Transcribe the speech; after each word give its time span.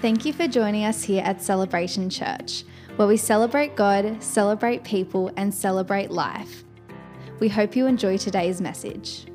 Thank 0.00 0.24
you 0.24 0.32
for 0.32 0.46
joining 0.46 0.84
us 0.84 1.02
here 1.02 1.24
at 1.24 1.42
Celebration 1.42 2.08
Church, 2.08 2.62
where 2.94 3.08
we 3.08 3.16
celebrate 3.16 3.74
God, 3.74 4.22
celebrate 4.22 4.84
people, 4.84 5.32
and 5.36 5.52
celebrate 5.52 6.12
life. 6.12 6.62
We 7.40 7.48
hope 7.48 7.74
you 7.74 7.86
enjoy 7.86 8.16
today's 8.16 8.60
message. 8.60 9.26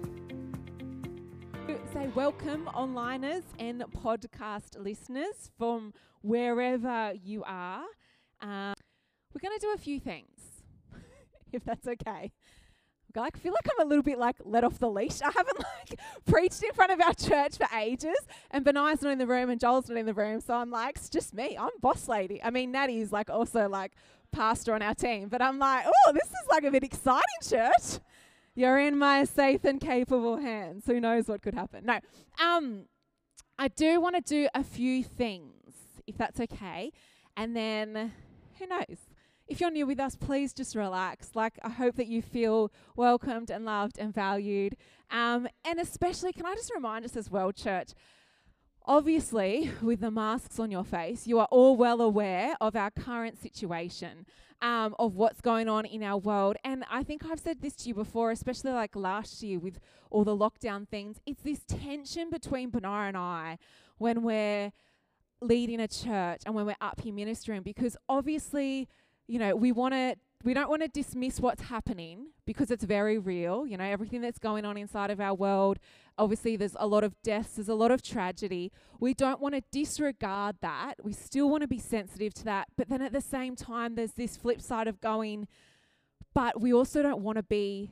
Say 1.92 2.08
welcome, 2.16 2.70
onliners 2.74 3.44
and 3.60 3.84
podcast 4.04 4.82
listeners 4.82 5.52
from 5.58 5.94
wherever 6.22 7.12
you 7.22 7.44
are. 7.46 7.84
Um, 8.40 8.74
we're 9.34 9.42
going 9.42 9.60
to 9.60 9.66
do 9.66 9.74
a 9.76 9.78
few 9.78 10.00
things, 10.00 10.64
if 11.52 11.66
that's 11.66 11.90
okay. 11.90 12.32
I 13.18 13.30
feel 13.38 13.54
like 13.54 13.68
I'm 13.72 13.86
a 13.86 13.90
little 13.90 14.04
bit 14.04 14.18
like 14.18 14.38
let 14.44 14.64
off 14.64 14.80
the 14.80 14.90
leash. 14.90 15.22
I 15.22 15.32
haven't 15.36 15.60
like 15.90 16.00
preached 16.26 16.64
in 16.64 16.74
front 16.74 16.92
of 16.92 17.02
our 17.02 17.14
church 17.14 17.58
for 17.58 17.68
ages, 17.78 18.18
and 18.52 18.64
Benai's 18.66 19.02
not 19.02 19.12
in 19.12 19.18
the 19.18 19.28
room, 19.28 19.50
and 19.50 19.60
Joel's 19.60 19.90
not 19.90 19.98
in 19.98 20.06
the 20.06 20.14
room, 20.14 20.42
so 20.42 20.54
I'm 20.56 20.72
like, 20.72 20.98
it's 20.98 21.10
just 21.10 21.34
me. 21.34 21.58
I'm 21.58 21.70
boss 21.82 22.08
lady. 22.08 22.42
I 22.44 22.50
mean, 22.50 22.72
Natty's 22.72 23.12
like 23.12 23.30
also 23.30 23.68
like 23.68 23.94
pastor 24.32 24.74
on 24.74 24.82
our 24.82 24.96
team, 24.96 25.30
but 25.30 25.42
I'm 25.42 25.60
like, 25.60 25.86
oh, 25.88 26.12
this 26.14 26.28
is 26.28 26.48
like 26.50 26.64
a 26.64 26.72
bit 26.72 26.84
exciting, 26.84 27.22
church. 27.44 28.00
You're 28.56 28.80
in 28.80 28.98
my 28.98 29.24
safe 29.24 29.64
and 29.64 29.82
capable 29.82 30.38
hands. 30.38 30.86
Who 30.86 31.00
knows 31.00 31.28
what 31.28 31.42
could 31.42 31.56
happen? 31.56 31.86
No, 31.86 32.00
um, 32.40 32.86
I 33.58 33.68
do 33.68 34.00
want 34.00 34.16
to 34.16 34.22
do 34.22 34.48
a 34.54 34.64
few 34.64 35.04
things, 35.04 35.74
if 36.06 36.18
that's 36.18 36.40
okay, 36.40 36.92
and 37.36 37.56
then 37.56 38.12
who 38.60 38.68
knows? 38.68 38.98
If 39.48 39.60
you're 39.60 39.72
new 39.72 39.86
with 39.86 40.00
us, 40.00 40.16
please 40.16 40.54
just 40.54 40.76
relax. 40.76 41.32
Like, 41.36 41.60
I 41.64 41.70
hope 41.70 41.96
that 41.98 42.08
you 42.08 42.22
feel 42.22 42.72
welcomed 42.96 43.50
and 43.50 43.66
loved 43.66 43.98
and 44.00 44.14
valued. 44.14 44.78
Um, 45.12 45.48
and 45.66 45.80
especially, 45.80 46.34
can 46.34 46.46
I 46.46 46.56
just 46.56 46.74
remind 46.74 47.06
us 47.06 47.18
as 47.18 47.30
well, 47.30 47.52
church? 47.52 47.92
Obviously, 48.86 49.72
with 49.82 50.02
the 50.02 50.12
masks 50.12 50.60
on 50.60 50.72
your 50.72 50.84
face, 50.84 51.28
you 51.28 51.40
are 51.40 51.48
all 51.52 51.76
well 51.76 52.02
aware 52.02 52.56
of 52.60 52.76
our 52.76 52.92
current 52.92 53.42
situation, 53.42 54.26
um, 54.62 54.96
of 55.00 55.16
what's 55.16 55.42
going 55.42 55.70
on 55.70 55.86
in 55.86 56.04
our 56.04 56.18
world. 56.18 56.58
And 56.64 56.84
I 56.90 57.04
think 57.04 57.26
I've 57.26 57.40
said 57.40 57.62
this 57.62 57.76
to 57.78 57.90
you 57.90 57.96
before, 57.96 58.32
especially 58.32 58.72
like 58.72 58.96
last 58.96 59.42
year 59.44 59.60
with 59.60 59.80
all 60.10 60.24
the 60.24 60.36
lockdown 60.36 60.88
things. 60.88 61.18
It's 61.26 61.42
this 61.42 61.62
tension 61.68 62.30
between 62.30 62.70
Benar 62.70 63.08
and 63.08 63.18
I 63.18 63.58
when 63.98 64.24
we're 64.24 64.72
leading 65.42 65.80
a 65.80 65.88
church 65.88 66.42
and 66.46 66.56
when 66.56 66.66
we're 66.66 66.76
up 66.82 67.02
here 67.02 67.14
ministering, 67.14 67.62
because 67.62 67.96
obviously, 68.08 68.88
you 69.28 69.40
know, 69.40 69.56
we 69.56 69.72
want 69.72 69.94
to 69.94 70.16
we 70.44 70.54
don't 70.54 70.70
want 70.70 70.82
to 70.82 70.90
dismiss 70.90 71.40
what's 71.40 71.64
happening 71.64 72.28
because 72.46 72.70
it's 72.70 72.84
very 72.84 73.18
real, 73.18 73.66
you 73.66 73.78
know, 73.78 73.86
everything 73.86 74.20
that's 74.20 74.40
going 74.40 74.66
on 74.66 74.76
inside 74.76 75.10
of 75.10 75.22
our 75.22 75.34
world. 75.34 75.80
Obviously, 76.18 76.58
there's 76.58 76.76
a 76.80 76.86
lot 76.86 77.06
of 77.06 77.16
deaths, 77.24 77.56
there's 77.56 77.70
a 77.70 77.76
lot 77.76 77.92
of 77.92 78.02
tragedy. 78.02 78.72
We 79.00 79.14
don't 79.14 79.40
want 79.40 79.56
to 79.56 79.62
disregard 79.72 80.58
that. 80.62 80.96
We 81.02 81.14
still 81.14 81.50
want 81.50 81.62
to 81.62 81.68
be 81.68 81.80
sensitive 81.80 82.34
to 82.36 82.44
that. 82.46 82.68
But 82.76 82.90
then 82.90 83.02
at 83.02 83.14
the 83.14 83.22
same 83.22 83.56
time, 83.56 83.96
there's 83.96 84.14
this 84.14 84.36
flip 84.36 84.62
side 84.62 84.88
of 84.88 85.00
going, 85.00 85.48
but 86.34 86.60
we 86.60 86.74
also 86.74 87.02
don't 87.02 87.22
want 87.22 87.38
to 87.38 87.44
be 87.44 87.92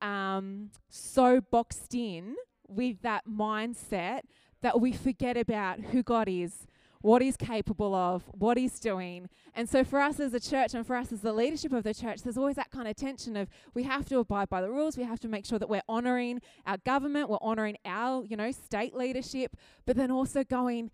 um, 0.00 0.70
so 0.88 1.42
boxed 1.42 1.94
in 1.94 2.36
with 2.66 3.02
that 3.02 3.24
mindset 3.28 4.20
that 4.62 4.80
we 4.80 4.92
forget 4.92 5.36
about 5.36 5.80
who 5.80 6.02
God 6.02 6.28
is 6.28 6.66
what 7.00 7.22
he's 7.22 7.36
capable 7.36 7.94
of, 7.94 8.24
what 8.32 8.56
he's 8.56 8.78
doing. 8.80 9.28
And 9.54 9.68
so 9.68 9.84
for 9.84 10.00
us 10.00 10.20
as 10.20 10.34
a 10.34 10.40
church 10.40 10.74
and 10.74 10.86
for 10.86 10.96
us 10.96 11.12
as 11.12 11.20
the 11.20 11.32
leadership 11.32 11.72
of 11.72 11.84
the 11.84 11.94
church, 11.94 12.22
there's 12.22 12.38
always 12.38 12.56
that 12.56 12.70
kind 12.70 12.88
of 12.88 12.96
tension 12.96 13.36
of 13.36 13.48
we 13.74 13.84
have 13.84 14.08
to 14.08 14.18
abide 14.18 14.48
by 14.48 14.60
the 14.60 14.70
rules, 14.70 14.96
we 14.96 15.04
have 15.04 15.20
to 15.20 15.28
make 15.28 15.46
sure 15.46 15.58
that 15.58 15.68
we're 15.68 15.82
honoring 15.88 16.40
our 16.66 16.78
government, 16.78 17.28
we're 17.28 17.38
honoring 17.40 17.76
our, 17.84 18.24
you 18.24 18.36
know, 18.36 18.50
state 18.50 18.94
leadership, 18.94 19.56
but 19.86 19.96
then 19.96 20.10
also 20.10 20.44
going 20.44 20.90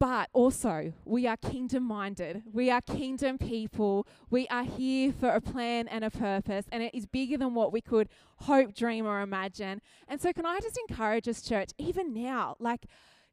but 0.00 0.30
also, 0.32 0.94
we 1.04 1.26
are 1.26 1.36
kingdom 1.36 1.82
minded. 1.82 2.42
We 2.50 2.70
are 2.70 2.80
kingdom 2.80 3.36
people. 3.36 4.06
We 4.30 4.48
are 4.48 4.64
here 4.64 5.12
for 5.12 5.28
a 5.28 5.42
plan 5.42 5.88
and 5.88 6.02
a 6.02 6.10
purpose, 6.10 6.64
and 6.72 6.82
it 6.82 6.94
is 6.94 7.04
bigger 7.04 7.36
than 7.36 7.52
what 7.52 7.70
we 7.70 7.82
could 7.82 8.08
hope, 8.38 8.74
dream, 8.74 9.06
or 9.06 9.20
imagine. 9.20 9.82
And 10.08 10.18
so, 10.18 10.32
can 10.32 10.46
I 10.46 10.58
just 10.60 10.78
encourage 10.88 11.28
us, 11.28 11.42
church, 11.42 11.72
even 11.76 12.14
now, 12.14 12.56
like, 12.58 12.86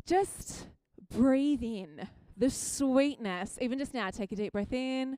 just 0.06 0.68
breathe 1.09 1.63
in 1.63 2.07
the 2.35 2.50
sweetness. 2.50 3.57
Even 3.62 3.79
just 3.79 3.94
now, 3.94 4.09
take 4.09 4.31
a 4.31 4.35
deep 4.35 4.53
breath 4.53 4.73
in 4.73 5.18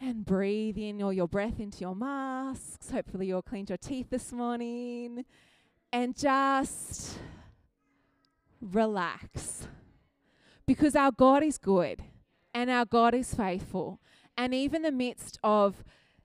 and 0.00 0.24
breathe 0.24 0.78
in 0.78 1.02
all 1.02 1.12
your 1.12 1.28
breath 1.28 1.60
into 1.60 1.80
your 1.80 1.94
masks. 1.94 2.90
Hopefully, 2.90 3.26
you 3.26 3.36
all 3.36 3.42
cleaned 3.42 3.68
your 3.68 3.78
teeth 3.78 4.06
this 4.10 4.32
morning. 4.32 5.24
And 5.92 6.16
just 6.16 7.18
relax. 8.60 9.66
Because 10.66 10.94
our 10.94 11.10
God 11.10 11.42
is 11.42 11.58
good 11.58 12.02
and 12.54 12.70
our 12.70 12.84
God 12.84 13.14
is 13.14 13.34
faithful. 13.34 14.00
And 14.36 14.54
even 14.54 14.82
the 14.82 14.92
midst 14.92 15.38
of 15.42 15.82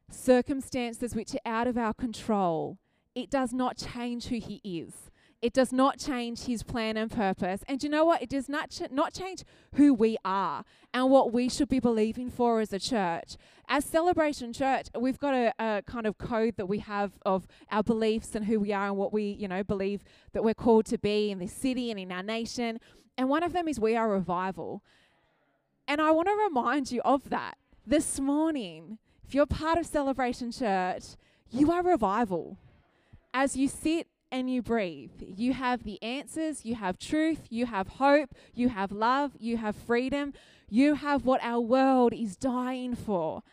circumstances 0.09 1.15
which 1.15 1.33
are 1.33 1.39
out 1.45 1.67
of 1.67 1.77
our 1.77 1.93
control, 1.93 2.77
it 3.15 3.29
does 3.29 3.53
not 3.53 3.77
change 3.77 4.27
who 4.27 4.39
He 4.39 4.61
is. 4.63 5.09
It 5.41 5.53
does 5.53 5.71
not 5.71 5.99
change 5.99 6.45
his 6.45 6.63
plan 6.63 6.97
and 6.97 7.11
purpose. 7.11 7.63
And 7.67 7.83
you 7.83 7.89
know 7.89 8.05
what? 8.05 8.21
It 8.21 8.29
does 8.29 8.49
not, 8.49 8.71
ch- 8.71 8.89
not 8.89 9.13
change 9.13 9.43
who 9.75 9.93
we 9.93 10.17
are 10.25 10.63
and 10.93 11.11
what 11.11 11.33
we 11.33 11.49
should 11.49 11.69
be 11.69 11.79
believing 11.79 12.31
for 12.31 12.61
as 12.61 12.73
a 12.73 12.79
church. 12.79 13.35
As 13.67 13.85
Celebration 13.85 14.53
Church, 14.53 14.87
we've 14.97 15.19
got 15.19 15.33
a, 15.33 15.53
a 15.59 15.83
kind 15.85 16.07
of 16.07 16.17
code 16.17 16.55
that 16.57 16.67
we 16.67 16.79
have 16.79 17.13
of 17.25 17.47
our 17.69 17.83
beliefs 17.83 18.33
and 18.33 18.45
who 18.45 18.59
we 18.59 18.71
are 18.73 18.87
and 18.87 18.97
what 18.97 19.13
we, 19.13 19.23
you 19.23 19.47
know, 19.47 19.63
believe 19.63 20.03
that 20.33 20.43
we're 20.43 20.53
called 20.53 20.85
to 20.87 20.97
be 20.97 21.31
in 21.31 21.39
this 21.39 21.53
city 21.53 21.91
and 21.91 21.99
in 21.99 22.11
our 22.11 22.23
nation. 22.23 22.79
And 23.17 23.29
one 23.29 23.43
of 23.43 23.53
them 23.53 23.67
is 23.67 23.79
we 23.79 23.95
are 23.95 24.09
revival. 24.09 24.83
And 25.87 26.01
I 26.01 26.11
want 26.11 26.27
to 26.27 26.35
remind 26.47 26.91
you 26.91 27.01
of 27.03 27.29
that 27.29 27.57
this 27.85 28.19
morning. 28.19 28.97
If 29.27 29.35
you're 29.35 29.45
part 29.45 29.77
of 29.77 29.85
Celebration 29.85 30.51
Church, 30.51 31.03
you 31.51 31.71
are 31.71 31.83
revival. 31.83 32.57
As 33.33 33.55
you 33.55 33.67
sit 33.67 34.07
and 34.31 34.49
you 34.49 34.61
breathe. 34.61 35.11
You 35.19 35.53
have 35.53 35.83
the 35.83 36.01
answers, 36.01 36.65
you 36.65 36.75
have 36.75 36.97
truth, 36.97 37.47
you 37.49 37.65
have 37.67 37.87
hope, 37.87 38.33
you 38.53 38.69
have 38.69 38.91
love, 38.91 39.31
you 39.39 39.57
have 39.57 39.75
freedom, 39.75 40.33
you 40.69 40.95
have 40.95 41.25
what 41.25 41.43
our 41.43 41.61
world 41.61 42.13
is 42.13 42.35
dying 42.35 42.95
for. 42.95 43.43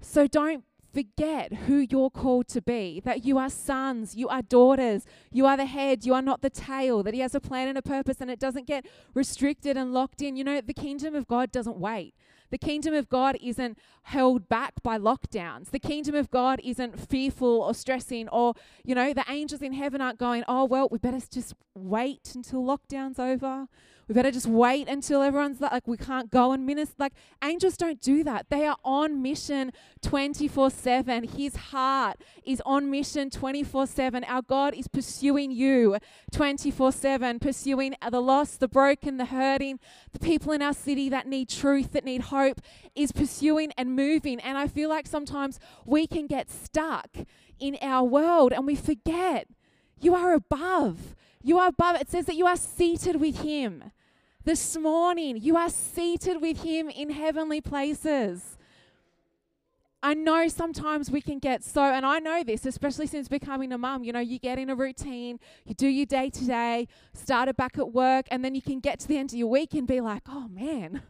So 0.00 0.26
don't 0.26 0.64
forget 0.92 1.52
who 1.52 1.86
you're 1.88 2.10
called 2.10 2.48
to 2.48 2.60
be 2.60 3.00
that 3.04 3.24
you 3.24 3.38
are 3.38 3.50
sons, 3.50 4.14
you 4.14 4.28
are 4.28 4.42
daughters, 4.42 5.04
you 5.30 5.46
are 5.46 5.56
the 5.56 5.66
head, 5.66 6.04
you 6.04 6.14
are 6.14 6.22
not 6.22 6.42
the 6.42 6.50
tail, 6.50 7.02
that 7.02 7.14
He 7.14 7.20
has 7.20 7.34
a 7.34 7.40
plan 7.40 7.68
and 7.68 7.78
a 7.78 7.82
purpose 7.82 8.20
and 8.20 8.30
it 8.30 8.40
doesn't 8.40 8.66
get 8.66 8.86
restricted 9.14 9.76
and 9.76 9.92
locked 9.92 10.22
in. 10.22 10.36
You 10.36 10.44
know, 10.44 10.60
the 10.60 10.74
kingdom 10.74 11.14
of 11.14 11.26
God 11.26 11.52
doesn't 11.52 11.78
wait. 11.78 12.14
The 12.50 12.58
kingdom 12.58 12.94
of 12.94 13.08
God 13.08 13.36
isn't 13.40 13.78
held 14.02 14.48
back 14.48 14.82
by 14.82 14.98
lockdowns. 14.98 15.70
The 15.70 15.78
kingdom 15.78 16.14
of 16.14 16.30
God 16.30 16.60
isn't 16.64 16.98
fearful 16.98 17.62
or 17.62 17.74
stressing, 17.74 18.28
or, 18.28 18.54
you 18.84 18.94
know, 18.94 19.12
the 19.12 19.24
angels 19.28 19.62
in 19.62 19.72
heaven 19.72 20.00
aren't 20.00 20.18
going, 20.18 20.44
oh, 20.48 20.64
well, 20.64 20.88
we 20.90 20.98
better 20.98 21.20
just 21.30 21.54
wait 21.74 22.32
until 22.34 22.62
lockdown's 22.62 23.18
over. 23.18 23.66
We 24.10 24.14
better 24.14 24.32
just 24.32 24.48
wait 24.48 24.88
until 24.88 25.22
everyone's 25.22 25.60
like, 25.60 25.70
like 25.70 25.86
we 25.86 25.96
can't 25.96 26.32
go 26.32 26.50
and 26.50 26.66
minister. 26.66 26.96
Like, 26.98 27.12
angels 27.44 27.76
don't 27.76 28.00
do 28.00 28.24
that. 28.24 28.46
They 28.50 28.66
are 28.66 28.76
on 28.84 29.22
mission 29.22 29.70
24 30.02 30.70
7. 30.70 31.22
His 31.28 31.54
heart 31.54 32.16
is 32.42 32.60
on 32.66 32.90
mission 32.90 33.30
24 33.30 33.86
7. 33.86 34.24
Our 34.24 34.42
God 34.42 34.74
is 34.74 34.88
pursuing 34.88 35.52
you 35.52 35.96
24 36.32 36.90
7, 36.90 37.38
pursuing 37.38 37.94
the 38.10 38.20
lost, 38.20 38.58
the 38.58 38.66
broken, 38.66 39.16
the 39.16 39.26
hurting, 39.26 39.78
the 40.12 40.18
people 40.18 40.50
in 40.50 40.60
our 40.60 40.74
city 40.74 41.08
that 41.08 41.28
need 41.28 41.48
truth, 41.48 41.92
that 41.92 42.04
need 42.04 42.22
hope, 42.22 42.60
is 42.96 43.12
pursuing 43.12 43.70
and 43.78 43.94
moving. 43.94 44.40
And 44.40 44.58
I 44.58 44.66
feel 44.66 44.88
like 44.88 45.06
sometimes 45.06 45.60
we 45.86 46.08
can 46.08 46.26
get 46.26 46.50
stuck 46.50 47.16
in 47.60 47.78
our 47.80 48.02
world 48.02 48.52
and 48.52 48.66
we 48.66 48.74
forget 48.74 49.46
you 50.00 50.16
are 50.16 50.34
above. 50.34 51.14
You 51.44 51.60
are 51.60 51.68
above. 51.68 52.00
It 52.00 52.10
says 52.10 52.26
that 52.26 52.34
you 52.34 52.46
are 52.46 52.56
seated 52.56 53.20
with 53.20 53.42
Him. 53.42 53.92
This 54.42 54.74
morning, 54.78 55.36
you 55.36 55.58
are 55.58 55.68
seated 55.68 56.40
with 56.40 56.62
Him 56.62 56.88
in 56.88 57.10
heavenly 57.10 57.60
places. 57.60 58.56
I 60.02 60.14
know 60.14 60.48
sometimes 60.48 61.10
we 61.10 61.20
can 61.20 61.38
get 61.38 61.62
so, 61.62 61.82
and 61.82 62.06
I 62.06 62.20
know 62.20 62.42
this, 62.42 62.64
especially 62.64 63.06
since 63.06 63.28
becoming 63.28 63.70
a 63.70 63.76
mum. 63.76 64.02
You 64.02 64.14
know, 64.14 64.20
you 64.20 64.38
get 64.38 64.58
in 64.58 64.70
a 64.70 64.74
routine, 64.74 65.38
you 65.66 65.74
do 65.74 65.86
your 65.86 66.06
day 66.06 66.30
to 66.30 66.46
day, 66.46 66.88
start 67.12 67.24
started 67.24 67.56
back 67.58 67.76
at 67.76 67.92
work, 67.92 68.28
and 68.30 68.42
then 68.42 68.54
you 68.54 68.62
can 68.62 68.80
get 68.80 68.98
to 69.00 69.08
the 69.08 69.18
end 69.18 69.30
of 69.30 69.38
your 69.38 69.48
week 69.48 69.74
and 69.74 69.86
be 69.86 70.00
like, 70.00 70.22
oh 70.26 70.48
man, 70.48 71.02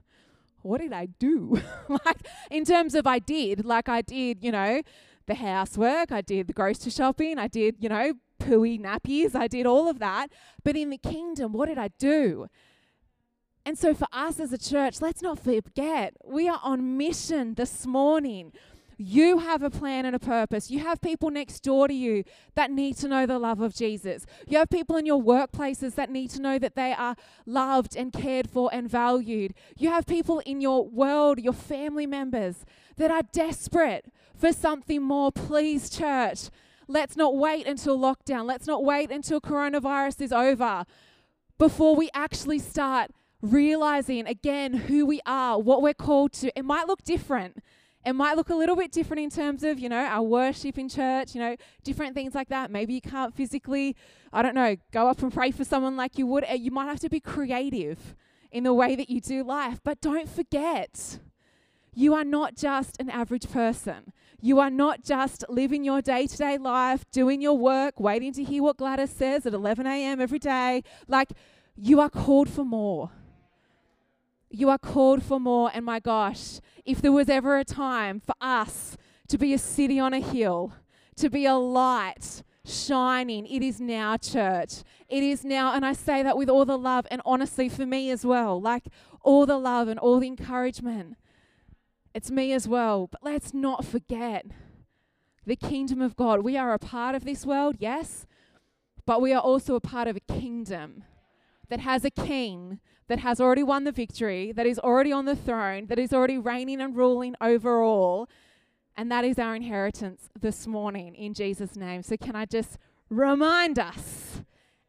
what 0.62 0.80
did 0.80 0.92
I 0.92 1.06
do? 1.06 1.62
like, 1.88 2.26
in 2.50 2.64
terms 2.64 2.96
of 2.96 3.06
I 3.06 3.20
did, 3.20 3.64
like 3.64 3.88
I 3.88 4.02
did, 4.02 4.42
you 4.42 4.50
know, 4.50 4.82
the 5.26 5.36
housework, 5.36 6.10
I 6.10 6.20
did 6.20 6.48
the 6.48 6.52
grocery 6.52 6.90
shopping, 6.90 7.38
I 7.38 7.46
did, 7.46 7.76
you 7.78 7.88
know, 7.88 8.14
pooey 8.40 8.80
nappies, 8.80 9.36
I 9.36 9.46
did 9.46 9.66
all 9.66 9.88
of 9.88 10.00
that. 10.00 10.32
But 10.64 10.74
in 10.74 10.90
the 10.90 10.98
kingdom, 10.98 11.52
what 11.52 11.68
did 11.68 11.78
I 11.78 11.90
do? 11.96 12.48
And 13.64 13.78
so, 13.78 13.94
for 13.94 14.06
us 14.12 14.40
as 14.40 14.52
a 14.52 14.58
church, 14.58 15.00
let's 15.00 15.22
not 15.22 15.38
forget 15.38 16.14
we 16.24 16.48
are 16.48 16.60
on 16.62 16.96
mission 16.96 17.54
this 17.54 17.86
morning. 17.86 18.52
You 19.02 19.38
have 19.38 19.62
a 19.62 19.70
plan 19.70 20.04
and 20.04 20.14
a 20.14 20.18
purpose. 20.18 20.70
You 20.70 20.80
have 20.80 21.00
people 21.00 21.30
next 21.30 21.60
door 21.60 21.88
to 21.88 21.94
you 21.94 22.22
that 22.54 22.70
need 22.70 22.98
to 22.98 23.08
know 23.08 23.24
the 23.24 23.38
love 23.38 23.62
of 23.62 23.74
Jesus. 23.74 24.26
You 24.46 24.58
have 24.58 24.68
people 24.68 24.96
in 24.96 25.06
your 25.06 25.22
workplaces 25.22 25.94
that 25.94 26.10
need 26.10 26.28
to 26.30 26.42
know 26.42 26.58
that 26.58 26.74
they 26.74 26.92
are 26.92 27.16
loved 27.46 27.96
and 27.96 28.12
cared 28.12 28.50
for 28.50 28.68
and 28.74 28.90
valued. 28.90 29.54
You 29.78 29.88
have 29.88 30.04
people 30.04 30.40
in 30.40 30.60
your 30.60 30.86
world, 30.86 31.38
your 31.38 31.54
family 31.54 32.06
members, 32.06 32.66
that 32.98 33.10
are 33.10 33.22
desperate 33.32 34.04
for 34.36 34.52
something 34.52 35.02
more. 35.02 35.32
Please, 35.32 35.88
church, 35.88 36.50
let's 36.86 37.16
not 37.16 37.34
wait 37.34 37.66
until 37.66 37.98
lockdown. 37.98 38.44
Let's 38.44 38.66
not 38.66 38.84
wait 38.84 39.10
until 39.10 39.40
coronavirus 39.40 40.20
is 40.20 40.32
over 40.32 40.84
before 41.56 41.96
we 41.96 42.10
actually 42.12 42.58
start 42.58 43.12
realizing 43.42 44.26
again 44.26 44.74
who 44.74 45.06
we 45.06 45.20
are, 45.26 45.58
what 45.58 45.82
we're 45.82 45.94
called 45.94 46.32
to. 46.34 46.56
It 46.58 46.64
might 46.64 46.86
look 46.86 47.02
different. 47.02 47.62
It 48.04 48.14
might 48.14 48.36
look 48.36 48.48
a 48.48 48.54
little 48.54 48.76
bit 48.76 48.92
different 48.92 49.22
in 49.22 49.30
terms 49.30 49.62
of, 49.62 49.78
you 49.78 49.88
know, 49.88 50.04
our 50.04 50.22
worship 50.22 50.78
in 50.78 50.88
church, 50.88 51.34
you 51.34 51.40
know, 51.40 51.56
different 51.84 52.14
things 52.14 52.34
like 52.34 52.48
that. 52.48 52.70
Maybe 52.70 52.94
you 52.94 53.00
can't 53.02 53.34
physically, 53.34 53.94
I 54.32 54.40
don't 54.40 54.54
know, 54.54 54.76
go 54.90 55.08
up 55.08 55.22
and 55.22 55.32
pray 55.32 55.50
for 55.50 55.64
someone 55.64 55.96
like 55.96 56.16
you 56.16 56.26
would. 56.26 56.44
Uh, 56.48 56.54
you 56.54 56.70
might 56.70 56.86
have 56.86 57.00
to 57.00 57.10
be 57.10 57.20
creative 57.20 58.14
in 58.50 58.64
the 58.64 58.72
way 58.72 58.96
that 58.96 59.10
you 59.10 59.20
do 59.20 59.44
life. 59.44 59.80
But 59.84 60.00
don't 60.00 60.28
forget, 60.30 61.18
you 61.94 62.14
are 62.14 62.24
not 62.24 62.56
just 62.56 62.98
an 63.00 63.10
average 63.10 63.50
person. 63.50 64.12
You 64.40 64.60
are 64.60 64.70
not 64.70 65.04
just 65.04 65.44
living 65.50 65.84
your 65.84 66.00
day 66.00 66.26
to 66.26 66.36
day 66.36 66.56
life, 66.56 67.04
doing 67.12 67.42
your 67.42 67.58
work, 67.58 68.00
waiting 68.00 68.32
to 68.32 68.44
hear 68.44 68.62
what 68.62 68.78
Gladys 68.78 69.10
says 69.10 69.44
at 69.44 69.52
11 69.52 69.86
a.m. 69.86 70.22
every 70.22 70.38
day. 70.38 70.82
Like, 71.06 71.32
you 71.76 72.00
are 72.00 72.08
called 72.08 72.48
for 72.48 72.64
more. 72.64 73.10
You 74.50 74.68
are 74.68 74.78
called 74.78 75.22
for 75.22 75.38
more. 75.38 75.70
And 75.72 75.84
my 75.84 76.00
gosh, 76.00 76.60
if 76.84 77.00
there 77.00 77.12
was 77.12 77.28
ever 77.28 77.58
a 77.58 77.64
time 77.64 78.20
for 78.20 78.34
us 78.40 78.96
to 79.28 79.38
be 79.38 79.54
a 79.54 79.58
city 79.58 79.98
on 80.00 80.12
a 80.12 80.20
hill, 80.20 80.72
to 81.16 81.30
be 81.30 81.46
a 81.46 81.54
light 81.54 82.42
shining, 82.64 83.46
it 83.46 83.62
is 83.62 83.80
now, 83.80 84.16
church. 84.16 84.82
It 85.08 85.22
is 85.22 85.44
now. 85.44 85.74
And 85.74 85.86
I 85.86 85.92
say 85.92 86.22
that 86.22 86.36
with 86.36 86.50
all 86.50 86.64
the 86.64 86.76
love 86.76 87.06
and 87.10 87.22
honestly 87.24 87.68
for 87.68 87.86
me 87.86 88.10
as 88.10 88.26
well, 88.26 88.60
like 88.60 88.84
all 89.22 89.46
the 89.46 89.58
love 89.58 89.88
and 89.88 89.98
all 89.98 90.18
the 90.18 90.26
encouragement. 90.26 91.16
It's 92.12 92.30
me 92.30 92.52
as 92.52 92.66
well. 92.66 93.06
But 93.06 93.22
let's 93.22 93.54
not 93.54 93.84
forget 93.84 94.46
the 95.46 95.56
kingdom 95.56 96.02
of 96.02 96.16
God. 96.16 96.40
We 96.42 96.56
are 96.56 96.72
a 96.72 96.78
part 96.78 97.14
of 97.14 97.24
this 97.24 97.46
world, 97.46 97.76
yes, 97.78 98.26
but 99.06 99.20
we 99.20 99.32
are 99.32 99.40
also 99.40 99.74
a 99.74 99.80
part 99.80 100.08
of 100.08 100.16
a 100.16 100.20
kingdom 100.20 101.04
that 101.68 101.80
has 101.80 102.04
a 102.04 102.10
king 102.10 102.80
that 103.10 103.18
has 103.18 103.40
already 103.40 103.64
won 103.64 103.82
the 103.82 103.90
victory, 103.90 104.52
that 104.52 104.66
is 104.66 104.78
already 104.78 105.10
on 105.10 105.24
the 105.24 105.34
throne, 105.34 105.86
that 105.86 105.98
is 105.98 106.12
already 106.12 106.38
reigning 106.38 106.80
and 106.80 106.96
ruling 106.96 107.34
over 107.40 107.82
all. 107.82 108.28
And 108.96 109.10
that 109.10 109.24
is 109.24 109.36
our 109.36 109.56
inheritance 109.56 110.28
this 110.40 110.64
morning 110.64 111.16
in 111.16 111.34
Jesus' 111.34 111.74
name. 111.74 112.04
So, 112.04 112.16
can 112.16 112.36
I 112.36 112.44
just 112.44 112.78
remind 113.08 113.80
us? 113.80 114.42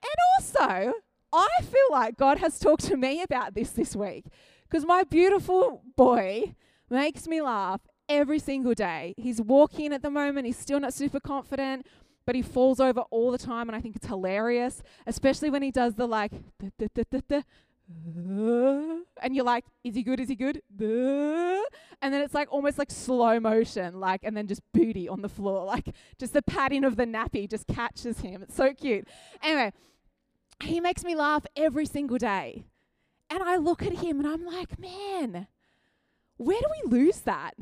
And 0.03 0.13
also, 0.37 0.93
I 1.33 1.49
feel 1.63 1.87
like 1.89 2.15
God 2.15 2.37
has 2.37 2.59
talked 2.59 2.83
to 2.85 2.95
me 2.95 3.23
about 3.23 3.55
this 3.55 3.71
this 3.71 3.95
week 3.95 4.25
because 4.69 4.85
my 4.85 5.03
beautiful 5.03 5.81
boy 5.95 6.53
makes 6.91 7.27
me 7.27 7.41
laugh 7.41 7.81
every 8.07 8.37
single 8.37 8.75
day. 8.75 9.15
He's 9.17 9.41
walking 9.41 9.93
at 9.93 10.03
the 10.03 10.11
moment, 10.11 10.45
he's 10.45 10.59
still 10.59 10.79
not 10.79 10.93
super 10.93 11.19
confident, 11.19 11.87
but 12.27 12.35
he 12.35 12.43
falls 12.43 12.79
over 12.79 13.01
all 13.09 13.31
the 13.31 13.39
time, 13.39 13.67
and 13.67 13.75
I 13.75 13.81
think 13.81 13.95
it's 13.95 14.05
hilarious, 14.05 14.83
especially 15.07 15.49
when 15.49 15.63
he 15.63 15.71
does 15.71 15.95
the 15.95 16.07
like, 16.07 16.33
and 19.21 19.35
you're 19.35 19.45
like, 19.45 19.65
is 19.83 19.95
he 19.95 20.03
good? 20.03 20.19
Is 20.19 20.29
he 20.29 20.35
good? 20.35 20.61
And 22.03 22.11
then 22.11 22.23
it's 22.23 22.33
like 22.33 22.51
almost 22.51 22.79
like 22.79 22.89
slow 22.89 23.39
motion, 23.39 23.99
like, 23.99 24.21
and 24.23 24.35
then 24.35 24.47
just 24.47 24.61
booty 24.73 25.07
on 25.07 25.21
the 25.21 25.29
floor, 25.29 25.65
like 25.67 25.93
just 26.17 26.33
the 26.33 26.41
patting 26.41 26.83
of 26.83 26.95
the 26.95 27.05
nappy 27.05 27.47
just 27.47 27.67
catches 27.67 28.21
him. 28.21 28.41
It's 28.41 28.55
so 28.55 28.73
cute. 28.73 29.07
Anyway, 29.43 29.71
he 30.63 30.79
makes 30.79 31.03
me 31.03 31.13
laugh 31.13 31.45
every 31.55 31.85
single 31.85 32.17
day. 32.17 32.65
And 33.29 33.43
I 33.43 33.57
look 33.57 33.83
at 33.83 33.97
him 33.97 34.19
and 34.19 34.27
I'm 34.27 34.43
like, 34.43 34.79
man, 34.79 35.45
where 36.37 36.59
do 36.59 36.65
we 36.83 36.97
lose 36.97 37.19
that? 37.19 37.53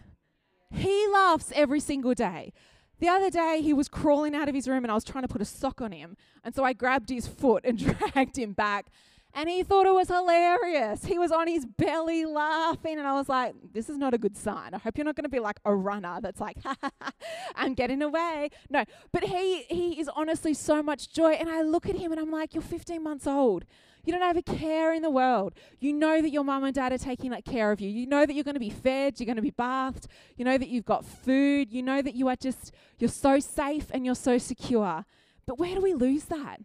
He 0.72 1.08
laughs 1.08 1.52
every 1.54 1.82
single 1.82 2.14
day. 2.14 2.54
The 3.00 3.10
other 3.10 3.30
day, 3.30 3.62
he 3.62 3.74
was 3.74 3.88
crawling 3.88 4.36
out 4.36 4.50
of 4.50 4.56
his 4.56 4.68
room 4.68 4.84
and 4.84 4.92
I 4.92 4.96
was 4.96 5.04
trying 5.04 5.24
to 5.24 5.28
put 5.28 5.42
a 5.42 5.46
sock 5.46 5.82
on 5.82 5.92
him. 5.92 6.16
And 6.44 6.56
so 6.56 6.64
I 6.64 6.74
grabbed 6.74 7.10
his 7.10 7.28
foot 7.28 7.66
and 7.66 7.78
dragged 7.78 8.38
him 8.38 8.54
back 8.54 8.88
and 9.34 9.48
he 9.48 9.64
thought 9.64 9.86
it 9.86 9.94
was 9.94 10.08
hilarious. 10.08 11.06
He 11.06 11.20
was 11.20 11.32
on 11.32 11.48
his 11.48 11.66
belly 11.66 12.26
laughing, 12.26 12.98
and 12.98 13.08
I 13.08 13.14
was 13.14 13.30
like, 13.30 13.54
this 13.74 13.90
is 13.90 13.98
not 13.98 14.14
a 14.14 14.18
good 14.18 14.36
sign. 14.36 14.74
I 14.74 14.80
hope 14.80 14.98
you're 14.98 15.06
not 15.06 15.16
going 15.16 15.24
to 15.24 15.30
be 15.30 15.40
like 15.40 15.60
a 15.66 15.76
runner 15.76 16.20
that's 16.22 16.42
like, 16.42 16.62
ha, 16.64 16.76
ha, 16.82 16.90
ha, 17.02 17.12
I'm 17.56 17.74
getting 17.74 18.02
away. 18.02 18.50
No, 18.70 18.84
but 19.12 19.24
he 19.26 19.64
he 19.64 20.00
is 20.00 20.10
honestly 20.16 20.54
so 20.54 20.82
much 20.82 21.12
joy. 21.12 21.34
And 21.34 21.50
I 21.50 21.62
look 21.62 21.88
at 21.88 21.96
him 21.96 22.12
and 22.12 22.20
I'm 22.20 22.32
like, 22.32 22.54
you're 22.54 22.64
15 22.64 23.04
months 23.04 23.28
old. 23.28 23.66
You 24.06 24.14
don't 24.14 24.22
have 24.22 24.38
a 24.38 24.42
care 24.42 24.94
in 24.94 25.02
the 25.02 25.10
world. 25.10 25.54
You 25.80 25.94
know 25.94 26.22
that 26.22 26.30
your 26.32 26.44
mum 26.44 26.64
and 26.64 26.74
dad 26.74 26.94
are 26.94 26.98
taking 26.98 27.32
like 27.32 27.46
care 27.46 27.72
of 27.72 27.80
you. 27.80 27.90
You 27.90 28.08
know 28.08 28.26
that 28.26 28.34
you're 28.34 28.44
going 28.44 28.56
to 28.56 28.60
be 28.60 28.70
fed, 28.70 29.20
you're 29.20 29.26
going 29.26 29.36
to 29.36 29.42
be 29.42 29.52
bathed. 29.52 30.08
You 30.38 30.46
know 30.46 30.58
that 30.58 30.70
you've 30.70 30.86
got 30.86 31.06
food. 31.06 31.72
You 31.72 31.84
know 31.84 32.02
that 32.02 32.16
you 32.16 32.28
are 32.30 32.36
just 32.36 32.72
you're 32.98 33.10
so 33.10 33.40
safe 33.40 33.88
and 33.92 34.06
you're 34.06 34.16
so 34.16 34.38
secure. 34.38 35.06
But 35.46 35.60
where 35.60 35.76
do 35.76 35.82
we 35.82 35.94
lose 35.94 36.26
that? 36.26 36.62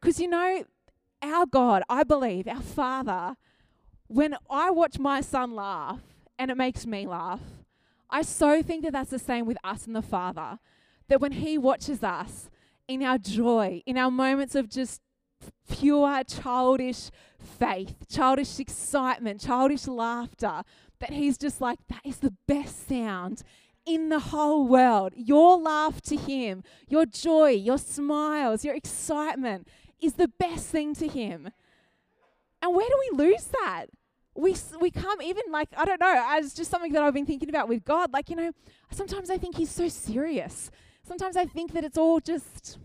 Because 0.00 0.20
you 0.20 0.28
know, 0.28 0.64
our 1.24 1.46
God, 1.46 1.82
I 1.88 2.04
believe, 2.04 2.46
our 2.46 2.60
Father, 2.60 3.36
when 4.06 4.36
I 4.50 4.70
watch 4.70 4.98
my 4.98 5.20
son 5.20 5.54
laugh 5.54 6.00
and 6.38 6.50
it 6.50 6.56
makes 6.56 6.86
me 6.86 7.06
laugh, 7.06 7.40
I 8.10 8.22
so 8.22 8.62
think 8.62 8.84
that 8.84 8.92
that's 8.92 9.10
the 9.10 9.18
same 9.18 9.46
with 9.46 9.58
us 9.64 9.86
and 9.86 9.96
the 9.96 10.02
Father. 10.02 10.58
That 11.08 11.20
when 11.20 11.32
He 11.32 11.58
watches 11.58 12.02
us 12.02 12.50
in 12.86 13.02
our 13.02 13.18
joy, 13.18 13.82
in 13.86 13.96
our 13.96 14.10
moments 14.10 14.54
of 14.54 14.68
just 14.68 15.00
pure 15.68 16.22
childish 16.24 17.10
faith, 17.38 18.06
childish 18.08 18.60
excitement, 18.60 19.40
childish 19.40 19.86
laughter, 19.86 20.62
that 21.00 21.10
He's 21.10 21.38
just 21.38 21.60
like, 21.60 21.78
that 21.88 22.02
is 22.04 22.18
the 22.18 22.34
best 22.46 22.86
sound 22.88 23.42
in 23.86 24.10
the 24.10 24.18
whole 24.18 24.66
world. 24.66 25.12
Your 25.16 25.58
laugh 25.58 26.00
to 26.02 26.16
Him, 26.16 26.62
your 26.88 27.06
joy, 27.06 27.50
your 27.50 27.78
smiles, 27.78 28.64
your 28.64 28.74
excitement 28.74 29.66
is 30.04 30.14
the 30.14 30.28
best 30.28 30.68
thing 30.68 30.94
to 30.96 31.08
him. 31.08 31.50
And 32.62 32.74
where 32.74 32.88
do 32.88 33.00
we 33.10 33.24
lose 33.24 33.44
that? 33.62 33.86
We, 34.34 34.56
we 34.80 34.90
come 34.90 35.22
even 35.22 35.44
like, 35.50 35.68
I 35.76 35.84
don't 35.84 36.00
know, 36.00 36.36
it's 36.38 36.54
just 36.54 36.70
something 36.70 36.92
that 36.92 37.02
I've 37.02 37.14
been 37.14 37.26
thinking 37.26 37.48
about 37.48 37.68
with 37.68 37.84
God. 37.84 38.12
Like, 38.12 38.30
you 38.30 38.36
know, 38.36 38.52
sometimes 38.90 39.30
I 39.30 39.38
think 39.38 39.56
he's 39.56 39.70
so 39.70 39.88
serious. 39.88 40.70
Sometimes 41.06 41.36
I 41.36 41.44
think 41.44 41.72
that 41.74 41.84
it's 41.84 41.98
all 41.98 42.20
just, 42.20 42.78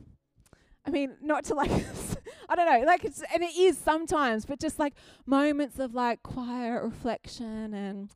I 0.86 0.92
mean, 0.92 1.16
not 1.22 1.46
to 1.46 1.56
like, 1.56 1.72
I 2.50 2.56
don't 2.56 2.72
know, 2.72 2.86
like 2.86 3.04
it's, 3.04 3.24
and 3.34 3.44
it 3.44 3.56
is 3.58 3.78
sometimes, 3.78 4.46
but 4.46 4.60
just 4.60 4.78
like 4.78 4.94
moments 5.26 5.80
of 5.80 5.96
like 5.96 6.22
quiet 6.24 6.84
reflection 6.84 7.74
and 7.74 8.10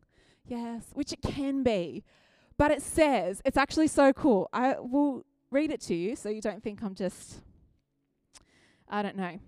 yes, 0.45 0.87
which 0.93 1.11
it 1.11 1.21
can 1.21 1.63
be. 1.63 2.03
But 2.57 2.71
it 2.71 2.81
says, 2.81 3.41
it's 3.45 3.57
actually 3.57 3.87
so 3.87 4.13
cool. 4.13 4.47
I 4.53 4.75
will 4.79 5.25
read 5.49 5.71
it 5.71 5.81
to 5.81 5.95
you 5.95 6.15
so 6.15 6.29
you 6.29 6.41
don't 6.41 6.61
think 6.61 6.83
I'm 6.83 6.93
just 6.93 7.41
I 8.93 9.01
don't 9.01 9.15
know, 9.15 9.39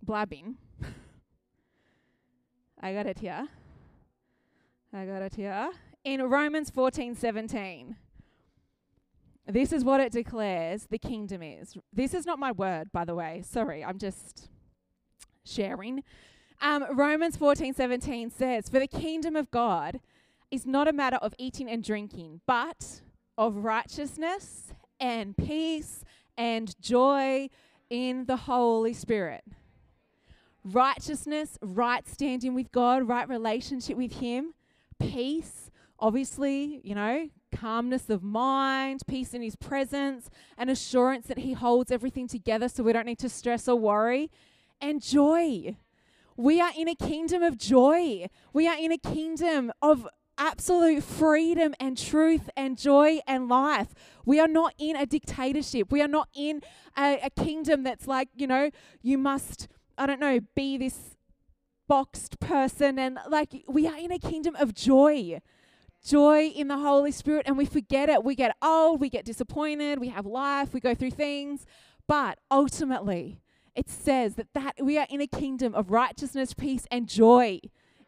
blabbing. 0.00 0.54
I 2.80 2.92
got 2.92 3.06
it 3.06 3.18
here. 3.18 3.48
I 4.92 5.04
got 5.06 5.22
it 5.22 5.34
here. 5.34 5.70
In 6.04 6.22
Romans 6.22 6.70
14 6.70 7.16
17, 7.16 7.96
this 9.48 9.72
is 9.72 9.82
what 9.82 9.98
it 9.98 10.12
declares 10.12 10.86
the 10.88 10.98
kingdom 10.98 11.42
is. 11.42 11.76
This 11.92 12.14
is 12.14 12.26
not 12.26 12.38
my 12.38 12.52
word, 12.52 12.92
by 12.92 13.04
the 13.04 13.16
way. 13.16 13.42
Sorry, 13.44 13.84
I'm 13.84 13.98
just 13.98 14.48
sharing. 15.44 16.04
Um, 16.60 16.86
Romans 16.94 17.36
14 17.36 17.74
17 17.74 18.30
says, 18.30 18.68
For 18.68 18.78
the 18.78 18.86
kingdom 18.86 19.34
of 19.34 19.50
God 19.50 19.98
is 20.52 20.64
not 20.64 20.86
a 20.86 20.92
matter 20.92 21.16
of 21.16 21.34
eating 21.38 21.68
and 21.68 21.82
drinking, 21.82 22.40
but 22.46 23.00
of 23.36 23.64
righteousness 23.64 24.74
and 25.00 25.36
peace 25.36 26.04
and 26.38 26.80
joy 26.80 27.48
in 27.92 28.24
the 28.24 28.36
Holy 28.36 28.94
Spirit. 28.94 29.44
Righteousness, 30.64 31.58
right 31.60 32.08
standing 32.08 32.54
with 32.54 32.72
God, 32.72 33.06
right 33.06 33.28
relationship 33.28 33.98
with 33.98 34.14
Him, 34.14 34.54
peace, 34.98 35.70
obviously, 35.98 36.80
you 36.82 36.94
know, 36.94 37.28
calmness 37.54 38.08
of 38.08 38.22
mind, 38.22 39.02
peace 39.06 39.34
in 39.34 39.42
His 39.42 39.56
presence, 39.56 40.30
and 40.56 40.70
assurance 40.70 41.26
that 41.26 41.40
He 41.40 41.52
holds 41.52 41.92
everything 41.92 42.26
together 42.26 42.66
so 42.66 42.82
we 42.82 42.94
don't 42.94 43.04
need 43.04 43.18
to 43.18 43.28
stress 43.28 43.68
or 43.68 43.76
worry, 43.76 44.30
and 44.80 45.02
joy. 45.02 45.76
We 46.34 46.62
are 46.62 46.72
in 46.74 46.88
a 46.88 46.94
kingdom 46.94 47.42
of 47.42 47.58
joy. 47.58 48.28
We 48.54 48.66
are 48.66 48.78
in 48.78 48.90
a 48.90 48.96
kingdom 48.96 49.70
of 49.82 50.08
absolute 50.38 51.02
freedom 51.02 51.74
and 51.78 51.96
truth 51.96 52.50
and 52.56 52.78
joy 52.78 53.20
and 53.26 53.48
life. 53.48 53.94
We 54.24 54.40
are 54.40 54.48
not 54.48 54.74
in 54.78 54.96
a 54.96 55.06
dictatorship. 55.06 55.90
We 55.90 56.02
are 56.02 56.08
not 56.08 56.28
in 56.34 56.62
a, 56.96 57.20
a 57.22 57.30
kingdom 57.30 57.82
that's 57.82 58.06
like, 58.06 58.28
you 58.34 58.46
know, 58.46 58.70
you 59.02 59.18
must, 59.18 59.68
I 59.98 60.06
don't 60.06 60.20
know, 60.20 60.40
be 60.54 60.76
this 60.76 61.16
boxed 61.88 62.40
person. 62.40 62.98
And 62.98 63.18
like, 63.28 63.64
we 63.68 63.86
are 63.86 63.96
in 63.96 64.12
a 64.12 64.18
kingdom 64.18 64.56
of 64.56 64.74
joy. 64.74 65.40
joy 66.04 66.46
in 66.46 66.68
the 66.68 66.78
Holy 66.78 67.12
Spirit 67.12 67.44
and 67.46 67.56
we 67.56 67.64
forget 67.64 68.08
it. 68.08 68.24
We 68.24 68.34
get 68.34 68.56
old, 68.62 69.00
we 69.00 69.10
get 69.10 69.24
disappointed, 69.24 69.98
we 69.98 70.08
have 70.08 70.26
life, 70.26 70.72
we 70.72 70.80
go 70.80 70.94
through 70.94 71.12
things. 71.12 71.66
But 72.08 72.38
ultimately, 72.50 73.40
it 73.74 73.88
says 73.88 74.34
that, 74.34 74.48
that 74.54 74.74
we 74.82 74.98
are 74.98 75.06
in 75.08 75.20
a 75.20 75.26
kingdom 75.26 75.74
of 75.74 75.90
righteousness, 75.90 76.52
peace, 76.52 76.86
and 76.90 77.08
joy 77.08 77.60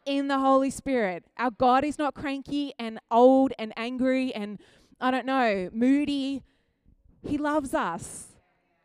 in 0.06 0.28
the 0.28 0.38
Holy 0.38 0.70
Spirit. 0.70 1.24
Our 1.38 1.50
God 1.50 1.84
is 1.84 1.98
not 1.98 2.14
cranky 2.14 2.72
and 2.78 2.98
old 3.10 3.52
and 3.58 3.72
angry 3.76 4.34
and, 4.34 4.60
I 5.00 5.10
don't 5.10 5.26
know, 5.26 5.70
moody. 5.72 6.42
He 7.22 7.38
loves 7.38 7.74
us. 7.74 8.28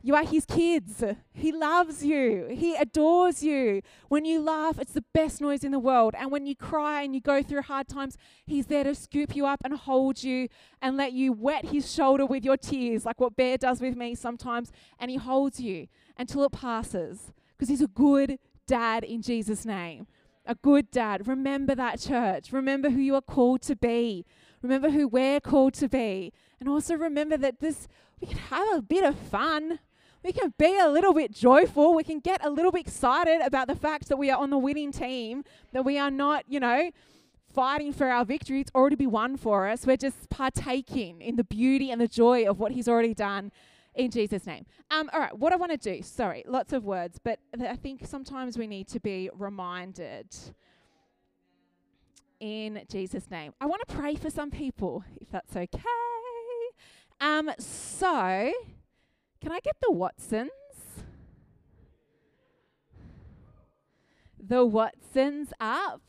You 0.02 0.16
are 0.16 0.24
his 0.24 0.46
kids. 0.46 1.04
He 1.34 1.52
loves 1.52 2.06
you. 2.06 2.48
He 2.52 2.74
adores 2.76 3.44
you. 3.44 3.82
When 4.08 4.24
you 4.24 4.40
laugh, 4.40 4.80
it's 4.80 4.94
the 4.94 5.04
best 5.14 5.42
noise 5.42 5.66
in 5.66 5.74
the 5.74 5.80
world. 5.80 6.16
And 6.18 6.32
when 6.32 6.46
you 6.46 6.56
cry 6.56 7.02
and 7.02 7.14
you 7.14 7.20
go 7.20 7.44
through 7.44 7.64
hard 7.64 7.90
times, 7.90 8.18
he's 8.46 8.68
there 8.68 8.86
to 8.86 8.96
scoop 8.96 9.36
you 9.36 9.46
up 9.46 9.60
and 9.66 9.74
hold 9.74 10.24
you 10.24 10.48
and 10.82 10.96
let 10.96 11.12
you 11.12 11.34
wet 11.34 11.66
his 11.66 11.94
shoulder 11.94 12.26
with 12.26 12.46
your 12.46 12.56
tears, 12.56 13.06
like 13.06 13.20
what 13.20 13.36
Bear 13.36 13.58
does 13.58 13.82
with 13.82 13.98
me 13.98 14.16
sometimes. 14.16 14.72
And 15.00 15.12
he 15.12 15.18
holds 15.18 15.60
you 15.60 15.88
until 16.18 16.46
it 16.46 16.54
passes 16.54 17.34
because 17.58 17.68
he's 17.68 17.82
a 17.82 17.88
good 17.88 18.40
dad 18.68 19.04
in 19.04 19.22
Jesus' 19.22 19.66
name. 19.66 20.08
A 20.50 20.56
good 20.56 20.90
dad. 20.90 21.28
Remember 21.28 21.76
that, 21.76 22.00
church. 22.00 22.52
Remember 22.52 22.90
who 22.90 23.00
you 23.00 23.16
are 23.16 23.22
called 23.22 23.62
to 23.62 23.76
be. 23.76 24.26
Remember 24.62 24.90
who 24.90 25.08
we're 25.08 25.40
called 25.40 25.76
to 25.76 25.88
be. 25.88 26.34
And 26.60 26.68
also 26.68 26.96
remember 26.96 27.38
that 27.38 27.62
this, 27.62 27.88
we 28.20 28.28
can 28.28 28.38
have 28.38 28.68
a 28.76 28.82
bit 28.82 29.06
of 29.06 29.16
fun 29.16 29.80
we 30.24 30.34
can 30.34 30.54
be 30.58 30.78
a 30.78 30.90
little 30.90 31.14
bit 31.14 31.32
joyful. 31.32 31.96
We 31.96 32.04
can 32.04 32.20
get 32.20 32.44
a 32.46 32.50
little 32.50 32.72
bit 32.72 32.82
excited 32.82 33.42
about 33.42 33.68
the 33.68 33.76
fact 33.76 34.10
that 34.10 34.18
we 34.18 34.30
are 34.30 34.38
on 34.38 34.50
the 34.50 34.58
winning 34.58 34.92
team, 34.92 35.44
that 35.72 35.86
we 35.86 35.98
are 35.98 36.12
not, 36.12 36.44
you 36.48 36.60
know, 36.60 36.92
fighting 37.54 37.94
for 37.94 38.08
our 38.08 38.26
victory. 38.26 38.60
It's 38.60 38.72
already 38.76 38.98
been 38.98 39.12
won 39.12 39.38
for 39.38 39.68
us. 39.68 39.86
We're 39.86 39.98
just 39.98 40.30
partaking 40.30 41.22
in 41.22 41.38
the 41.38 41.44
beauty 41.44 41.90
and 41.90 42.02
the 42.02 42.08
joy 42.08 42.46
of 42.50 42.60
what 42.60 42.74
He's 42.74 42.88
already 42.90 43.14
done 43.14 43.52
in 44.00 44.12
Jesus' 44.12 44.48
name. 44.48 44.66
Um, 44.90 45.10
all 45.12 45.20
right, 45.20 45.38
what 45.38 45.52
I 45.52 45.58
want 45.58 45.74
to 45.74 45.78
do, 45.78 46.02
sorry, 46.02 46.44
lots 46.48 46.72
of 46.72 46.86
words, 46.86 47.20
but 47.22 47.40
I 47.62 47.76
think 47.76 48.08
sometimes 48.08 48.58
we 48.58 48.66
need 48.66 48.88
to 48.88 49.00
be 49.02 49.30
reminded 49.34 50.34
in 52.40 52.82
Jesus' 52.90 53.30
name. 53.30 53.54
I 53.60 53.66
want 53.66 53.86
to 53.86 53.94
pray 53.94 54.16
for 54.16 54.30
some 54.30 54.52
people, 54.52 55.04
if 55.20 55.30
that's 55.30 55.54
okay. 55.54 55.82
Um, 57.20 57.52
so 57.60 58.54
can 59.42 59.52
I 59.52 59.60
get 59.60 59.76
the 59.82 59.92
Watsons? 59.92 60.50
The 64.42 64.66
Watsons 64.66 65.52
up. 65.60 66.02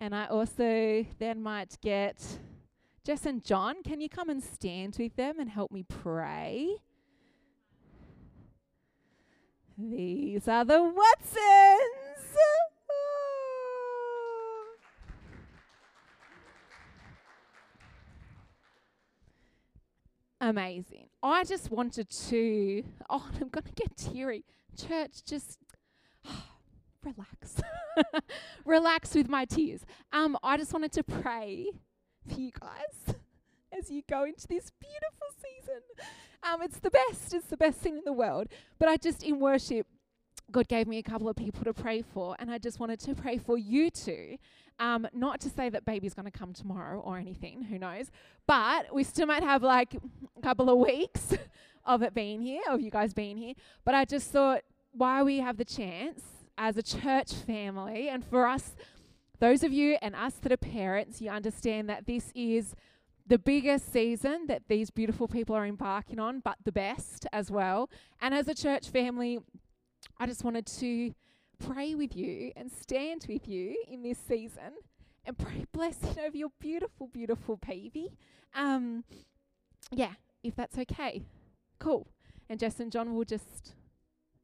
And 0.00 0.14
I 0.14 0.26
also 0.26 1.04
then 1.18 1.42
might 1.42 1.78
get 1.82 2.16
Jess 3.04 3.26
and 3.26 3.44
John. 3.44 3.82
Can 3.82 4.00
you 4.00 4.08
come 4.08 4.30
and 4.30 4.42
stand 4.42 4.96
with 4.98 5.16
them 5.16 5.38
and 5.38 5.50
help 5.50 5.70
me 5.70 5.82
pray? 5.82 6.78
These 9.76 10.46
are 10.46 10.64
the 10.64 10.82
Watsons. 10.82 12.04
amazing. 20.40 21.08
I 21.22 21.42
just 21.44 21.70
wanted 21.70 22.10
to, 22.10 22.84
oh, 23.08 23.28
I'm 23.40 23.48
going 23.48 23.64
to 23.64 23.72
get 23.72 23.96
teary. 23.96 24.44
Church, 24.76 25.24
just 25.26 25.58
relax. 27.02 27.62
relax 28.64 29.14
with 29.14 29.28
my 29.28 29.46
tears. 29.46 29.80
Um, 30.12 30.36
I 30.42 30.56
just 30.58 30.72
wanted 30.72 30.92
to 30.92 31.02
pray 31.02 31.68
for 32.28 32.40
you 32.40 32.50
guys 32.60 33.16
as 33.76 33.90
you 33.90 34.02
go 34.08 34.24
into 34.24 34.46
this 34.46 34.70
beautiful 34.80 35.28
season. 35.36 35.80
Um, 36.42 36.62
it's 36.62 36.78
the 36.78 36.90
best. 36.90 37.34
It's 37.34 37.46
the 37.46 37.56
best 37.56 37.78
thing 37.78 37.96
in 37.96 38.04
the 38.04 38.12
world. 38.12 38.48
But 38.78 38.88
I 38.88 38.96
just, 38.96 39.22
in 39.22 39.40
worship, 39.40 39.86
God 40.50 40.68
gave 40.68 40.86
me 40.86 40.98
a 40.98 41.02
couple 41.02 41.28
of 41.28 41.36
people 41.36 41.64
to 41.64 41.72
pray 41.72 42.02
for, 42.02 42.36
and 42.38 42.50
I 42.50 42.58
just 42.58 42.78
wanted 42.78 43.00
to 43.00 43.14
pray 43.14 43.38
for 43.38 43.56
you 43.56 43.90
too. 43.90 44.36
Um, 44.78 45.06
not 45.12 45.40
to 45.42 45.48
say 45.48 45.68
that 45.70 45.84
baby's 45.84 46.14
going 46.14 46.30
to 46.30 46.36
come 46.36 46.52
tomorrow 46.52 47.00
or 47.00 47.16
anything, 47.16 47.62
who 47.62 47.78
knows, 47.78 48.10
but 48.46 48.92
we 48.92 49.04
still 49.04 49.26
might 49.26 49.42
have 49.42 49.62
like 49.62 49.94
a 50.36 50.40
couple 50.42 50.68
of 50.68 50.78
weeks 50.78 51.34
of 51.84 52.02
it 52.02 52.12
being 52.12 52.42
here, 52.42 52.62
of 52.68 52.80
you 52.80 52.90
guys 52.90 53.14
being 53.14 53.36
here. 53.36 53.54
But 53.84 53.94
I 53.94 54.04
just 54.04 54.30
thought, 54.30 54.62
why 54.92 55.22
we 55.22 55.38
have 55.38 55.56
the 55.56 55.64
chance 55.64 56.22
as 56.58 56.76
a 56.76 56.82
church 56.82 57.32
family, 57.32 58.08
and 58.08 58.24
for 58.24 58.46
us, 58.46 58.74
those 59.40 59.62
of 59.62 59.72
you 59.72 59.96
and 60.02 60.14
us 60.14 60.34
that 60.42 60.52
are 60.52 60.56
parents, 60.56 61.20
you 61.20 61.30
understand 61.30 61.88
that 61.88 62.06
this 62.06 62.32
is 62.34 62.74
the 63.26 63.38
biggest 63.38 63.92
season 63.92 64.46
that 64.48 64.62
these 64.68 64.90
beautiful 64.90 65.28
people 65.28 65.56
are 65.56 65.66
embarking 65.66 66.18
on, 66.18 66.40
but 66.40 66.56
the 66.64 66.72
best 66.72 67.26
as 67.32 67.50
well. 67.50 67.88
And 68.20 68.34
as 68.34 68.48
a 68.48 68.54
church 68.54 68.88
family, 68.88 69.38
I 70.18 70.26
just 70.26 70.44
wanted 70.44 70.66
to 70.66 71.14
pray 71.58 71.94
with 71.94 72.14
you 72.16 72.52
and 72.56 72.70
stand 72.70 73.26
with 73.28 73.48
you 73.48 73.76
in 73.88 74.02
this 74.02 74.18
season 74.18 74.74
and 75.24 75.38
pray 75.38 75.64
blessing 75.72 76.16
over 76.24 76.36
your 76.36 76.50
beautiful, 76.60 77.06
beautiful 77.06 77.56
baby. 77.56 78.18
Um, 78.54 79.04
yeah, 79.90 80.12
if 80.42 80.54
that's 80.54 80.78
okay. 80.78 81.22
Cool. 81.78 82.06
And 82.48 82.60
Jess 82.60 82.78
and 82.78 82.92
John 82.92 83.14
will 83.14 83.24
just 83.24 83.74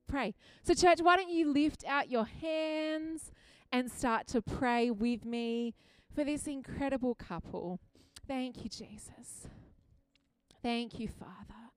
pray. 0.09 0.35
So, 0.63 0.75
church, 0.75 1.01
why 1.03 1.17
don't 1.17 1.31
you 1.31 1.53
lift 1.53 1.85
out 1.87 2.11
your 2.11 2.25
hands 2.25 3.31
and 3.71 3.91
start 3.91 4.27
to 4.29 4.41
pray 4.41 4.91
with 4.91 5.25
me 5.25 5.75
for 6.15 6.25
this 6.25 6.47
incredible 6.47 7.15
couple? 7.15 7.79
Thank 8.31 8.63
you, 8.63 8.71
Jesus. 8.71 9.49
Thank 10.63 11.01
you, 11.01 11.09
Father. 11.09 11.70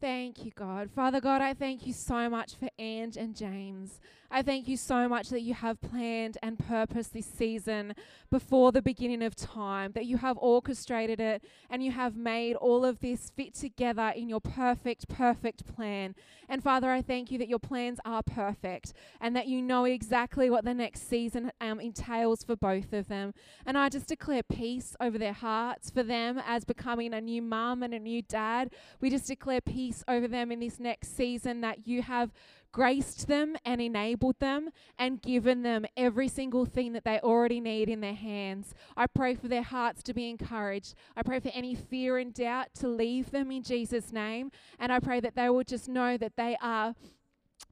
Thank 0.00 0.46
you, 0.46 0.50
God. 0.52 0.90
Father 0.90 1.20
God, 1.20 1.42
I 1.42 1.52
thank 1.52 1.86
you 1.86 1.92
so 1.92 2.30
much 2.30 2.54
for 2.54 2.70
Ange 2.78 3.18
and 3.18 3.36
James. 3.36 4.00
I 4.32 4.42
thank 4.42 4.68
you 4.68 4.76
so 4.76 5.08
much 5.08 5.28
that 5.30 5.42
you 5.42 5.54
have 5.54 5.80
planned 5.80 6.38
and 6.40 6.56
purposed 6.56 7.12
this 7.12 7.26
season 7.26 7.94
before 8.30 8.70
the 8.70 8.80
beginning 8.80 9.22
of 9.22 9.34
time, 9.34 9.90
that 9.92 10.06
you 10.06 10.18
have 10.18 10.38
orchestrated 10.38 11.18
it 11.18 11.42
and 11.68 11.82
you 11.82 11.90
have 11.90 12.16
made 12.16 12.54
all 12.54 12.84
of 12.84 13.00
this 13.00 13.32
fit 13.36 13.54
together 13.54 14.12
in 14.14 14.28
your 14.28 14.40
perfect, 14.40 15.08
perfect 15.08 15.66
plan. 15.66 16.14
And 16.48 16.62
Father, 16.62 16.90
I 16.90 17.02
thank 17.02 17.32
you 17.32 17.38
that 17.38 17.48
your 17.48 17.58
plans 17.58 17.98
are 18.04 18.22
perfect 18.22 18.92
and 19.20 19.34
that 19.34 19.48
you 19.48 19.60
know 19.60 19.84
exactly 19.84 20.48
what 20.48 20.64
the 20.64 20.74
next 20.74 21.08
season 21.08 21.50
um, 21.60 21.80
entails 21.80 22.44
for 22.44 22.54
both 22.54 22.92
of 22.92 23.08
them. 23.08 23.34
And 23.66 23.76
I 23.76 23.88
just 23.88 24.06
declare 24.06 24.44
peace 24.44 24.94
over 25.00 25.18
their 25.18 25.32
hearts 25.32 25.90
for 25.90 26.04
them 26.04 26.40
as 26.46 26.64
becoming 26.64 27.12
a 27.14 27.20
new 27.20 27.42
mum 27.42 27.82
and 27.82 27.92
a 27.92 27.98
new 27.98 28.22
dad. 28.22 28.70
We 29.00 29.10
just 29.10 29.26
declare 29.26 29.60
peace 29.60 29.89
over 30.08 30.28
them 30.28 30.50
in 30.52 30.60
this 30.60 30.80
next 30.80 31.16
season 31.16 31.60
that 31.60 31.86
you 31.86 32.02
have 32.02 32.32
graced 32.72 33.26
them 33.26 33.56
and 33.64 33.80
enabled 33.80 34.38
them 34.38 34.70
and 34.98 35.22
given 35.22 35.62
them 35.62 35.84
every 35.96 36.28
single 36.28 36.64
thing 36.64 36.92
that 36.92 37.04
they 37.04 37.18
already 37.20 37.60
need 37.60 37.88
in 37.88 38.00
their 38.00 38.14
hands. 38.14 38.74
I 38.96 39.06
pray 39.06 39.34
for 39.34 39.48
their 39.48 39.62
hearts 39.62 40.02
to 40.04 40.14
be 40.14 40.28
encouraged. 40.28 40.94
I 41.16 41.22
pray 41.22 41.40
for 41.40 41.50
any 41.52 41.74
fear 41.74 42.18
and 42.18 42.32
doubt 42.32 42.68
to 42.76 42.88
leave 42.88 43.30
them 43.30 43.50
in 43.50 43.62
Jesus' 43.62 44.12
name. 44.12 44.50
And 44.78 44.92
I 44.92 45.00
pray 45.00 45.20
that 45.20 45.34
they 45.34 45.50
will 45.50 45.64
just 45.64 45.88
know 45.88 46.16
that 46.16 46.36
they 46.36 46.56
are 46.62 46.94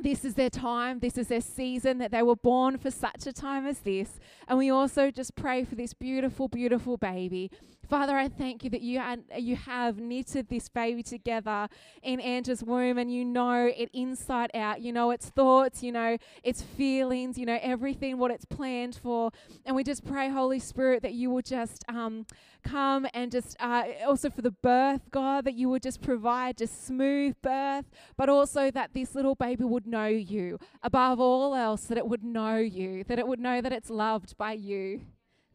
this 0.00 0.24
is 0.24 0.34
their 0.34 0.50
time, 0.50 1.00
this 1.00 1.18
is 1.18 1.26
their 1.26 1.40
season, 1.40 1.98
that 1.98 2.12
they 2.12 2.22
were 2.22 2.36
born 2.36 2.78
for 2.78 2.90
such 2.90 3.26
a 3.26 3.32
time 3.32 3.66
as 3.66 3.80
this. 3.80 4.20
And 4.46 4.56
we 4.56 4.70
also 4.70 5.10
just 5.10 5.34
pray 5.34 5.64
for 5.64 5.74
this 5.74 5.92
beautiful, 5.92 6.46
beautiful 6.46 6.96
baby 6.96 7.50
Father, 7.88 8.18
I 8.18 8.28
thank 8.28 8.64
you 8.64 8.70
that 8.70 8.82
you, 8.82 9.02
you 9.38 9.56
have 9.56 9.98
knitted 9.98 10.50
this 10.50 10.68
baby 10.68 11.02
together 11.02 11.68
in 12.02 12.20
Angela's 12.20 12.62
womb 12.62 12.98
and 12.98 13.10
you 13.10 13.24
know 13.24 13.64
it 13.74 13.88
inside 13.94 14.50
out. 14.54 14.82
You 14.82 14.92
know 14.92 15.10
its 15.10 15.30
thoughts, 15.30 15.82
you 15.82 15.90
know 15.90 16.18
its 16.42 16.60
feelings, 16.60 17.38
you 17.38 17.46
know 17.46 17.58
everything, 17.62 18.18
what 18.18 18.30
it's 18.30 18.44
planned 18.44 18.96
for. 18.96 19.30
And 19.64 19.74
we 19.74 19.84
just 19.84 20.04
pray, 20.04 20.28
Holy 20.28 20.58
Spirit, 20.58 21.02
that 21.02 21.14
you 21.14 21.30
will 21.30 21.40
just 21.40 21.82
um, 21.88 22.26
come 22.62 23.06
and 23.14 23.32
just 23.32 23.56
uh, 23.58 23.84
also 24.06 24.28
for 24.28 24.42
the 24.42 24.50
birth, 24.50 25.10
God, 25.10 25.46
that 25.46 25.54
you 25.54 25.70
would 25.70 25.82
just 25.82 26.02
provide 26.02 26.58
just 26.58 26.86
smooth 26.86 27.36
birth, 27.40 27.86
but 28.18 28.28
also 28.28 28.70
that 28.70 28.92
this 28.92 29.14
little 29.14 29.34
baby 29.34 29.64
would 29.64 29.86
know 29.86 30.08
you 30.08 30.58
above 30.82 31.20
all 31.20 31.54
else, 31.54 31.84
that 31.84 31.96
it 31.96 32.06
would 32.06 32.22
know 32.22 32.56
you, 32.58 33.02
that 33.04 33.18
it 33.18 33.26
would 33.26 33.40
know 33.40 33.62
that 33.62 33.72
it's 33.72 33.88
loved 33.88 34.36
by 34.36 34.52
you, 34.52 35.06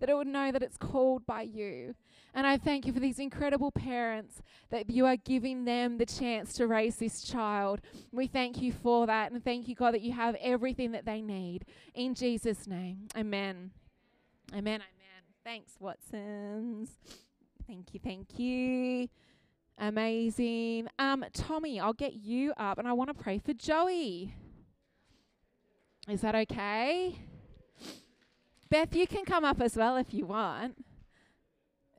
that 0.03 0.09
it 0.09 0.17
would 0.17 0.27
know 0.27 0.51
that 0.51 0.61
it's 0.61 0.75
called 0.75 1.25
by 1.25 1.43
you. 1.43 1.95
And 2.33 2.45
I 2.45 2.57
thank 2.57 2.85
you 2.85 2.91
for 2.91 2.99
these 2.99 3.19
incredible 3.19 3.71
parents 3.71 4.41
that 4.69 4.89
you 4.89 5.05
are 5.05 5.15
giving 5.15 5.63
them 5.63 5.97
the 5.97 6.05
chance 6.05 6.51
to 6.55 6.67
raise 6.67 6.97
this 6.97 7.23
child. 7.23 7.79
We 8.11 8.27
thank 8.27 8.61
you 8.61 8.73
for 8.73 9.07
that. 9.07 9.31
And 9.31 9.41
thank 9.41 9.69
you, 9.69 9.75
God, 9.75 9.93
that 9.93 10.01
you 10.01 10.11
have 10.11 10.35
everything 10.41 10.91
that 10.91 11.05
they 11.05 11.21
need. 11.21 11.63
In 11.93 12.15
Jesus' 12.15 12.67
name, 12.67 13.07
amen. 13.15 13.71
Amen. 14.51 14.81
Amen. 14.81 14.81
Thanks, 15.45 15.77
Watsons. 15.79 16.89
Thank 17.65 17.93
you. 17.93 18.01
Thank 18.03 18.37
you. 18.37 19.07
Amazing. 19.77 20.89
Um, 20.99 21.23
Tommy, 21.31 21.79
I'll 21.79 21.93
get 21.93 22.11
you 22.11 22.51
up 22.57 22.77
and 22.77 22.89
I 22.89 22.91
want 22.91 23.07
to 23.07 23.13
pray 23.13 23.37
for 23.37 23.53
Joey. 23.53 24.35
Is 26.09 26.19
that 26.19 26.35
okay? 26.35 27.15
Beth, 28.73 28.95
you 28.95 29.05
can 29.05 29.23
come 29.23 29.45
up 29.45 29.61
as 29.61 29.77
well 29.77 29.97
if 29.97 30.15
you 30.15 30.25
want. 30.25 30.83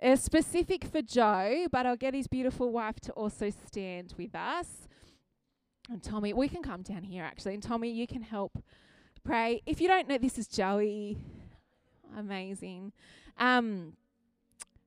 It's 0.02 0.24
specific 0.24 0.84
for 0.84 1.02
Joe, 1.02 1.68
but 1.70 1.86
I'll 1.86 1.94
get 1.94 2.14
his 2.14 2.26
beautiful 2.26 2.72
wife 2.72 2.98
to 3.02 3.12
also 3.12 3.52
stand 3.68 4.12
with 4.18 4.34
us. 4.34 4.88
And 5.88 6.02
Tommy, 6.02 6.32
we 6.32 6.48
can 6.48 6.64
come 6.64 6.82
down 6.82 7.04
here 7.04 7.22
actually. 7.22 7.54
And 7.54 7.62
Tommy, 7.62 7.92
you 7.92 8.08
can 8.08 8.22
help 8.22 8.60
pray. 9.22 9.62
If 9.66 9.80
you 9.80 9.86
don't 9.86 10.08
know, 10.08 10.18
this 10.18 10.36
is 10.36 10.48
Joey. 10.48 11.16
Amazing. 12.18 12.90
Um, 13.38 13.92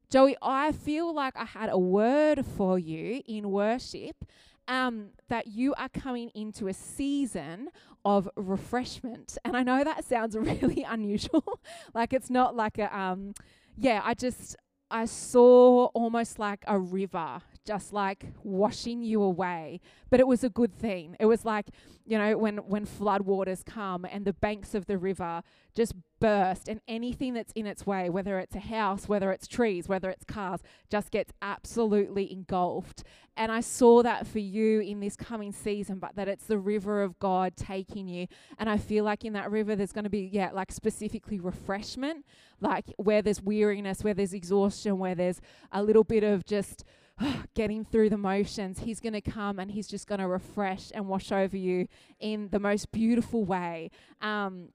Joey, 0.09 0.35
I 0.41 0.73
feel 0.73 1.15
like 1.15 1.37
I 1.37 1.45
had 1.45 1.69
a 1.69 1.79
word 1.79 2.45
for 2.45 2.77
you 2.77 3.21
in 3.25 3.49
worship 3.49 4.25
um, 4.67 5.09
that 5.29 5.47
you 5.47 5.73
are 5.75 5.89
coming 5.89 6.29
into 6.35 6.67
a 6.67 6.73
season 6.73 7.69
of 8.05 8.29
refreshment. 8.35 9.37
And 9.43 9.55
I 9.55 9.63
know 9.63 9.83
that 9.83 10.05
sounds 10.05 10.35
really 10.37 10.83
unusual. 10.83 11.59
like 11.93 12.13
it's 12.13 12.29
not 12.29 12.55
like 12.55 12.77
a, 12.77 12.95
um, 12.97 13.33
yeah, 13.77 14.01
I 14.03 14.13
just, 14.13 14.55
I 14.89 15.05
saw 15.05 15.85
almost 15.87 16.39
like 16.39 16.63
a 16.67 16.79
river 16.79 17.41
just 17.67 17.91
like 17.91 18.25
washing 18.43 19.03
you 19.03 19.21
away. 19.21 19.81
But 20.09 20.21
it 20.21 20.27
was 20.27 20.43
a 20.43 20.49
good 20.49 20.73
thing. 20.73 21.17
It 21.19 21.25
was 21.25 21.43
like, 21.43 21.67
you 22.05 22.17
know, 22.17 22.37
when, 22.37 22.57
when 22.59 22.85
flood 22.85 23.23
waters 23.23 23.61
come 23.63 24.05
and 24.09 24.23
the 24.23 24.31
banks 24.31 24.73
of 24.73 24.85
the 24.85 24.97
river 24.97 25.43
just 25.75 25.93
burst 26.19 26.69
and 26.69 26.79
anything 26.87 27.33
that's 27.33 27.51
in 27.51 27.67
its 27.67 27.85
way, 27.85 28.09
whether 28.09 28.39
it's 28.39 28.55
a 28.55 28.61
house, 28.61 29.09
whether 29.09 29.33
it's 29.33 29.47
trees, 29.47 29.89
whether 29.89 30.09
it's 30.09 30.23
cars, 30.23 30.61
just 30.89 31.11
gets 31.11 31.33
absolutely 31.41 32.31
engulfed. 32.31 33.03
And 33.35 33.51
I 33.51 33.59
saw 33.59 34.01
that 34.01 34.25
for 34.25 34.39
you 34.39 34.79
in 34.79 35.01
this 35.01 35.17
coming 35.17 35.51
season, 35.51 35.99
but 35.99 36.15
that 36.15 36.29
it's 36.29 36.45
the 36.45 36.57
river 36.57 37.03
of 37.03 37.19
God 37.19 37.57
taking 37.57 38.07
you. 38.07 38.27
And 38.57 38.69
I 38.69 38.77
feel 38.77 39.03
like 39.03 39.25
in 39.25 39.33
that 39.33 39.51
river, 39.51 39.75
there's 39.75 39.91
going 39.91 40.05
to 40.05 40.09
be, 40.09 40.29
yeah, 40.31 40.51
like 40.53 40.71
specifically 40.71 41.39
refreshment, 41.39 42.25
like 42.61 42.85
where 42.95 43.21
there's 43.21 43.41
weariness, 43.41 44.05
where 44.05 44.13
there's 44.13 44.33
exhaustion, 44.33 44.97
where 44.97 45.15
there's 45.15 45.41
a 45.73 45.83
little 45.83 46.05
bit 46.05 46.23
of 46.23 46.45
just, 46.45 46.85
getting 47.53 47.85
through 47.85 48.09
the 48.09 48.17
motions, 48.17 48.79
He's 48.79 48.99
going 48.99 49.13
to 49.13 49.21
come 49.21 49.59
and 49.59 49.71
He's 49.71 49.87
just 49.87 50.07
going 50.07 50.19
to 50.19 50.27
refresh 50.27 50.91
and 50.93 51.07
wash 51.07 51.31
over 51.31 51.57
you 51.57 51.87
in 52.19 52.49
the 52.49 52.59
most 52.59 52.91
beautiful 52.91 53.43
way. 53.43 53.91
Um, 54.21 54.69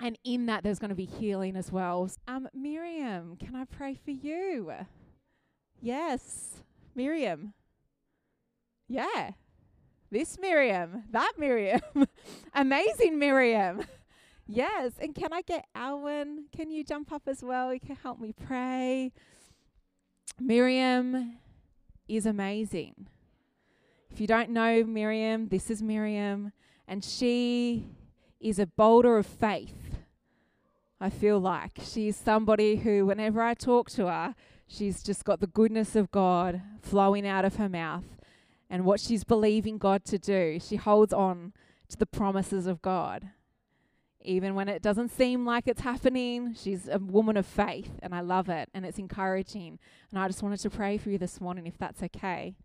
and 0.00 0.18
in 0.24 0.46
that, 0.46 0.62
there's 0.62 0.78
going 0.78 0.90
to 0.90 0.96
be 0.96 1.06
healing 1.06 1.56
as 1.56 1.72
well. 1.72 2.10
Um, 2.28 2.48
Miriam, 2.54 3.36
can 3.36 3.54
I 3.54 3.64
pray 3.64 3.94
for 3.94 4.10
you? 4.10 4.72
Yes, 5.80 6.62
Miriam. 6.94 7.54
Yeah, 8.88 9.32
this 10.10 10.38
Miriam, 10.38 11.04
that 11.10 11.32
Miriam, 11.38 11.80
amazing 12.54 13.18
Miriam. 13.18 13.84
yes, 14.46 14.92
and 15.00 15.14
can 15.14 15.32
I 15.32 15.42
get 15.42 15.66
Alwyn? 15.74 16.44
Can 16.54 16.70
you 16.70 16.84
jump 16.84 17.10
up 17.10 17.22
as 17.26 17.42
well? 17.42 17.74
You 17.74 17.80
can 17.80 17.96
help 17.96 18.20
me 18.20 18.32
pray. 18.32 19.12
Miriam 20.38 21.38
is 22.08 22.26
amazing. 22.26 23.08
If 24.10 24.20
you 24.20 24.26
don't 24.26 24.50
know 24.50 24.84
Miriam, 24.84 25.48
this 25.48 25.70
is 25.70 25.82
Miriam, 25.82 26.52
and 26.86 27.04
she 27.04 27.86
is 28.40 28.58
a 28.58 28.66
boulder 28.66 29.18
of 29.18 29.26
faith. 29.26 29.96
I 31.00 31.10
feel 31.10 31.38
like 31.38 31.78
she's 31.82 32.16
somebody 32.16 32.76
who, 32.76 33.04
whenever 33.06 33.42
I 33.42 33.54
talk 33.54 33.90
to 33.90 34.06
her, 34.06 34.34
she's 34.66 35.02
just 35.02 35.24
got 35.24 35.40
the 35.40 35.46
goodness 35.46 35.94
of 35.94 36.10
God 36.10 36.62
flowing 36.80 37.26
out 37.26 37.44
of 37.44 37.56
her 37.56 37.68
mouth 37.68 38.04
and 38.70 38.84
what 38.84 39.00
she's 39.00 39.24
believing 39.24 39.78
God 39.78 40.04
to 40.06 40.18
do. 40.18 40.58
She 40.60 40.76
holds 40.76 41.12
on 41.12 41.52
to 41.88 41.96
the 41.96 42.06
promises 42.06 42.66
of 42.66 42.80
God. 42.82 43.28
Even 44.26 44.54
when 44.56 44.68
it 44.68 44.82
doesn't 44.82 45.10
seem 45.10 45.46
like 45.46 45.68
it's 45.68 45.80
happening, 45.82 46.54
she's 46.54 46.88
a 46.88 46.98
woman 46.98 47.36
of 47.36 47.46
faith, 47.46 47.92
and 48.02 48.14
I 48.14 48.20
love 48.20 48.48
it, 48.48 48.68
and 48.74 48.84
it's 48.84 48.98
encouraging. 48.98 49.78
And 50.10 50.18
I 50.18 50.26
just 50.26 50.42
wanted 50.42 50.58
to 50.60 50.70
pray 50.70 50.98
for 50.98 51.10
you 51.10 51.18
this 51.18 51.40
morning, 51.40 51.66
if 51.66 51.78
that's 51.78 52.02
okay. 52.02 52.56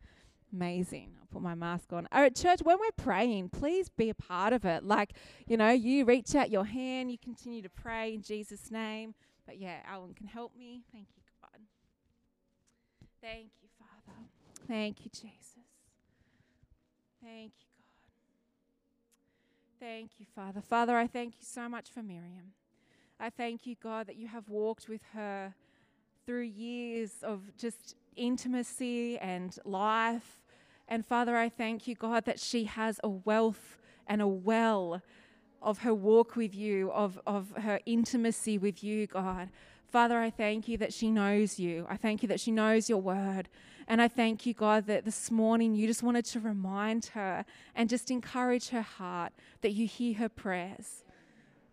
Amazing. 0.51 1.12
I'll 1.20 1.27
put 1.27 1.41
my 1.41 1.56
mask 1.56 1.94
on. 1.94 2.08
Oh, 2.12 2.15
All 2.18 2.22
right, 2.24 2.36
church, 2.36 2.62
when 2.63 2.80
we're 2.80 3.03
praying, 3.03 3.50
please 3.50 3.89
be 3.89 4.10
a 4.10 4.15
part 4.15 4.53
of 4.53 4.65
it. 4.65 4.84
Like, 4.84 5.13
you 5.48 5.56
know, 5.56 5.70
you 5.70 6.03
reach 6.03 6.36
out 6.36 6.50
your 6.50 6.65
hand, 6.65 7.12
you 7.12 7.18
continue 7.18 7.62
to 7.62 7.70
pray 7.70 8.15
in 8.15 8.22
Jesus' 8.22 8.72
name. 8.72 9.13
But 9.46 9.60
yeah, 9.60 9.77
Alan 9.88 10.14
can 10.14 10.27
help 10.27 10.55
me. 10.57 10.83
Thank 10.92 11.07
you, 11.16 11.24
God. 11.42 11.62
Thank 13.22 13.51
you, 13.62 13.70
Father. 13.77 14.18
Thank 14.68 15.05
you, 15.05 15.12
Jesus. 15.12 15.57
Thank 17.24 17.53
you. 17.59 17.71
Thank 19.81 20.11
you, 20.20 20.27
Father. 20.35 20.61
Father, 20.61 20.96
I 20.96 21.07
thank 21.07 21.33
you 21.33 21.44
so 21.44 21.67
much 21.67 21.89
for 21.89 22.03
Miriam. 22.03 22.53
I 23.20 23.31
thank 23.31 23.65
you, 23.65 23.75
God, 23.81 24.05
that 24.07 24.15
you 24.15 24.27
have 24.27 24.48
walked 24.48 24.87
with 24.87 25.01
her 25.13 25.55
through 26.25 26.44
years 26.44 27.24
of 27.24 27.57
just 27.57 27.96
intimacy 28.15 29.17
and 29.17 29.57
life 29.65 30.41
and 30.91 31.05
Father, 31.05 31.37
I 31.37 31.48
thank 31.48 31.87
you, 31.87 31.96
God, 31.96 32.25
that 32.25 32.37
she 32.37 32.65
has 32.65 33.00
a 33.01 33.07
wealth 33.07 33.77
and 34.07 34.22
a 34.22 34.27
well 34.27 35.01
of 35.61 35.79
her 35.79 35.94
walk 35.94 36.35
with 36.35 36.53
you, 36.53 36.91
of, 36.91 37.17
of 37.25 37.53
her 37.55 37.79
intimacy 37.85 38.57
with 38.57 38.83
you, 38.83 39.07
God. 39.07 39.48
Father, 39.92 40.20
I 40.20 40.30
thank 40.30 40.70
you 40.70 40.77
that 40.77 40.94
she 40.94 41.12
knows 41.12 41.60
you. 41.60 41.86
I 41.90 41.98
thank 41.98 42.24
you 42.24 42.30
that 42.30 42.40
she 42.40 42.50
knows 42.50 42.90
your 42.90 43.01
word. 43.01 43.50
And 43.90 44.01
I 44.01 44.08
thank 44.08 44.46
you, 44.46 44.54
God, 44.54 44.88
that 44.88 45.04
this 45.04 45.30
morning 45.30 45.75
you 45.75 45.86
just 45.86 46.01
wanted 46.01 46.24
to 46.27 46.40
remind 46.40 47.08
her 47.08 47.44
and 47.75 47.90
just 47.90 48.10
encourage 48.10 48.70
her 48.70 48.84
heart 48.84 49.34
that 49.60 49.72
you 49.74 49.86
hear 49.86 50.14
her 50.14 50.30
prayers, 50.30 51.04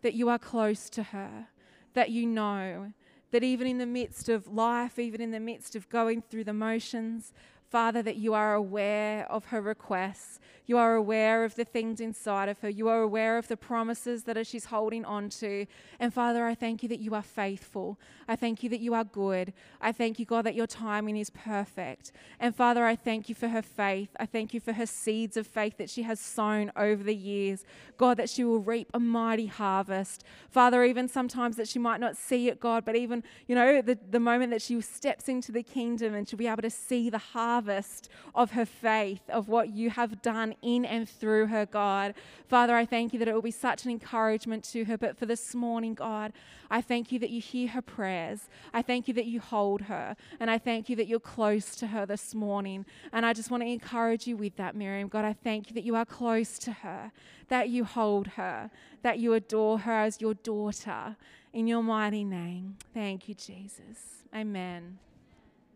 that 0.01 0.15
you 0.15 0.27
are 0.27 0.37
close 0.37 0.89
to 0.89 1.03
her, 1.03 1.47
that 1.93 2.09
you 2.09 2.25
know 2.25 2.91
that 3.31 3.41
even 3.43 3.65
in 3.65 3.77
the 3.77 3.85
midst 3.85 4.27
of 4.27 4.47
life, 4.47 4.99
even 4.99 5.21
in 5.21 5.31
the 5.31 5.39
midst 5.39 5.73
of 5.73 5.87
going 5.87 6.21
through 6.21 6.43
the 6.43 6.53
motions, 6.53 7.31
Father, 7.69 8.01
that 8.01 8.17
you 8.17 8.33
are 8.33 8.55
aware 8.55 9.31
of 9.31 9.45
her 9.45 9.61
requests. 9.61 10.39
You 10.65 10.77
are 10.77 10.93
aware 10.93 11.45
of 11.45 11.55
the 11.55 11.65
things 11.65 11.99
inside 11.99 12.47
of 12.47 12.59
her. 12.59 12.69
You 12.69 12.89
are 12.89 13.01
aware 13.01 13.39
of 13.39 13.47
the 13.47 13.57
promises 13.57 14.23
that 14.25 14.45
she's 14.45 14.65
holding 14.65 15.03
on 15.03 15.29
to. 15.29 15.65
And 15.99 16.13
Father, 16.13 16.45
I 16.45 16.53
thank 16.53 16.83
you 16.83 16.89
that 16.89 16.99
you 16.99 17.15
are 17.15 17.23
faithful. 17.23 17.99
I 18.27 18.35
thank 18.35 18.61
you 18.61 18.69
that 18.69 18.79
you 18.79 18.93
are 18.93 19.03
good. 19.03 19.53
I 19.81 19.91
thank 19.91 20.19
you, 20.19 20.25
God, 20.25 20.45
that 20.45 20.53
your 20.53 20.67
timing 20.67 21.17
is 21.17 21.31
perfect. 21.31 22.11
And 22.39 22.55
Father, 22.55 22.85
I 22.85 22.95
thank 22.95 23.29
you 23.29 23.35
for 23.35 23.47
her 23.47 23.63
faith. 23.63 24.09
I 24.19 24.27
thank 24.27 24.53
you 24.53 24.59
for 24.59 24.73
her 24.73 24.85
seeds 24.85 25.37
of 25.37 25.47
faith 25.47 25.77
that 25.77 25.89
she 25.89 26.03
has 26.03 26.19
sown 26.19 26.71
over 26.75 27.03
the 27.03 27.15
years. 27.15 27.63
God, 27.97 28.17
that 28.17 28.29
she 28.29 28.43
will 28.43 28.59
reap 28.59 28.89
a 28.93 28.99
mighty 28.99 29.47
harvest. 29.47 30.23
Father, 30.49 30.83
even 30.83 31.07
sometimes 31.07 31.55
that 31.55 31.67
she 31.67 31.79
might 31.79 31.99
not 31.99 32.15
see 32.15 32.47
it, 32.47 32.59
God, 32.59 32.85
but 32.85 32.95
even, 32.95 33.23
you 33.47 33.55
know, 33.55 33.81
the, 33.81 33.97
the 34.09 34.19
moment 34.19 34.51
that 34.51 34.61
she 34.61 34.79
steps 34.81 35.27
into 35.27 35.51
the 35.51 35.63
kingdom 35.63 36.13
and 36.13 36.29
she'll 36.29 36.37
be 36.37 36.47
able 36.47 36.61
to 36.61 36.69
see 36.69 37.09
the 37.09 37.17
harvest 37.17 37.58
of 37.67 38.51
her 38.51 38.65
faith, 38.65 39.21
of 39.29 39.49
what 39.49 39.69
you 39.69 39.89
have 39.89 40.21
done 40.21 40.55
in 40.61 40.85
and 40.85 41.09
through 41.09 41.47
her, 41.47 41.65
God. 41.65 42.13
Father, 42.47 42.75
I 42.75 42.85
thank 42.85 43.13
you 43.13 43.19
that 43.19 43.27
it 43.27 43.33
will 43.33 43.41
be 43.41 43.51
such 43.51 43.85
an 43.85 43.91
encouragement 43.91 44.63
to 44.65 44.85
her. 44.85 44.97
But 44.97 45.17
for 45.17 45.25
this 45.25 45.53
morning, 45.53 45.93
God, 45.93 46.33
I 46.69 46.81
thank 46.81 47.11
you 47.11 47.19
that 47.19 47.29
you 47.29 47.41
hear 47.41 47.69
her 47.69 47.81
prayers. 47.81 48.49
I 48.73 48.81
thank 48.81 49.07
you 49.07 49.13
that 49.15 49.25
you 49.25 49.39
hold 49.39 49.81
her. 49.83 50.15
And 50.39 50.49
I 50.49 50.57
thank 50.57 50.89
you 50.89 50.95
that 50.95 51.07
you're 51.07 51.19
close 51.19 51.75
to 51.77 51.87
her 51.87 52.05
this 52.05 52.35
morning. 52.35 52.85
And 53.11 53.25
I 53.25 53.33
just 53.33 53.51
want 53.51 53.63
to 53.63 53.67
encourage 53.67 54.27
you 54.27 54.37
with 54.37 54.55
that, 54.57 54.75
Miriam. 54.75 55.07
God, 55.07 55.25
I 55.25 55.33
thank 55.33 55.69
you 55.69 55.73
that 55.75 55.83
you 55.83 55.95
are 55.95 56.05
close 56.05 56.59
to 56.59 56.71
her, 56.71 57.11
that 57.49 57.69
you 57.69 57.83
hold 57.83 58.27
her, 58.27 58.69
that 59.01 59.19
you 59.19 59.33
adore 59.33 59.79
her 59.79 59.91
as 59.91 60.21
your 60.21 60.33
daughter. 60.33 61.15
In 61.51 61.65
your 61.65 61.81
mighty 61.81 62.23
name. 62.23 62.77
Thank 62.93 63.27
you, 63.27 63.33
Jesus. 63.33 64.23
Amen. 64.35 64.99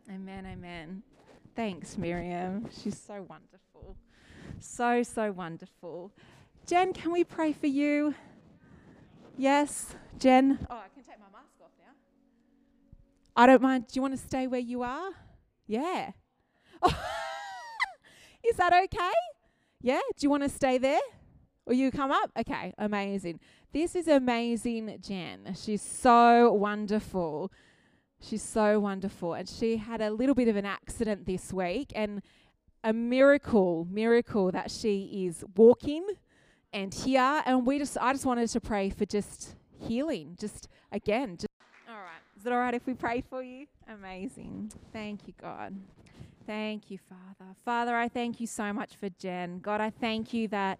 Amen. 0.07 0.45
Amen. 0.45 1.03
Thanks, 1.55 1.97
Miriam. 1.97 2.67
She's 2.81 2.99
so 2.99 3.25
wonderful. 3.29 3.95
So, 4.59 5.03
so 5.03 5.31
wonderful. 5.31 6.11
Jen, 6.65 6.93
can 6.93 7.11
we 7.11 7.23
pray 7.23 7.53
for 7.53 7.67
you? 7.67 8.15
Yes, 9.37 9.95
Jen. 10.17 10.57
Oh, 10.69 10.75
I 10.75 10.87
can 10.93 11.03
take 11.03 11.19
my 11.19 11.25
mask 11.31 11.53
off 11.61 11.69
now. 11.79 11.93
I 13.35 13.45
don't 13.45 13.61
mind. 13.61 13.87
Do 13.87 13.95
you 13.95 14.01
want 14.01 14.15
to 14.15 14.19
stay 14.19 14.47
where 14.47 14.59
you 14.59 14.81
are? 14.81 15.11
Yeah. 15.67 16.11
Is 18.43 18.55
that 18.57 18.73
okay? 18.73 19.11
Yeah? 19.81 19.99
Do 20.17 20.23
you 20.25 20.29
want 20.31 20.43
to 20.43 20.49
stay 20.49 20.79
there? 20.79 21.01
Or 21.65 21.73
you 21.73 21.91
come 21.91 22.11
up? 22.11 22.31
Okay, 22.37 22.73
amazing. 22.77 23.39
This 23.71 23.95
is 23.95 24.07
amazing, 24.07 24.97
Jen. 25.01 25.55
She's 25.55 25.81
so 25.81 26.51
wonderful. 26.51 27.51
She's 28.23 28.41
so 28.41 28.79
wonderful. 28.79 29.33
And 29.33 29.47
she 29.47 29.77
had 29.77 30.01
a 30.01 30.09
little 30.09 30.35
bit 30.35 30.47
of 30.47 30.55
an 30.55 30.65
accident 30.65 31.25
this 31.25 31.51
week 31.51 31.91
and 31.93 32.21
a 32.83 32.93
miracle, 32.93 33.87
miracle 33.89 34.51
that 34.51 34.71
she 34.71 35.25
is 35.27 35.43
walking 35.55 36.05
and 36.71 36.93
here. 36.93 37.41
And 37.45 37.65
we 37.65 37.79
just, 37.79 37.97
I 37.99 38.13
just 38.13 38.25
wanted 38.25 38.47
to 38.49 38.61
pray 38.61 38.89
for 38.89 39.05
just 39.05 39.55
healing, 39.87 40.37
just 40.39 40.69
again. 40.91 41.37
Just 41.37 41.47
all 41.87 41.95
right. 41.95 42.21
Is 42.37 42.45
it 42.45 42.51
all 42.51 42.59
right 42.59 42.73
if 42.73 42.85
we 42.85 42.93
pray 42.93 43.21
for 43.21 43.43
you? 43.43 43.67
Amazing. 43.87 44.71
Thank 44.91 45.27
you, 45.27 45.33
God. 45.39 45.75
Thank 46.45 46.91
you, 46.91 46.97
Father. 46.97 47.51
Father, 47.63 47.95
I 47.95 48.09
thank 48.09 48.39
you 48.39 48.47
so 48.47 48.73
much 48.73 48.95
for 48.95 49.09
Jen. 49.09 49.59
God, 49.59 49.79
I 49.79 49.89
thank 49.89 50.33
you 50.33 50.47
that 50.49 50.79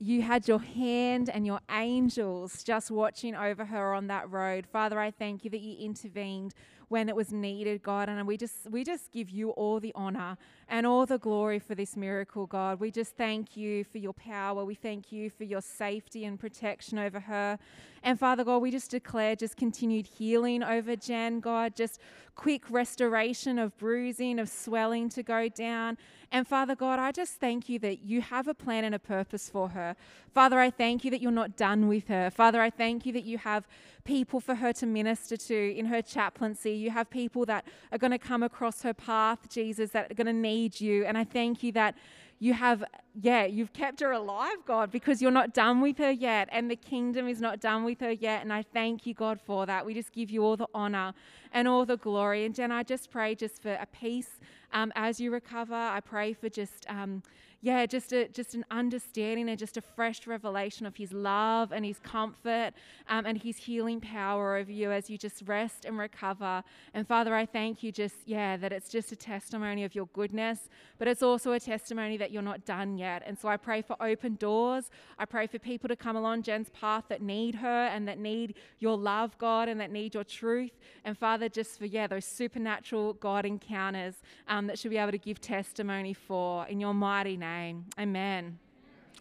you 0.00 0.22
had 0.22 0.46
your 0.46 0.60
hand 0.60 1.28
and 1.28 1.44
your 1.44 1.60
angels 1.70 2.62
just 2.62 2.90
watching 2.90 3.34
over 3.34 3.64
her 3.64 3.94
on 3.94 4.06
that 4.06 4.30
road. 4.30 4.66
Father, 4.66 5.00
I 5.00 5.10
thank 5.10 5.44
you 5.44 5.50
that 5.50 5.60
you 5.60 5.76
intervened 5.84 6.54
when 6.88 7.08
it 7.08 7.16
was 7.16 7.32
needed, 7.32 7.82
God. 7.82 8.08
And 8.08 8.26
we 8.26 8.36
just 8.36 8.70
we 8.70 8.84
just 8.84 9.10
give 9.12 9.28
you 9.28 9.50
all 9.50 9.80
the 9.80 9.92
honor 9.94 10.36
and 10.68 10.86
all 10.86 11.04
the 11.04 11.18
glory 11.18 11.58
for 11.58 11.74
this 11.74 11.96
miracle, 11.96 12.46
God. 12.46 12.78
We 12.78 12.90
just 12.90 13.16
thank 13.16 13.56
you 13.56 13.84
for 13.84 13.98
your 13.98 14.12
power. 14.12 14.64
We 14.64 14.74
thank 14.74 15.10
you 15.10 15.30
for 15.30 15.44
your 15.44 15.60
safety 15.60 16.24
and 16.24 16.38
protection 16.38 16.98
over 16.98 17.20
her. 17.20 17.58
And 18.02 18.18
Father 18.18 18.44
God, 18.44 18.58
we 18.58 18.70
just 18.70 18.90
declare 18.90 19.36
just 19.36 19.56
continued 19.56 20.06
healing 20.06 20.62
over 20.62 20.96
Jen, 20.96 21.40
God, 21.40 21.76
just 21.76 22.00
quick 22.34 22.70
restoration 22.70 23.58
of 23.58 23.76
bruising, 23.78 24.38
of 24.38 24.48
swelling 24.48 25.08
to 25.10 25.22
go 25.22 25.48
down. 25.48 25.98
And 26.30 26.46
Father 26.46 26.76
God, 26.76 26.98
I 26.98 27.10
just 27.10 27.34
thank 27.34 27.68
you 27.68 27.78
that 27.80 28.02
you 28.04 28.20
have 28.20 28.46
a 28.46 28.54
plan 28.54 28.84
and 28.84 28.94
a 28.94 28.98
purpose 28.98 29.48
for 29.48 29.70
her. 29.70 29.96
Father, 30.32 30.60
I 30.60 30.70
thank 30.70 31.04
you 31.04 31.10
that 31.10 31.20
you're 31.20 31.32
not 31.32 31.56
done 31.56 31.88
with 31.88 32.08
her. 32.08 32.30
Father, 32.30 32.60
I 32.60 32.70
thank 32.70 33.06
you 33.06 33.12
that 33.14 33.24
you 33.24 33.38
have 33.38 33.66
people 34.04 34.38
for 34.38 34.54
her 34.54 34.72
to 34.74 34.86
minister 34.86 35.36
to 35.36 35.74
in 35.76 35.86
her 35.86 36.00
chaplaincy. 36.00 36.72
You 36.72 36.90
have 36.90 37.10
people 37.10 37.44
that 37.46 37.66
are 37.90 37.98
going 37.98 38.10
to 38.10 38.18
come 38.18 38.42
across 38.42 38.82
her 38.82 38.94
path, 38.94 39.48
Jesus, 39.48 39.90
that 39.90 40.12
are 40.12 40.14
going 40.14 40.26
to 40.26 40.32
need 40.32 40.80
you. 40.80 41.04
And 41.04 41.18
I 41.18 41.24
thank 41.24 41.62
you 41.62 41.72
that 41.72 41.96
you 42.38 42.54
have, 42.54 42.84
yeah, 43.20 43.44
you've 43.44 43.72
kept 43.72 44.00
her 44.00 44.12
alive, 44.12 44.58
God, 44.66 44.90
because 44.90 45.20
you're 45.20 45.30
not 45.30 45.52
done 45.52 45.80
with 45.80 45.98
her 45.98 46.10
yet, 46.10 46.48
and 46.52 46.70
the 46.70 46.76
kingdom 46.76 47.28
is 47.28 47.40
not 47.40 47.60
done 47.60 47.84
with 47.84 48.00
her 48.00 48.12
yet. 48.12 48.42
And 48.42 48.52
I 48.52 48.62
thank 48.62 49.06
you, 49.06 49.14
God, 49.14 49.40
for 49.44 49.66
that. 49.66 49.84
We 49.84 49.94
just 49.94 50.12
give 50.12 50.30
you 50.30 50.44
all 50.44 50.56
the 50.56 50.68
honor 50.72 51.14
and 51.52 51.66
all 51.66 51.84
the 51.84 51.96
glory. 51.96 52.44
And 52.44 52.54
Jen, 52.54 52.70
I 52.70 52.82
just 52.82 53.10
pray 53.10 53.34
just 53.34 53.60
for 53.60 53.72
a 53.72 53.86
peace 53.86 54.38
um, 54.72 54.92
as 54.94 55.20
you 55.20 55.32
recover. 55.32 55.74
I 55.74 56.00
pray 56.00 56.32
for 56.32 56.48
just. 56.48 56.86
Um, 56.88 57.22
yeah, 57.60 57.86
just 57.86 58.12
a, 58.12 58.28
just 58.28 58.54
an 58.54 58.64
understanding 58.70 59.48
and 59.48 59.58
just 59.58 59.76
a 59.76 59.80
fresh 59.80 60.28
revelation 60.28 60.86
of 60.86 60.96
His 60.96 61.12
love 61.12 61.72
and 61.72 61.84
His 61.84 61.98
comfort 61.98 62.72
um, 63.08 63.26
and 63.26 63.42
His 63.42 63.56
healing 63.56 64.00
power 64.00 64.56
over 64.56 64.70
you 64.70 64.92
as 64.92 65.10
you 65.10 65.18
just 65.18 65.42
rest 65.44 65.84
and 65.84 65.98
recover. 65.98 66.62
And 66.94 67.06
Father, 67.06 67.34
I 67.34 67.46
thank 67.46 67.82
you 67.82 67.90
just 67.90 68.14
yeah 68.26 68.56
that 68.56 68.72
it's 68.72 68.88
just 68.88 69.10
a 69.10 69.16
testimony 69.16 69.82
of 69.82 69.92
Your 69.92 70.06
goodness, 70.12 70.68
but 70.98 71.08
it's 71.08 71.22
also 71.22 71.50
a 71.50 71.58
testimony 71.58 72.16
that 72.16 72.30
You're 72.30 72.42
not 72.42 72.64
done 72.64 72.96
yet. 72.96 73.24
And 73.26 73.36
so 73.36 73.48
I 73.48 73.56
pray 73.56 73.82
for 73.82 73.96
open 74.00 74.36
doors. 74.36 74.88
I 75.18 75.24
pray 75.24 75.48
for 75.48 75.58
people 75.58 75.88
to 75.88 75.96
come 75.96 76.14
along 76.14 76.42
Jen's 76.42 76.70
path 76.70 77.04
that 77.08 77.22
need 77.22 77.56
her 77.56 77.86
and 77.86 78.06
that 78.06 78.20
need 78.20 78.54
Your 78.78 78.96
love, 78.96 79.36
God, 79.38 79.68
and 79.68 79.80
that 79.80 79.90
need 79.90 80.14
Your 80.14 80.24
truth. 80.24 80.78
And 81.04 81.18
Father, 81.18 81.48
just 81.48 81.76
for 81.80 81.86
yeah 81.86 82.06
those 82.06 82.24
supernatural 82.24 83.14
God 83.14 83.44
encounters 83.44 84.14
um, 84.46 84.68
that 84.68 84.78
should 84.78 84.92
be 84.92 84.96
able 84.96 85.10
to 85.10 85.18
give 85.18 85.40
testimony 85.40 86.14
for 86.14 86.64
in 86.68 86.78
Your 86.78 86.94
mighty 86.94 87.36
name 87.36 87.47
name. 87.48 87.84
Amen. 87.98 88.58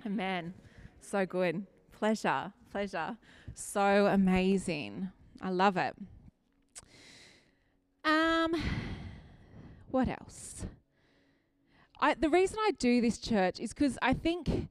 Amen. 0.06 0.54
So 1.02 1.26
good. 1.26 1.66
Pleasure. 1.92 2.54
Pleasure. 2.72 3.18
So 3.54 4.08
amazing. 4.08 5.10
I 5.42 5.50
love 5.50 5.78
it. 5.78 5.96
Um, 8.04 8.56
what 9.92 10.08
else? 10.08 10.66
I 12.00 12.14
the 12.14 12.30
reason 12.30 12.58
I 12.60 12.72
do 12.72 13.02
this 13.02 13.18
church 13.18 13.60
is 13.60 13.74
because 13.74 13.98
I 14.02 14.14
think, 14.14 14.70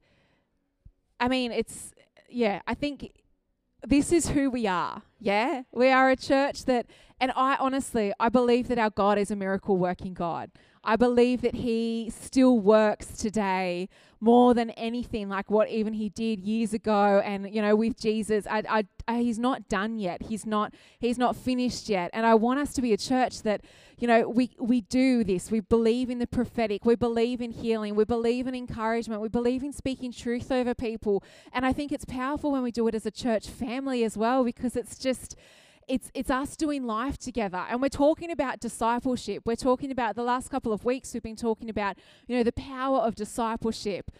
I 1.19 1.27
mean, 1.27 1.51
it's 1.51 1.93
yeah. 2.29 2.61
I 2.67 2.73
think 2.73 3.11
this 3.85 4.11
is 4.11 4.29
who 4.29 4.49
we 4.49 4.65
are. 4.67 5.01
Yeah, 5.19 5.63
we 5.71 5.89
are 5.89 6.09
a 6.09 6.15
church 6.15 6.65
that, 6.65 6.85
and 7.19 7.31
I 7.35 7.55
honestly, 7.59 8.13
I 8.19 8.29
believe 8.29 8.67
that 8.67 8.77
our 8.77 8.91
God 8.91 9.17
is 9.17 9.31
a 9.31 9.35
miracle 9.35 9.77
working 9.77 10.13
God. 10.13 10.51
I 10.83 10.95
believe 10.95 11.41
that 11.41 11.55
He 11.55 12.11
still 12.15 12.59
works 12.59 13.07
today 13.17 13.89
more 14.19 14.53
than 14.53 14.69
anything, 14.71 15.27
like 15.29 15.51
what 15.51 15.69
even 15.69 15.93
He 15.93 16.09
did 16.09 16.39
years 16.39 16.73
ago. 16.73 17.21
And 17.25 17.53
you 17.53 17.61
know, 17.61 17.75
with 17.75 17.99
Jesus, 17.99 18.47
I, 18.49 18.63
I, 18.69 18.83
I, 19.07 19.21
He's 19.21 19.37
not 19.37 19.67
done 19.67 19.99
yet. 19.99 20.23
He's 20.23 20.45
not 20.45 20.73
He's 20.99 21.17
not 21.17 21.35
finished 21.35 21.89
yet. 21.89 22.09
And 22.13 22.25
I 22.25 22.35
want 22.35 22.59
us 22.59 22.73
to 22.73 22.81
be 22.81 22.93
a 22.93 22.97
church 22.97 23.41
that, 23.41 23.61
you 23.97 24.07
know, 24.07 24.29
we 24.29 24.51
we 24.59 24.81
do 24.81 25.25
this. 25.25 25.51
We 25.51 25.59
believe 25.59 26.09
in 26.09 26.19
the 26.19 26.27
prophetic. 26.27 26.85
We 26.85 26.95
believe 26.95 27.41
in 27.41 27.51
healing. 27.51 27.95
We 27.95 28.05
believe 28.05 28.47
in 28.47 28.55
encouragement. 28.55 29.21
We 29.21 29.29
believe 29.29 29.63
in 29.63 29.73
speaking 29.73 30.13
truth 30.13 30.51
over 30.51 30.73
people. 30.73 31.21
And 31.51 31.65
I 31.65 31.73
think 31.73 31.91
it's 31.91 32.05
powerful 32.05 32.51
when 32.51 32.63
we 32.63 32.71
do 32.71 32.87
it 32.87 32.95
as 32.95 33.05
a 33.05 33.11
church 33.11 33.49
family 33.49 34.05
as 34.05 34.15
well, 34.15 34.45
because 34.45 34.77
it's 34.77 34.97
just 34.97 35.06
it's 35.87 36.11
it's 36.13 36.29
us 36.29 36.55
doing 36.55 36.85
life 36.85 37.17
together. 37.17 37.65
And 37.69 37.81
we're 37.81 37.89
talking 37.89 38.31
about 38.31 38.59
discipleship. 38.59 39.43
We're 39.45 39.55
talking 39.55 39.91
about 39.91 40.15
the 40.15 40.23
last 40.23 40.49
couple 40.49 40.73
of 40.73 40.83
weeks 40.85 41.13
we've 41.13 41.23
been 41.23 41.35
talking 41.35 41.69
about 41.69 41.97
you 42.27 42.35
know 42.35 42.43
the 42.43 42.51
power 42.51 42.99
of 42.99 43.15
discipleship. 43.15 44.11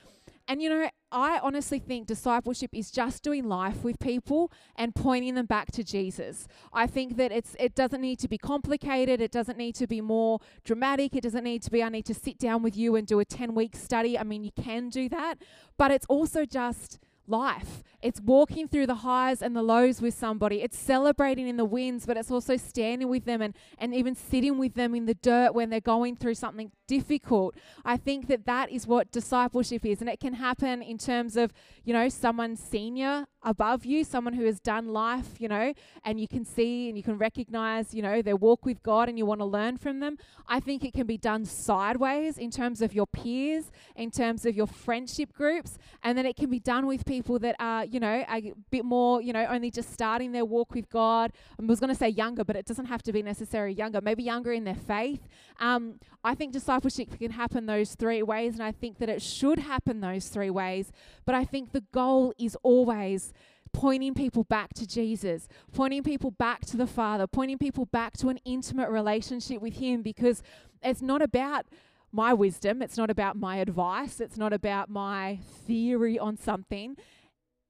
And 0.49 0.61
you 0.61 0.69
know 0.69 0.89
i 1.09 1.39
honestly 1.41 1.79
think 1.79 2.05
discipleship 2.05 2.69
is 2.73 2.91
just 2.91 3.23
doing 3.23 3.47
life 3.47 3.81
with 3.81 3.97
people 3.97 4.51
and 4.75 4.93
pointing 4.93 5.35
them 5.35 5.45
back 5.45 5.71
to 5.71 5.83
jesus. 5.83 6.47
I 6.73 6.87
think 6.87 7.17
that 7.17 7.31
it's 7.31 7.55
it 7.59 7.75
doesn't 7.75 8.01
need 8.01 8.19
to 8.19 8.29
be 8.29 8.37
complicated. 8.37 9.19
It 9.19 9.31
doesn't 9.31 9.57
need 9.57 9.75
to 9.75 9.87
be 9.87 9.99
more 9.99 10.39
dramatic. 10.63 11.15
It 11.15 11.23
doesn't 11.23 11.43
need 11.43 11.63
to 11.63 11.71
be 11.71 11.83
i 11.83 11.89
need 11.89 12.05
to 12.05 12.13
sit 12.13 12.37
down 12.39 12.63
with 12.63 12.77
you 12.77 12.95
and 12.95 13.05
do 13.05 13.19
a 13.19 13.25
10 13.25 13.55
week 13.55 13.75
study. 13.75 14.17
I 14.17 14.23
mean 14.23 14.43
you 14.45 14.51
can 14.51 14.87
do 14.89 15.09
that. 15.09 15.35
But 15.77 15.91
it's 15.91 16.05
also 16.07 16.45
just 16.45 16.99
life. 17.27 17.83
It's 18.01 18.21
walking 18.21 18.67
through 18.67 18.87
the 18.87 18.95
highs 18.95 19.41
and 19.41 19.55
the 19.55 19.63
lows 19.63 20.01
with 20.01 20.13
somebody. 20.13 20.61
It's 20.61 20.77
celebrating 20.77 21.47
in 21.47 21.57
the 21.57 21.65
wins, 21.65 22.05
but 22.05 22.15
it's 22.15 22.29
also 22.29 22.55
standing 22.55 23.09
with 23.09 23.25
them 23.25 23.41
and, 23.41 23.55
and 23.77 23.93
even 23.93 24.15
sitting 24.15 24.57
with 24.57 24.75
them 24.75 24.93
in 24.93 25.05
the 25.05 25.15
dirt 25.15 25.53
when 25.53 25.69
they're 25.69 25.81
going 25.81 26.15
through 26.15 26.35
something 26.35 26.71
difficult. 26.87 27.55
I 27.83 27.97
think 27.97 28.27
that 28.27 28.45
that 28.45 28.71
is 28.71 28.85
what 28.85 29.11
discipleship 29.11 29.85
is. 29.85 29.99
And 29.99 30.09
it 30.09 30.19
can 30.19 30.33
happen 30.33 30.81
in 30.81 30.97
terms 30.97 31.35
of, 31.35 31.51
you 31.83 31.93
know, 31.93 32.07
someone 32.07 32.55
senior 32.55 33.25
above 33.47 33.85
you, 33.85 34.03
someone 34.03 34.33
who 34.33 34.43
has 34.43 34.59
done 34.59 34.89
life, 34.89 35.39
you 35.39 35.47
know, 35.47 35.73
and 36.03 36.19
you 36.19 36.27
can 36.27 36.43
see 36.43 36.89
and 36.89 36.97
you 36.97 37.01
can 37.01 37.17
recognize, 37.17 37.93
you 37.93 38.01
know, 38.01 38.21
their 38.21 38.35
walk 38.35 38.65
with 38.65 38.83
God 38.83 39.07
and 39.07 39.17
you 39.17 39.25
want 39.25 39.39
to 39.39 39.45
learn 39.45 39.77
from 39.77 40.01
them. 40.01 40.17
I 40.49 40.59
think 40.59 40.83
it 40.83 40.93
can 40.93 41.07
be 41.07 41.17
done 41.17 41.45
sideways 41.45 42.37
in 42.37 42.51
terms 42.51 42.81
of 42.81 42.93
your 42.93 43.07
peers, 43.07 43.71
in 43.95 44.11
terms 44.11 44.45
of 44.45 44.53
your 44.53 44.67
friendship 44.67 45.31
groups, 45.31 45.77
and 46.03 46.17
then 46.17 46.25
it 46.25 46.35
can 46.35 46.49
be 46.49 46.59
done 46.59 46.87
with 46.87 47.05
people 47.05 47.39
that 47.39 47.55
are, 47.57 47.85
you 47.85 48.01
know, 48.01 48.25
a 48.29 48.51
bit 48.69 48.83
more, 48.83 49.21
you 49.21 49.31
know, 49.31 49.45
only 49.49 49.71
just 49.71 49.93
starting 49.93 50.33
their 50.33 50.45
walk 50.45 50.73
with 50.73 50.89
God. 50.89 51.31
I 51.57 51.63
was 51.65 51.79
going 51.79 51.89
to 51.89 51.95
say 51.95 52.09
younger, 52.09 52.43
but 52.43 52.57
it 52.57 52.65
doesn't 52.65 52.87
have 52.87 53.01
to 53.03 53.13
be 53.13 53.23
necessarily 53.23 53.73
younger, 53.73 54.01
maybe 54.01 54.23
younger 54.23 54.51
in 54.51 54.65
their 54.65 54.75
faith. 54.75 55.25
Um, 55.61 55.99
I 56.21 56.35
think 56.35 56.51
discipleship 56.51 57.17
can 57.17 57.31
happen 57.31 57.65
those 57.65 57.95
three 57.95 58.21
ways, 58.23 58.55
and 58.55 58.63
I 58.63 58.73
think 58.73 58.97
that 58.97 59.07
it 59.07 59.21
should 59.21 59.59
happen 59.59 60.01
those 60.01 60.27
three 60.27 60.49
ways. 60.49 60.91
But 61.25 61.35
I 61.35 61.45
think 61.45 61.71
the 61.71 61.85
goal 61.93 62.33
is 62.37 62.57
always 62.61 63.31
pointing 63.77 64.15
people 64.15 64.43
back 64.43 64.73
to 64.73 64.87
Jesus, 64.87 65.47
pointing 65.71 66.01
people 66.01 66.31
back 66.31 66.65
to 66.65 66.75
the 66.75 66.87
Father, 66.87 67.27
pointing 67.27 67.59
people 67.59 67.85
back 67.85 68.17
to 68.17 68.29
an 68.29 68.39
intimate 68.43 68.89
relationship 68.89 69.61
with 69.61 69.75
Him 69.75 70.01
because 70.01 70.41
it's 70.81 71.03
not 71.03 71.21
about 71.21 71.67
my 72.11 72.33
wisdom, 72.33 72.81
it's 72.81 72.97
not 72.97 73.11
about 73.11 73.35
my 73.35 73.57
advice, 73.57 74.19
it's 74.19 74.35
not 74.35 74.51
about 74.51 74.89
my 74.89 75.37
theory 75.67 76.17
on 76.17 76.37
something. 76.37 76.97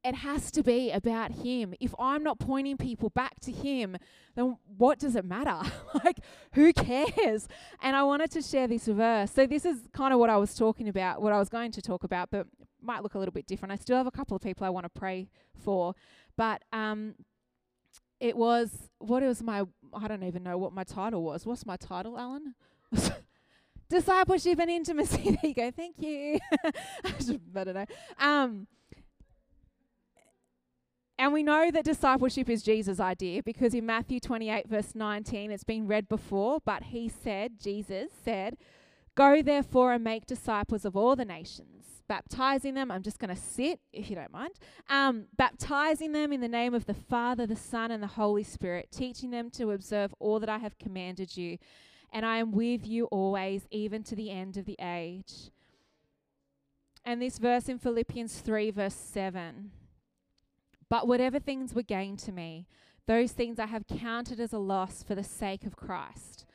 It 0.03 0.15
has 0.15 0.51
to 0.51 0.63
be 0.63 0.91
about 0.91 1.31
Him. 1.31 1.73
If 1.79 1.93
I'm 1.99 2.23
not 2.23 2.39
pointing 2.39 2.77
people 2.77 3.09
back 3.09 3.39
to 3.41 3.51
Him, 3.51 3.97
then 4.35 4.57
what 4.77 4.99
does 4.99 5.15
it 5.15 5.25
matter? 5.25 5.69
like, 6.05 6.19
who 6.53 6.71
cares? 6.71 7.47
And 7.81 7.95
I 7.95 8.03
wanted 8.03 8.31
to 8.31 8.41
share 8.41 8.67
this 8.67 8.85
verse. 8.85 9.31
So, 9.31 9.45
this 9.45 9.65
is 9.65 9.79
kind 9.93 10.13
of 10.13 10.19
what 10.19 10.29
I 10.29 10.37
was 10.37 10.53
talking 10.55 10.87
about, 10.87 11.21
what 11.21 11.33
I 11.33 11.39
was 11.39 11.49
going 11.49 11.71
to 11.73 11.81
talk 11.81 12.03
about, 12.03 12.29
but 12.31 12.47
might 12.81 13.03
look 13.03 13.15
a 13.15 13.19
little 13.19 13.33
bit 13.33 13.47
different. 13.47 13.71
I 13.71 13.75
still 13.75 13.97
have 13.97 14.07
a 14.07 14.11
couple 14.11 14.35
of 14.35 14.41
people 14.41 14.65
I 14.65 14.69
want 14.69 14.85
to 14.85 14.89
pray 14.89 15.29
for, 15.55 15.93
but 16.37 16.63
um, 16.71 17.15
it 18.19 18.35
was 18.37 18.89
what 18.99 19.23
was 19.23 19.43
my 19.43 19.63
I 19.93 20.07
don't 20.07 20.23
even 20.23 20.43
know 20.43 20.57
what 20.57 20.73
my 20.73 20.83
title 20.83 21.23
was. 21.23 21.45
What's 21.45 21.65
my 21.65 21.77
title, 21.77 22.17
Alan? 22.17 22.55
Discipleship 23.89 24.59
and 24.59 24.69
intimacy. 24.69 25.23
there 25.41 25.49
you 25.49 25.53
go. 25.53 25.71
Thank 25.71 25.95
you. 25.99 26.39
I 26.63 27.39
better 27.53 27.73
know. 27.73 27.85
Um, 28.19 28.67
and 31.17 31.33
we 31.33 31.43
know 31.43 31.71
that 31.71 31.85
discipleship 31.85 32.49
is 32.49 32.63
Jesus' 32.63 32.99
idea 32.99 33.43
because 33.43 33.73
in 33.73 33.85
Matthew 33.85 34.19
28, 34.19 34.67
verse 34.67 34.93
19, 34.95 35.51
it's 35.51 35.63
been 35.63 35.87
read 35.87 36.07
before, 36.07 36.59
but 36.63 36.83
he 36.83 37.09
said, 37.09 37.59
Jesus 37.59 38.11
said, 38.23 38.57
Go 39.15 39.41
therefore 39.41 39.93
and 39.93 40.03
make 40.03 40.27
disciples 40.27 40.85
of 40.85 40.95
all 40.95 41.15
the 41.15 41.25
nations 41.25 41.77
baptizing 42.07 42.73
them. 42.73 42.91
I'm 42.91 43.03
just 43.03 43.19
going 43.19 43.33
to 43.33 43.41
sit, 43.41 43.79
if 43.93 44.09
you 44.09 44.15
don't 44.15 44.31
mind. 44.31 44.53
Um, 44.89 45.25
baptizing 45.35 46.11
them 46.11 46.31
in 46.31 46.41
the 46.41 46.47
name 46.47 46.73
of 46.73 46.85
the 46.85 46.93
Father, 46.93 47.45
the 47.45 47.55
Son, 47.55 47.91
and 47.91 48.01
the 48.01 48.07
Holy 48.07 48.43
Spirit, 48.43 48.89
teaching 48.91 49.31
them 49.31 49.49
to 49.51 49.71
observe 49.71 50.13
all 50.19 50.39
that 50.39 50.49
I 50.49 50.57
have 50.57 50.77
commanded 50.77 51.37
you. 51.37 51.57
And 52.11 52.25
I 52.25 52.37
am 52.37 52.51
with 52.51 52.87
you 52.87 53.05
always, 53.05 53.67
even 53.69 54.03
to 54.03 54.15
the 54.15 54.31
end 54.31 54.57
of 54.57 54.65
the 54.65 54.77
age. 54.79 55.51
And 57.03 57.21
this 57.21 57.37
verse 57.37 57.69
in 57.69 57.79
Philippians 57.79 58.39
3, 58.39 58.71
verse 58.71 58.95
7. 58.95 59.71
But 60.89 61.07
whatever 61.07 61.39
things 61.39 61.73
were 61.73 61.83
gained 61.83 62.19
to 62.19 62.31
me, 62.31 62.67
those 63.07 63.31
things 63.31 63.59
I 63.59 63.65
have 63.67 63.87
counted 63.87 64.39
as 64.39 64.53
a 64.53 64.59
loss 64.59 65.03
for 65.03 65.15
the 65.15 65.23
sake 65.23 65.65
of 65.65 65.75
Christ. 65.75 66.45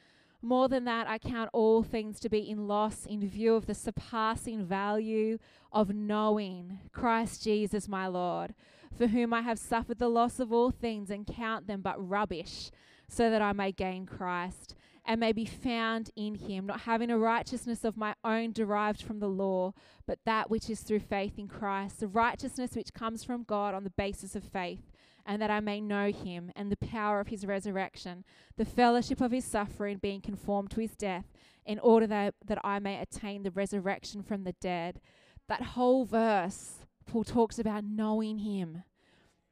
More 0.41 0.69
than 0.69 0.85
that, 0.85 1.07
I 1.07 1.19
count 1.19 1.51
all 1.53 1.83
things 1.83 2.19
to 2.21 2.29
be 2.29 2.51
in 2.51 2.67
loss 2.67 3.07
in 3.07 3.27
view 3.29 3.55
of 3.55 3.67
the 3.67 3.75
surpassing 3.75 4.65
value 4.65 5.39
of 5.71 5.95
knowing 5.95 6.81
Christ 6.93 7.45
Jesus 7.45 7.89
my 7.89 8.07
Lord, 8.07 8.55
for 8.97 9.07
whom 9.07 9.33
I 9.33 9.43
have 9.43 9.59
suffered 9.59 9.99
the 9.99 10.09
loss 10.09 10.41
of 10.41 10.53
all 10.53 10.71
things 10.71 11.11
and 11.11 11.27
count 11.27 11.69
them 11.69 11.81
but 11.81 11.97
rubbish, 12.09 12.71
so 13.09 13.31
that 13.31 13.41
I 13.41 13.53
may 13.53 13.71
gain 13.71 14.05
Christ 14.05 14.75
and 15.05 15.19
may 15.19 15.33
be 15.33 15.45
found 15.45 16.11
in 16.15 16.37
him, 16.37 16.67
not 16.67 16.83
having 16.83 17.11
a 17.11 17.19
righteousness 17.19 17.85
of 17.85 17.97
my 17.97 18.15
own 18.25 18.53
derived 18.53 19.03
from 19.03 19.19
the 19.19 19.29
law, 19.29 19.73
but 20.07 20.21
that 20.25 20.49
which 20.49 20.71
is 20.71 20.81
through 20.81 21.01
faith 21.01 21.39
in 21.39 21.49
Christ, 21.49 22.01
the 22.01 22.07
righteousness 22.07 22.77
which 22.77 22.95
comes 22.95 23.25
from 23.25 23.43
God 23.43 23.75
on 23.75 23.85
the 23.85 23.91
basis 23.91 24.37
of 24.37 24.45
faith, 24.45 24.93
and 25.27 25.43
that 25.43 25.51
I 25.51 25.61
may 25.61 25.81
know 25.81 26.11
him 26.11 26.53
and 26.55 26.71
the 26.71 26.77
power 26.77 27.21
of 27.21 27.29
his 27.29 27.45
resurrection, 27.45 28.25
the 28.57 28.65
fellowship 28.65 29.21
of 29.21 29.33
his 29.33 29.45
suffering, 29.45 29.99
being 29.99 30.21
conformed 30.21 30.71
to 30.73 30.81
his 30.81 30.95
death, 30.95 31.27
in 31.65 31.79
order 31.79 32.07
that, 32.07 32.35
that 32.45 32.59
I 32.65 32.79
may 32.79 33.01
attain 33.01 33.43
the 33.43 33.51
resurrection 33.51 34.23
from 34.23 34.45
the 34.45 34.55
dead. 34.61 35.01
That 35.49 35.63
whole 35.63 36.05
verse, 36.05 36.87
Paul 37.07 37.25
talks 37.25 37.59
about 37.59 37.85
knowing 37.85 38.39
him, 38.39 38.85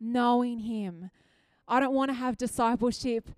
knowing 0.01 0.61
him. 0.61 1.11
I 1.69 1.79
don't 1.79 1.95
want 1.95 2.11
to 2.11 2.15
have 2.15 2.37
discipleship 2.37 3.31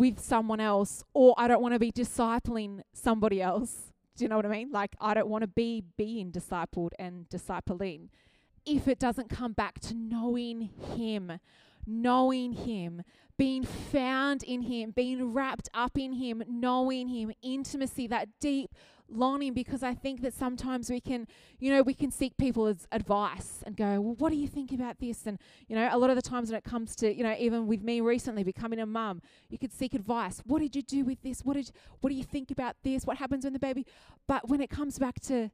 with 0.00 0.18
someone 0.18 0.60
else, 0.60 1.04
or 1.12 1.34
I 1.36 1.46
don't 1.46 1.60
want 1.60 1.74
to 1.74 1.78
be 1.78 1.92
discipling 1.92 2.80
somebody 2.94 3.42
else. 3.42 3.92
Do 4.16 4.24
you 4.24 4.30
know 4.30 4.36
what 4.36 4.46
I 4.46 4.48
mean? 4.48 4.72
Like, 4.72 4.96
I 4.98 5.12
don't 5.12 5.28
want 5.28 5.42
to 5.42 5.46
be 5.46 5.84
being 5.98 6.32
discipled 6.32 6.92
and 6.98 7.28
discipling 7.28 8.08
if 8.64 8.88
it 8.88 8.98
doesn't 8.98 9.28
come 9.28 9.52
back 9.52 9.78
to 9.80 9.94
knowing 9.94 10.70
Him, 10.96 11.32
knowing 11.86 12.54
Him, 12.54 13.02
being 13.36 13.62
found 13.62 14.42
in 14.42 14.62
Him, 14.62 14.92
being 14.92 15.34
wrapped 15.34 15.68
up 15.74 15.98
in 15.98 16.14
Him, 16.14 16.44
knowing 16.48 17.08
Him, 17.08 17.32
intimacy, 17.42 18.06
that 18.06 18.30
deep 18.40 18.70
longing 19.10 19.52
because 19.52 19.82
I 19.82 19.94
think 19.94 20.22
that 20.22 20.34
sometimes 20.34 20.90
we 20.90 21.00
can, 21.00 21.26
you 21.58 21.72
know, 21.72 21.82
we 21.82 21.94
can 21.94 22.10
seek 22.10 22.36
people's 22.36 22.86
advice 22.92 23.62
and 23.66 23.76
go, 23.76 24.00
well, 24.00 24.14
what 24.18 24.30
do 24.30 24.36
you 24.36 24.48
think 24.48 24.72
about 24.72 24.98
this? 24.98 25.26
And, 25.26 25.38
you 25.68 25.76
know, 25.76 25.88
a 25.90 25.98
lot 25.98 26.10
of 26.10 26.16
the 26.16 26.22
times 26.22 26.50
when 26.50 26.58
it 26.58 26.64
comes 26.64 26.96
to, 26.96 27.14
you 27.14 27.22
know, 27.22 27.34
even 27.38 27.66
with 27.66 27.82
me 27.82 28.00
recently 28.00 28.42
becoming 28.42 28.80
a 28.80 28.86
mum, 28.86 29.20
you 29.48 29.58
could 29.58 29.72
seek 29.72 29.94
advice. 29.94 30.42
What 30.44 30.60
did 30.60 30.74
you 30.76 30.82
do 30.82 31.04
with 31.04 31.22
this? 31.22 31.40
What 31.44 31.54
did, 31.54 31.68
you, 31.68 31.72
what 32.00 32.10
do 32.10 32.16
you 32.16 32.24
think 32.24 32.50
about 32.50 32.76
this? 32.82 33.04
What 33.04 33.16
happens 33.18 33.44
when 33.44 33.52
the 33.52 33.58
baby? 33.58 33.86
But 34.26 34.48
when 34.48 34.60
it 34.60 34.70
comes 34.70 34.98
back 34.98 35.20
to, 35.22 35.50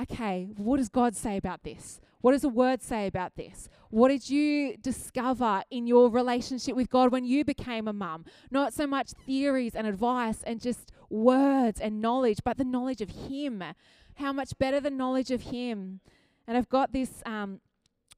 okay, 0.00 0.48
what 0.56 0.78
does 0.78 0.88
God 0.88 1.16
say 1.16 1.36
about 1.36 1.62
this? 1.62 2.00
What 2.22 2.32
does 2.32 2.42
the 2.42 2.48
word 2.48 2.82
say 2.82 3.08
about 3.08 3.34
this? 3.34 3.68
What 3.90 4.08
did 4.08 4.30
you 4.30 4.76
discover 4.76 5.64
in 5.70 5.88
your 5.88 6.08
relationship 6.08 6.76
with 6.76 6.88
God 6.88 7.10
when 7.10 7.24
you 7.24 7.44
became 7.44 7.88
a 7.88 7.92
mum? 7.92 8.24
Not 8.50 8.72
so 8.72 8.86
much 8.86 9.10
theories 9.26 9.74
and 9.74 9.88
advice 9.88 10.42
and 10.44 10.60
just 10.60 10.92
words 11.12 11.80
and 11.80 12.00
knowledge, 12.00 12.38
but 12.44 12.58
the 12.58 12.64
knowledge 12.64 13.00
of 13.00 13.10
Him. 13.10 13.62
How 14.16 14.32
much 14.32 14.58
better 14.58 14.80
the 14.80 14.90
knowledge 14.90 15.30
of 15.30 15.42
Him. 15.42 16.00
And 16.46 16.56
I've 16.56 16.68
got 16.68 16.92
this 16.92 17.22
um, 17.24 17.60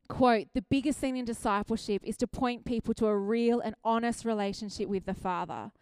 quote 0.08 0.46
The 0.54 0.62
biggest 0.62 0.98
thing 0.98 1.16
in 1.16 1.24
discipleship 1.24 2.02
is 2.04 2.16
to 2.18 2.26
point 2.26 2.64
people 2.64 2.94
to 2.94 3.06
a 3.06 3.16
real 3.16 3.60
and 3.60 3.74
honest 3.84 4.24
relationship 4.24 4.88
with 4.88 5.06
the 5.06 5.14
Father. 5.14 5.72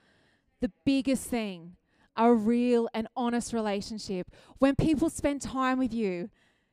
The 0.61 0.73
biggest 0.85 1.27
thing, 1.29 1.77
a 2.17 2.33
real 2.33 2.89
and 2.95 3.09
honest 3.17 3.53
relationship. 3.53 4.31
When 4.59 4.77
people 4.77 5.11
spend 5.11 5.43
time 5.43 5.79
with 5.79 5.93
you, 5.93 6.31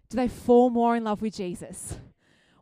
do 0.09 0.17
they 0.17 0.27
fall 0.27 0.69
more 0.69 0.95
in 0.95 1.03
love 1.03 1.21
with 1.21 1.35
Jesus? 1.35 1.97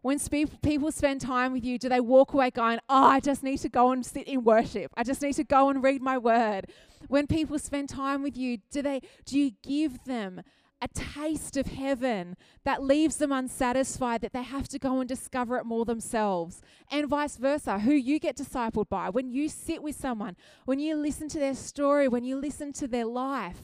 When 0.01 0.19
spe- 0.19 0.61
people 0.61 0.91
spend 0.91 1.21
time 1.21 1.51
with 1.51 1.65
you, 1.65 1.77
do 1.77 1.89
they 1.89 1.99
walk 1.99 2.33
away 2.33 2.51
going, 2.51 2.79
Oh, 2.87 3.03
I 3.03 3.19
just 3.19 3.43
need 3.43 3.57
to 3.59 3.69
go 3.69 3.91
and 3.91 4.05
sit 4.05 4.27
in 4.27 4.43
worship. 4.43 4.91
I 4.95 5.03
just 5.03 5.21
need 5.21 5.33
to 5.33 5.43
go 5.43 5.69
and 5.69 5.83
read 5.83 6.01
my 6.01 6.17
word. 6.17 6.67
When 7.07 7.27
people 7.27 7.59
spend 7.59 7.89
time 7.89 8.23
with 8.23 8.37
you, 8.37 8.59
do 8.71 8.81
they 8.81 9.01
do 9.25 9.37
you 9.39 9.51
give 9.63 10.03
them 10.05 10.41
a 10.81 10.87
taste 10.87 11.57
of 11.57 11.65
heaven 11.67 12.37
that 12.63 12.83
leaves 12.83 13.17
them 13.17 13.31
unsatisfied 13.31 14.21
that 14.21 14.33
they 14.33 14.43
have 14.43 14.67
to 14.67 14.77
go 14.77 14.99
and 14.99 15.09
discover 15.09 15.57
it 15.57 15.65
more 15.65 15.85
themselves 15.85 16.61
and 16.91 17.07
vice 17.07 17.35
versa 17.35 17.79
who 17.79 17.93
you 17.93 18.19
get 18.19 18.37
discipled 18.37 18.87
by 18.87 19.09
when 19.09 19.31
you 19.31 19.49
sit 19.49 19.81
with 19.81 19.95
someone 19.95 20.35
when 20.65 20.77
you 20.77 20.95
listen 20.95 21.27
to 21.27 21.39
their 21.39 21.55
story 21.55 22.07
when 22.07 22.23
you 22.23 22.35
listen 22.39 22.71
to 22.71 22.87
their 22.87 23.05
life 23.05 23.63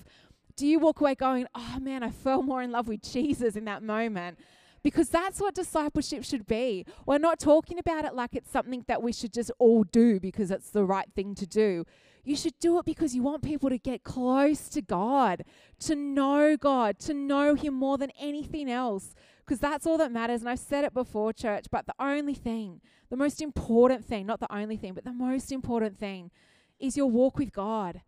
do 0.56 0.66
you 0.66 0.80
walk 0.80 1.02
away 1.02 1.14
going 1.14 1.46
oh 1.54 1.78
man 1.80 2.02
i 2.02 2.10
fell 2.10 2.42
more 2.42 2.64
in 2.64 2.72
love 2.72 2.88
with 2.88 3.04
jesus 3.04 3.56
in 3.56 3.66
that 3.66 3.84
moment 3.84 4.40
because 4.84 5.10
that's 5.10 5.40
what 5.40 5.56
discipleship 5.56 6.26
should 6.26 6.46
be. 6.46 6.86
We're 7.06 7.18
not 7.18 7.40
talking 7.40 7.80
about 7.80 8.06
it 8.06 8.14
like 8.14 8.36
it's 8.36 8.52
something 8.52 8.84
that 8.88 9.02
we 9.02 9.14
should 9.14 9.34
just 9.34 9.50
all 9.58 9.86
do 9.86 10.20
because 10.20 10.52
it's 10.52 10.70
the 10.70 10.84
right 10.84 11.08
thing 11.16 11.36
to 11.36 11.48
do. 11.48 11.86
You 12.24 12.36
should 12.38 12.58
do 12.60 12.80
it 12.80 12.86
because 12.86 13.14
you 13.14 13.22
want 13.22 13.44
people 13.44 13.70
to 13.70 13.78
get 13.78 14.04
close 14.04 14.70
to 14.70 14.82
God, 14.82 15.44
to 15.82 15.96
know 15.96 16.56
God, 16.56 16.98
to 17.00 17.14
know 17.14 17.54
Him 17.56 17.74
more 17.74 17.98
than 17.98 18.12
anything 18.20 18.72
else, 18.72 19.14
because 19.46 19.60
that's 19.60 19.86
all 19.86 19.98
that 19.98 20.12
matters. 20.12 20.42
And 20.42 20.50
I've 20.50 20.60
said 20.60 20.86
it 20.86 20.94
before, 20.94 21.34
church, 21.34 21.66
but 21.70 21.86
the 21.86 21.96
only 22.00 22.34
thing, 22.34 22.80
the 23.10 23.18
most 23.18 23.42
important 23.42 24.06
thing, 24.06 24.26
not 24.26 24.40
the 24.40 24.54
only 24.54 24.78
thing, 24.78 24.94
but 24.94 25.04
the 25.04 25.12
most 25.12 25.52
important 25.52 26.00
thing 26.00 26.32
is 26.80 26.96
your 26.96 27.08
walk 27.08 27.38
with 27.38 27.52
God. 27.52 28.02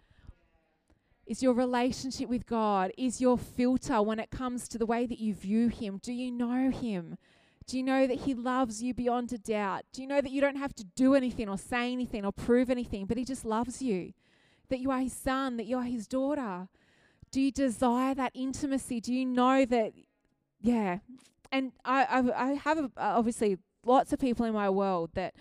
Is 1.28 1.42
your 1.42 1.54
relationship 1.54 2.30
with 2.30 2.46
God, 2.46 2.92
is 3.00 3.20
your 3.20 3.36
filter 3.38 4.00
when 4.00 4.20
it 4.20 4.30
comes 4.30 4.68
to 4.68 4.78
the 4.78 4.86
way 4.86 5.08
that 5.08 5.20
you 5.20 5.34
view 5.34 5.70
Him. 5.70 6.00
Do 6.02 6.14
you 6.14 6.32
know 6.32 6.70
Him? 6.70 7.18
Do 7.68 7.78
you 7.78 7.84
know 7.84 8.06
that 8.06 8.20
He 8.20 8.34
loves 8.34 8.84
you 8.84 8.94
beyond 8.94 9.34
a 9.34 9.38
doubt? 9.38 9.86
Do 9.92 10.02
you 10.02 10.08
know 10.08 10.22
that 10.22 10.32
you 10.32 10.42
don't 10.42 10.58
have 10.58 10.76
to 10.76 10.84
do 10.84 11.16
anything 11.16 11.50
or 11.50 11.58
say 11.58 11.92
anything 11.92 12.24
or 12.26 12.32
prove 12.32 12.70
anything, 12.70 13.06
but 13.06 13.18
He 13.18 13.26
just 13.26 13.46
loves 13.46 13.82
you? 13.82 14.14
That 14.70 14.80
you 14.80 14.92
are 14.92 15.00
His 15.00 15.14
son, 15.14 15.58
that 15.58 15.66
you 15.66 15.78
are 15.78 15.84
His 15.84 16.08
daughter? 16.08 16.68
Do 17.32 17.42
you 17.42 17.52
desire 17.52 18.14
that 18.16 18.32
intimacy? 18.34 19.02
Do 19.02 19.14
you 19.14 19.26
know 19.26 19.66
that, 19.66 19.94
yeah? 20.62 21.00
And 21.52 21.72
I, 21.84 22.04
I, 22.04 22.50
I 22.50 22.54
have 22.54 22.92
obviously 22.98 23.58
lots 23.84 24.14
of 24.14 24.20
people 24.20 24.46
in 24.46 24.54
my 24.54 24.70
world 24.70 25.12
that 25.16 25.34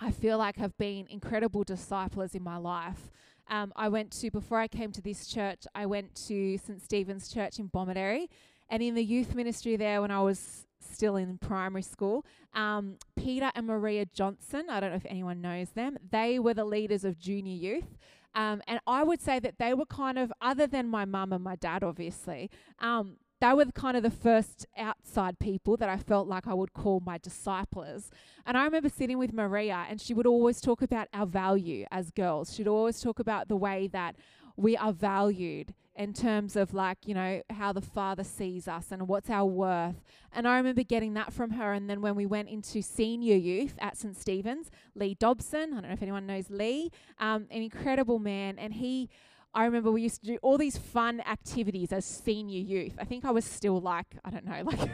I 0.00 0.10
feel 0.10 0.38
like 0.38 0.56
have 0.56 0.76
been 0.78 1.06
incredible 1.08 1.64
disciples 1.64 2.34
in 2.34 2.42
my 2.42 2.56
life. 2.56 3.10
Um, 3.50 3.72
I 3.74 3.88
went 3.88 4.12
to, 4.20 4.30
before 4.30 4.60
I 4.60 4.68
came 4.68 4.92
to 4.92 5.00
this 5.00 5.26
church, 5.26 5.64
I 5.74 5.86
went 5.86 6.14
to 6.26 6.58
St. 6.58 6.82
Stephen's 6.82 7.32
Church 7.32 7.58
in 7.58 7.68
Bomaderry. 7.70 8.28
And 8.68 8.82
in 8.82 8.94
the 8.94 9.04
youth 9.04 9.34
ministry 9.34 9.76
there, 9.76 10.02
when 10.02 10.10
I 10.10 10.20
was 10.20 10.66
still 10.92 11.16
in 11.16 11.38
primary 11.38 11.82
school. 11.82 12.24
Um, 12.54 12.96
Peter 13.16 13.50
and 13.54 13.66
Maria 13.66 14.06
Johnson, 14.06 14.66
I 14.68 14.80
don't 14.80 14.90
know 14.90 14.96
if 14.96 15.06
anyone 15.06 15.40
knows 15.40 15.70
them, 15.70 15.96
they 16.10 16.38
were 16.38 16.54
the 16.54 16.64
leaders 16.64 17.04
of 17.04 17.18
junior 17.18 17.54
youth. 17.54 17.98
Um, 18.34 18.62
and 18.66 18.80
I 18.86 19.02
would 19.02 19.20
say 19.20 19.38
that 19.40 19.58
they 19.58 19.74
were 19.74 19.86
kind 19.86 20.18
of, 20.18 20.32
other 20.40 20.66
than 20.66 20.88
my 20.88 21.04
mum 21.04 21.32
and 21.32 21.42
my 21.42 21.56
dad, 21.56 21.82
obviously, 21.82 22.50
um, 22.78 23.16
they 23.40 23.52
were 23.52 23.66
kind 23.66 23.96
of 23.96 24.02
the 24.02 24.10
first 24.10 24.66
outside 24.76 25.38
people 25.38 25.76
that 25.76 25.88
I 25.88 25.96
felt 25.96 26.26
like 26.26 26.46
I 26.46 26.54
would 26.54 26.72
call 26.72 27.00
my 27.00 27.18
disciples. 27.18 28.10
And 28.44 28.56
I 28.56 28.64
remember 28.64 28.88
sitting 28.88 29.18
with 29.18 29.32
Maria, 29.32 29.86
and 29.88 30.00
she 30.00 30.12
would 30.12 30.26
always 30.26 30.60
talk 30.60 30.82
about 30.82 31.08
our 31.12 31.26
value 31.26 31.86
as 31.90 32.10
girls. 32.10 32.54
She'd 32.54 32.68
always 32.68 33.00
talk 33.00 33.20
about 33.20 33.48
the 33.48 33.56
way 33.56 33.88
that 33.92 34.16
we 34.58 34.76
are 34.76 34.92
valued 34.92 35.72
in 35.94 36.12
terms 36.12 36.56
of 36.56 36.74
like, 36.74 36.98
you 37.06 37.14
know, 37.14 37.42
how 37.50 37.72
the 37.72 37.80
Father 37.80 38.24
sees 38.24 38.66
us 38.68 38.90
and 38.90 39.08
what's 39.08 39.30
our 39.30 39.46
worth. 39.46 40.02
And 40.32 40.46
I 40.46 40.56
remember 40.56 40.82
getting 40.82 41.14
that 41.14 41.32
from 41.32 41.50
her. 41.50 41.72
And 41.72 41.88
then 41.88 42.00
when 42.00 42.16
we 42.16 42.26
went 42.26 42.48
into 42.48 42.82
senior 42.82 43.36
youth 43.36 43.74
at 43.78 43.96
St. 43.96 44.16
Stephen's, 44.16 44.70
Lee 44.94 45.14
Dobson, 45.14 45.72
I 45.72 45.80
don't 45.80 45.88
know 45.88 45.92
if 45.92 46.02
anyone 46.02 46.26
knows 46.26 46.50
Lee, 46.50 46.90
um, 47.18 47.46
an 47.50 47.62
incredible 47.62 48.18
man. 48.18 48.58
And 48.58 48.74
he, 48.74 49.08
I 49.54 49.64
remember 49.64 49.92
we 49.92 50.02
used 50.02 50.20
to 50.20 50.26
do 50.26 50.38
all 50.42 50.58
these 50.58 50.76
fun 50.76 51.20
activities 51.20 51.92
as 51.92 52.04
senior 52.04 52.60
youth. 52.60 52.94
I 53.00 53.04
think 53.04 53.24
I 53.24 53.30
was 53.30 53.44
still 53.44 53.80
like, 53.80 54.16
I 54.24 54.30
don't 54.30 54.44
know, 54.44 54.62
like 54.64 54.90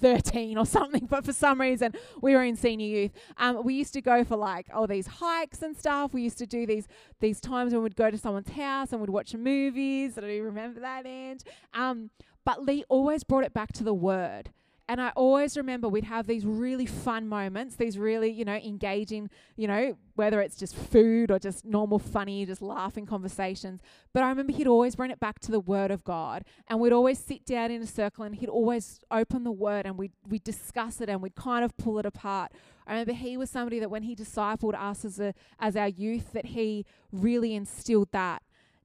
13 0.00 0.56
or 0.58 0.66
something, 0.78 1.06
but 1.06 1.24
for 1.24 1.32
some 1.32 1.60
reason 1.60 1.92
we 2.20 2.34
were 2.34 2.42
in 2.42 2.56
senior 2.56 2.86
youth. 2.86 3.12
Um, 3.36 3.62
we 3.64 3.74
used 3.74 3.92
to 3.94 4.00
go 4.00 4.24
for 4.24 4.36
like 4.36 4.66
all 4.74 4.86
these 4.86 5.06
hikes 5.06 5.62
and 5.62 5.76
stuff. 5.76 6.12
We 6.12 6.22
used 6.22 6.38
to 6.38 6.46
do 6.46 6.66
these 6.66 6.88
these 7.20 7.40
times 7.40 7.72
when 7.72 7.82
we'd 7.82 7.96
go 7.96 8.10
to 8.10 8.18
someone's 8.18 8.50
house 8.50 8.92
and 8.92 9.00
we'd 9.00 9.10
watch 9.10 9.34
movies. 9.34 10.16
I 10.16 10.22
don't 10.22 10.30
even 10.30 10.46
remember 10.46 10.80
that 10.80 11.06
end. 11.06 11.44
Um, 11.74 12.10
but 12.44 12.64
Lee 12.64 12.84
always 12.88 13.24
brought 13.24 13.44
it 13.44 13.52
back 13.52 13.72
to 13.74 13.84
the 13.84 13.94
word. 13.94 14.50
And 14.90 15.00
I 15.00 15.10
always 15.10 15.56
remember 15.56 15.88
we'd 15.88 16.02
have 16.02 16.26
these 16.26 16.44
really 16.44 16.84
fun 16.84 17.28
moments, 17.28 17.76
these 17.76 17.96
really, 17.96 18.28
you 18.28 18.44
know, 18.44 18.56
engaging, 18.56 19.30
you 19.54 19.68
know, 19.68 19.96
whether 20.16 20.40
it's 20.40 20.56
just 20.56 20.74
food 20.74 21.30
or 21.30 21.38
just 21.38 21.64
normal, 21.64 22.00
funny, 22.00 22.44
just 22.44 22.60
laughing 22.60 23.06
conversations. 23.06 23.82
But 24.12 24.24
I 24.24 24.30
remember 24.30 24.52
he'd 24.52 24.66
always 24.66 24.96
bring 24.96 25.12
it 25.12 25.20
back 25.20 25.38
to 25.42 25.52
the 25.52 25.60
Word 25.60 25.92
of 25.92 26.02
God. 26.02 26.42
And 26.66 26.80
we'd 26.80 26.92
always 26.92 27.20
sit 27.20 27.46
down 27.46 27.70
in 27.70 27.80
a 27.80 27.86
circle 27.86 28.24
and 28.24 28.34
he'd 28.34 28.48
always 28.48 28.98
open 29.12 29.44
the 29.44 29.52
Word 29.52 29.86
and 29.86 29.96
we'd, 29.96 30.10
we'd 30.28 30.42
discuss 30.42 31.00
it 31.00 31.08
and 31.08 31.22
we'd 31.22 31.36
kind 31.36 31.64
of 31.64 31.76
pull 31.76 32.00
it 32.00 32.04
apart. 32.04 32.50
I 32.84 32.94
remember 32.94 33.12
he 33.12 33.36
was 33.36 33.48
somebody 33.48 33.78
that 33.78 33.92
when 33.92 34.02
he 34.02 34.16
discipled 34.16 34.74
us 34.74 35.04
as, 35.04 35.20
a, 35.20 35.34
as 35.60 35.76
our 35.76 35.86
youth, 35.86 36.32
that 36.32 36.46
he 36.46 36.84
really 37.12 37.54
instilled 37.54 38.10
that. 38.10 38.42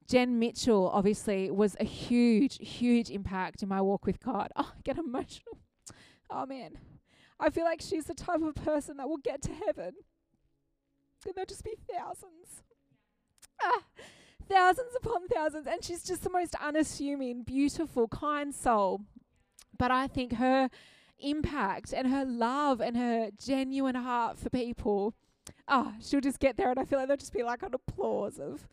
Jen 0.07 0.37
Mitchell, 0.37 0.87
obviously, 0.93 1.49
was 1.49 1.75
a 1.79 1.83
huge, 1.83 2.59
huge 2.59 3.09
impact 3.09 3.63
in 3.63 3.69
my 3.69 3.81
walk 3.81 4.05
with 4.05 4.19
God. 4.19 4.51
Oh, 4.55 4.71
I 4.71 4.81
get 4.83 4.99
emotional. 4.99 5.57
Oh 6.29 6.45
man, 6.45 6.77
I 7.39 7.49
feel 7.49 7.63
like 7.63 7.81
she's 7.81 8.05
the 8.05 8.13
type 8.13 8.41
of 8.41 8.55
person 8.55 8.97
that 8.97 9.07
will 9.07 9.17
get 9.17 9.41
to 9.43 9.51
heaven 9.53 9.93
and 11.25 11.33
there'll 11.35 11.45
just 11.45 11.63
be 11.63 11.75
thousands. 11.91 12.63
Ah, 13.61 13.83
thousands 14.49 14.95
upon 14.95 15.27
thousands. 15.27 15.65
And 15.67 15.83
she's 15.83 16.03
just 16.03 16.23
the 16.23 16.29
most 16.29 16.55
unassuming, 16.61 17.43
beautiful, 17.43 18.07
kind 18.07 18.53
soul. 18.53 19.01
But 19.77 19.91
I 19.91 20.07
think 20.07 20.33
her 20.33 20.69
impact 21.17 21.93
and 21.93 22.07
her 22.07 22.25
love 22.25 22.79
and 22.81 22.95
her 22.95 23.29
genuine 23.39 23.95
heart 23.95 24.37
for 24.37 24.49
people 24.49 25.15
oh, 25.67 25.93
she'll 26.01 26.21
just 26.21 26.39
get 26.39 26.57
there, 26.57 26.69
and 26.69 26.79
I 26.79 26.85
feel 26.85 26.99
like 26.99 27.07
there'll 27.07 27.17
just 27.19 27.33
be 27.33 27.43
like 27.43 27.63
an 27.63 27.73
applause 27.73 28.39
of, 28.39 28.67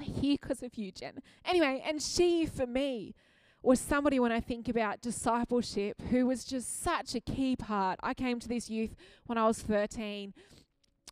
here 0.00 0.36
because 0.40 0.62
of 0.62 0.76
you, 0.76 0.90
Jen. 0.90 1.20
Anyway, 1.44 1.82
and 1.86 2.00
she, 2.00 2.46
for 2.46 2.66
me, 2.66 3.14
was 3.64 3.80
somebody 3.80 4.20
when 4.20 4.32
I 4.32 4.40
think 4.40 4.68
about 4.68 5.00
discipleship 5.00 6.00
who 6.10 6.26
was 6.26 6.44
just 6.44 6.82
such 6.82 7.14
a 7.14 7.20
key 7.20 7.56
part. 7.56 7.98
I 8.02 8.14
came 8.14 8.38
to 8.40 8.48
this 8.48 8.68
youth 8.68 8.94
when 9.26 9.38
I 9.38 9.46
was 9.46 9.60
13 9.60 10.34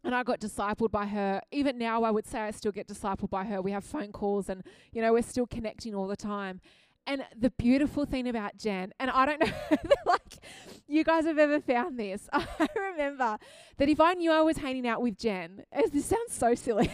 and 0.05 0.15
I 0.15 0.23
got 0.23 0.41
discipled 0.41 0.91
by 0.91 1.07
her. 1.07 1.41
Even 1.51 1.79
now, 1.79 2.03
I 2.03 2.11
would 2.11 2.27
say 2.27 2.41
I 2.41 2.51
still 2.51 2.73
get 2.73 2.89
discipled 2.89 3.31
by 3.31 3.45
her. 3.45 3.63
We 3.63 3.73
have 3.73 3.85
phone 3.85 4.13
calls 4.13 4.49
and, 4.49 4.63
you 4.93 5.01
know, 5.01 5.13
we're 5.13 5.23
still 5.23 5.47
connecting 5.47 5.95
all 5.95 6.07
the 6.07 6.17
time. 6.17 6.61
And 7.07 7.25
the 7.37 7.51
beautiful 7.51 8.05
thing 8.05 8.29
about 8.29 8.57
Jen, 8.57 8.93
and 9.01 9.11
I 9.11 9.27
don't 9.27 9.41
know 9.41 9.87
like 10.07 10.39
you 10.87 11.03
guys 11.05 11.25
have 11.25 11.39
ever 11.39 11.61
found 11.61 11.99
this. 11.99 12.29
I 12.33 12.67
remember 12.77 13.39
that 13.79 13.89
if 13.89 14.01
I 14.01 14.15
knew 14.15 14.31
I 14.31 14.43
was 14.43 14.59
hanging 14.59 14.87
out 14.87 15.03
with 15.03 15.19
Jen, 15.19 15.65
this 15.93 16.07
sounds 16.07 16.33
so 16.33 16.55
silly, 16.55 16.91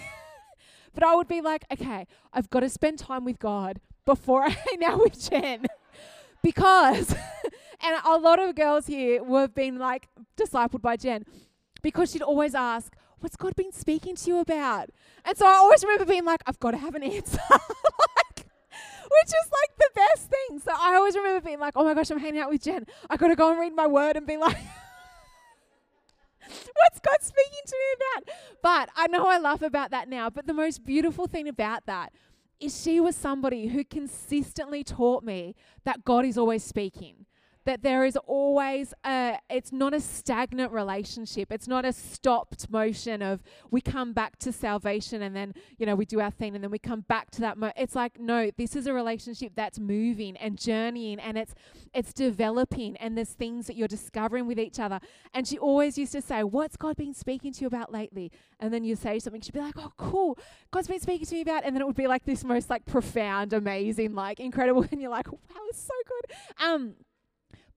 but 0.95 1.05
I 1.05 1.15
would 1.15 1.29
be 1.29 1.41
like, 1.41 1.65
okay, 1.71 2.07
I've 2.33 2.49
got 2.49 2.61
to 2.61 2.71
spend 2.71 2.99
time 2.99 3.25
with 3.25 3.39
God 3.39 3.81
before 4.09 4.43
I 4.47 4.49
hang 4.51 4.85
out 4.85 4.99
with 4.99 5.31
Jen. 5.31 5.67
because, 6.43 7.15
and 7.83 7.97
a 8.05 8.17
lot 8.17 8.39
of 8.41 8.55
girls 8.55 8.87
here 8.87 9.23
have 9.23 9.55
been 9.55 9.79
like 9.79 10.09
discipled 10.35 10.81
by 10.81 10.97
Jen 10.97 11.25
because 11.83 12.11
she'd 12.11 12.23
always 12.23 12.55
ask, 12.55 12.95
What's 13.21 13.35
God 13.35 13.57
been 13.57 13.73
speaking 13.73 14.15
to 14.15 14.31
you 14.31 14.39
about? 14.39 14.91
And 15.25 15.37
so 15.37 15.45
I 15.45 15.55
always 15.55 15.83
remember 15.83 16.05
being 16.05 16.25
like, 16.25 16.41
I've 16.47 16.61
got 16.61 16.71
to 16.71 16.77
have 16.77 16.95
an 16.95 17.03
answer. 17.03 17.41
like, 17.51 18.47
which 19.11 19.27
is 19.27 19.51
like 19.51 19.77
the 19.77 19.91
best 19.93 20.31
thing. 20.31 20.61
So 20.61 20.71
I 20.73 20.95
always 20.95 21.17
remember 21.17 21.45
being 21.45 21.59
like, 21.59 21.75
Oh 21.77 21.85
my 21.85 21.95
gosh, 21.95 22.11
I'm 22.11 22.21
hanging 22.21 22.41
out 22.41 22.49
with 22.49 22.63
Jen. 22.63 22.87
I 23.11 23.17
got 23.17 23.29
to 23.29 23.37
go 23.37 23.51
and 23.51 23.61
read 23.61 23.75
my 23.75 23.89
word 23.89 24.17
and 24.17 24.27
be 24.27 24.37
like, 24.37 24.57
What's 26.41 27.01
God 27.01 27.19
speaking 27.21 27.65
to 27.67 27.77
me 27.77 27.87
about? 27.97 28.37
But 28.63 28.89
I 28.97 29.07
know 29.09 29.27
I 29.27 29.39
laugh 29.39 29.61
about 29.61 29.91
that 29.91 30.09
now. 30.09 30.31
But 30.31 30.47
the 30.47 30.55
most 30.55 30.87
beautiful 30.87 31.27
thing 31.27 31.49
about 31.49 31.85
that 31.87 32.13
is 32.61 32.83
she 32.83 33.01
was 33.01 33.17
somebody 33.17 33.69
who 33.69 33.85
consistently 33.85 34.83
taught 34.83 35.23
me 35.23 35.55
that 35.85 36.05
God 36.05 36.25
is 36.25 36.37
always 36.37 36.65
speaking 36.65 37.27
that 37.69 37.83
there 37.83 38.07
is 38.07 38.17
always 38.27 38.95
a, 39.05 39.39
it's 39.51 39.73
not 39.73 39.93
a 39.93 40.01
stagnant 40.01 40.73
relationship. 40.73 41.53
It's 41.53 41.69
not 41.69 41.85
a 41.85 41.93
stopped 41.93 42.71
motion 42.71 43.21
of 43.21 43.43
we 43.71 43.83
come 43.83 44.15
back 44.15 44.39
to 44.39 44.53
salvation 44.53 45.21
and 45.21 45.37
then, 45.37 45.53
you 45.77 45.85
know, 45.85 45.95
we 45.95 46.07
do 46.07 46.19
our 46.19 46.31
thing 46.31 46.55
and 46.55 46.65
then 46.65 46.71
we 46.71 46.79
come 46.79 47.03
back 47.03 47.31
to 47.33 47.43
that. 47.43 47.59
Mo- 47.59 47.73
it's 47.77 47.95
like, 47.95 48.19
no, 48.19 48.51
this 48.57 48.75
is 48.75 48.87
a 48.87 48.95
relationship 48.95 49.53
that's 49.55 49.79
moving 49.79 50.35
and 50.39 50.59
journeying 50.59 51.21
and 51.21 51.37
it's, 51.37 51.55
it's 51.93 52.15
developing 52.15 52.97
and 52.97 53.19
there's 53.19 53.35
things 53.35 53.67
that 53.67 53.77
you're 53.77 53.87
discovering 53.87 54.47
with 54.47 54.59
each 54.59 54.81
other. 54.81 54.99
And 55.35 55.47
she 55.47 55.59
always 55.59 55.99
used 55.99 56.13
to 56.13 56.23
say, 56.23 56.45
what's 56.45 56.79
God 56.79 56.97
been 56.97 57.13
speaking 57.13 57.53
to 57.53 57.61
you 57.61 57.67
about 57.67 57.93
lately? 57.93 58.33
And 58.61 58.73
then 58.73 58.83
you 58.83 58.97
say 58.97 59.19
something, 59.19 59.43
she'd 59.43 59.53
be 59.53 59.61
like, 59.61 59.77
oh, 59.77 59.93
cool. 59.99 60.39
God's 60.71 60.89
been 60.89 61.01
speaking 61.01 61.27
to 61.27 61.35
me 61.35 61.43
about, 61.43 61.67
and 61.67 61.77
then 61.77 61.83
it 61.83 61.87
would 61.87 61.97
be 61.97 62.07
like 62.07 62.25
this 62.25 62.45
most 62.45 62.71
like 62.71 62.87
profound, 62.87 63.53
amazing, 63.53 64.15
like 64.15 64.41
incredible. 64.41 64.87
And 64.91 65.03
you're 65.03 65.11
like, 65.11 65.31
wow, 65.31 65.61
it's 65.69 65.83
so 65.83 65.93
good. 66.07 66.65
Um, 66.65 66.95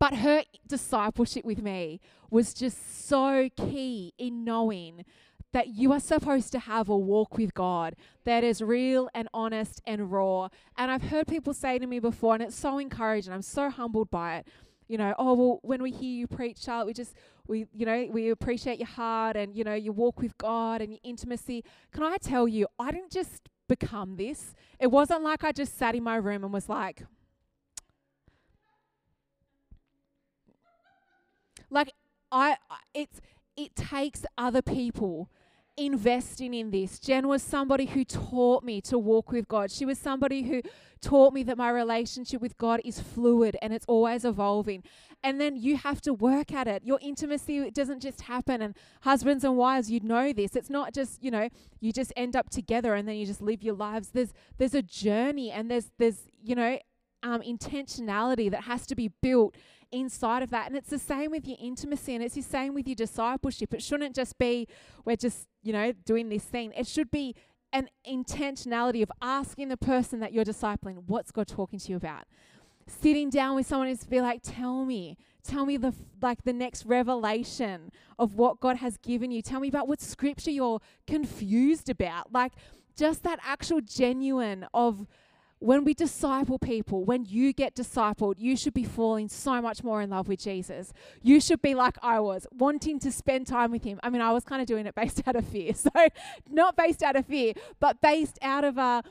but 0.02 0.16
her 0.16 0.44
discipleship 0.68 1.46
with 1.46 1.62
me 1.62 2.02
was 2.32 2.56
just 2.56 3.08
so 3.08 3.50
key 3.56 4.16
in 4.18 4.44
knowing 4.44 5.06
that 5.54 5.68
you 5.68 5.92
are 5.94 6.00
supposed 6.00 6.52
to 6.54 6.58
have 6.58 6.90
a 6.90 6.98
walk 6.98 7.38
with 7.38 7.54
God 7.54 7.96
that 8.24 8.44
is 8.44 8.64
real 8.64 9.12
and 9.14 9.30
honest 9.32 9.80
and 9.86 10.12
raw. 10.12 10.50
And 10.76 10.90
I've 10.90 11.04
heard 11.04 11.28
people 11.28 11.54
say 11.54 11.78
to 11.78 11.86
me 11.86 12.00
before, 12.00 12.34
and 12.34 12.42
it's 12.42 12.56
so 12.56 12.80
encouraging, 12.80 13.32
I'm 13.32 13.44
so 13.44 13.70
humbled 13.70 14.10
by 14.10 14.38
it. 14.38 14.48
You 14.88 14.98
know, 14.98 15.14
oh 15.20 15.36
well, 15.36 15.60
when 15.62 15.84
we 15.84 15.92
hear 15.92 16.10
you 16.10 16.26
preach, 16.26 16.64
Charlotte, 16.64 16.88
we 16.88 16.94
just 16.94 17.16
we 17.46 17.68
you 17.72 17.86
know 17.86 18.08
we 18.12 18.32
appreciate 18.32 18.80
your 18.80 18.88
heart 18.88 19.36
and 19.36 19.56
you 19.56 19.64
know 19.64 19.76
your 19.76 19.94
walk 19.94 20.20
with 20.20 20.36
God 20.40 20.82
and 20.82 20.92
your 20.92 21.00
intimacy. 21.04 21.64
Can 21.94 22.02
I 22.02 22.18
tell 22.18 22.48
you, 22.48 22.66
I 22.80 22.90
didn't 22.92 23.12
just 23.12 23.50
become 23.68 24.16
this. 24.16 24.56
It 24.80 24.88
wasn't 24.88 25.22
like 25.22 25.44
I 25.44 25.52
just 25.52 25.78
sat 25.78 25.94
in 25.94 26.04
my 26.04 26.16
room 26.16 26.44
and 26.44 26.52
was 26.52 26.68
like, 26.68 27.04
I 32.32 32.58
it's 32.94 33.22
it 33.56 33.76
takes 33.76 34.26
other 34.38 34.62
people 34.62 35.30
investing 35.78 36.54
in 36.54 36.72
this. 36.72 37.00
Jen 37.00 37.28
was 37.28 37.42
somebody 37.42 37.86
who 37.86 38.04
taught 38.04 38.64
me 38.64 38.82
to 38.82 38.98
walk 38.98 39.32
with 39.32 39.48
God. 39.48 39.72
She 39.72 39.86
was 39.86 39.98
somebody 39.98 40.44
who 40.44 40.62
taught 41.02 41.34
me 41.34 41.44
that 41.44 41.58
my 41.58 41.70
relationship 41.70 42.42
with 42.42 42.58
God 42.58 42.82
is 42.84 43.00
fluid 43.00 43.58
and 43.62 43.74
it's 43.74 43.86
always 43.88 44.26
evolving. 44.26 44.84
And 45.24 45.40
then 45.40 45.56
you 45.56 45.78
have 45.78 46.02
to 46.02 46.14
work 46.14 46.52
at 46.52 46.68
it. 46.68 46.84
Your 46.84 47.00
intimacy 47.02 47.70
doesn't 47.72 48.02
just 48.02 48.22
happen. 48.22 48.62
And 48.62 48.76
husbands 49.02 49.44
and 49.44 49.56
wives, 49.56 49.90
you 49.90 50.00
know 50.02 50.34
this. 50.34 50.56
It's 50.56 50.70
not 50.70 50.94
just, 50.94 51.24
you 51.24 51.32
know, 51.32 51.50
you 51.80 51.94
just 51.94 52.12
end 52.16 52.36
up 52.36 52.50
together 52.50 52.96
and 52.96 53.08
then 53.08 53.16
you 53.16 53.26
just 53.26 53.42
live 53.42 53.64
your 53.64 53.76
lives. 53.76 54.10
There's 54.10 54.34
there's 54.58 54.76
a 54.76 54.82
journey 54.82 55.52
and 55.52 55.70
there's 55.70 55.92
there's, 55.98 56.24
you 56.44 56.56
know, 56.56 56.80
um, 57.24 57.42
intentionality 57.42 58.50
that 58.50 58.64
has 58.64 58.86
to 58.88 58.96
be 58.96 59.10
built 59.22 59.56
inside 59.92 60.44
of 60.44 60.50
that. 60.52 60.68
And 60.68 60.76
it's 60.76 60.90
the 60.90 61.00
same 61.00 61.32
with 61.32 61.48
your 61.48 61.58
intimacy 61.60 62.16
and 62.16 62.24
it's 62.24 62.36
the 62.36 62.42
same 62.42 62.74
with 62.74 62.88
your 62.88 62.96
discipleship. 62.96 63.74
It 63.74 63.84
shouldn't 63.84 64.16
just 64.16 64.38
be, 64.38 64.68
we're 65.06 65.16
just, 65.16 65.48
you 65.62 65.74
know, 65.74 65.92
doing 66.06 66.30
this 66.30 66.44
thing. 66.44 66.74
It 66.76 66.88
should 66.88 67.12
be 67.12 67.36
an 67.74 67.90
intentionality 68.08 69.02
of 69.02 69.12
asking 69.22 69.70
the 69.70 69.78
person 69.78 70.20
that 70.20 70.34
you're 70.34 70.46
discipling, 70.46 71.04
what's 71.08 71.32
God 71.32 71.48
talking 71.48 71.80
to 71.80 71.92
you 71.92 71.98
about? 71.98 72.26
Sitting 72.88 73.30
down 73.30 73.56
with 73.56 73.68
someone 73.68 73.88
is 73.88 74.00
to 74.00 74.10
be 74.10 74.20
like, 74.20 74.42
tell 74.44 74.84
me, 74.86 75.18
tell 75.44 75.66
me 75.66 75.78
the 75.78 75.94
like 76.22 76.44
the 76.44 76.54
next 76.54 76.86
revelation 76.86 77.92
of 78.20 78.36
what 78.36 78.60
God 78.60 78.78
has 78.78 78.98
given 78.98 79.32
you. 79.32 79.42
Tell 79.42 79.60
me 79.60 79.70
about 79.70 79.88
what 79.88 80.02
scripture 80.02 80.52
you're 80.52 80.82
confused 81.08 81.90
about. 81.90 82.34
Like 82.34 82.54
just 82.98 83.24
that 83.24 83.40
actual 83.44 83.82
genuine 83.82 84.66
of 84.74 85.08
when 85.62 85.84
we 85.84 85.94
disciple 85.94 86.58
people, 86.58 87.06
when 87.06 87.24
you 87.24 87.54
get 87.54 87.76
discipled, 87.76 88.34
you 88.40 88.58
should 88.58 88.74
be 88.74 88.84
falling 88.84 89.30
so 89.30 89.62
much 89.62 89.84
more 89.84 90.02
in 90.02 90.10
love 90.10 90.28
with 90.28 90.40
Jesus. 90.40 90.92
You 91.22 91.40
should 91.40 91.62
be 91.62 91.76
like 91.76 91.98
I 92.02 92.20
was, 92.20 92.48
wanting 92.52 92.98
to 92.98 93.12
spend 93.12 93.46
time 93.46 93.70
with 93.70 93.84
him. 93.84 94.00
I 94.02 94.10
mean, 94.10 94.24
I 94.24 94.32
was 94.32 94.44
kind 94.44 94.60
of 94.60 94.68
doing 94.68 94.88
it 94.88 94.96
based 95.02 95.22
out 95.28 95.36
of 95.36 95.46
fear. 95.46 95.74
So, 95.76 95.92
not 96.50 96.76
based 96.76 97.04
out 97.04 97.16
of 97.16 97.28
fear, 97.28 97.54
but 97.80 98.02
based 98.02 98.40
out 98.42 98.64
of 98.64 98.80
a 98.80 99.04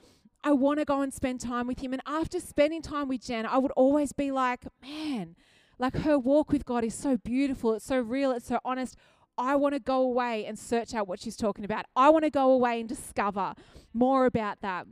I 0.42 0.52
want 0.52 0.80
to 0.80 0.84
go 0.84 1.02
and 1.02 1.14
spend 1.14 1.40
time 1.40 1.68
with 1.68 1.80
him. 1.80 1.92
And 1.92 2.02
after 2.04 2.40
spending 2.40 2.82
time 2.82 3.06
with 3.08 3.24
Jen, 3.24 3.46
I 3.46 3.58
would 3.58 3.72
always 3.72 4.12
be 4.12 4.32
like, 4.32 4.64
man, 4.82 5.36
like 5.78 5.98
her 5.98 6.18
walk 6.18 6.50
with 6.50 6.64
God 6.64 6.82
is 6.82 6.94
so 6.94 7.16
beautiful. 7.16 7.74
It's 7.74 7.84
so 7.84 8.00
real. 8.00 8.32
It's 8.32 8.46
so 8.48 8.58
honest. 8.64 8.96
I 9.38 9.54
want 9.54 9.74
to 9.74 9.80
go 9.80 10.00
away 10.00 10.46
and 10.46 10.58
search 10.58 10.94
out 10.94 11.06
what 11.06 11.20
she's 11.20 11.36
talking 11.36 11.64
about. 11.64 11.86
I 11.94 12.08
want 12.08 12.24
to 12.24 12.30
go 12.30 12.50
away 12.50 12.80
and 12.80 12.88
discover 12.88 13.54
more 13.94 14.26
about 14.26 14.62
that. 14.62 14.86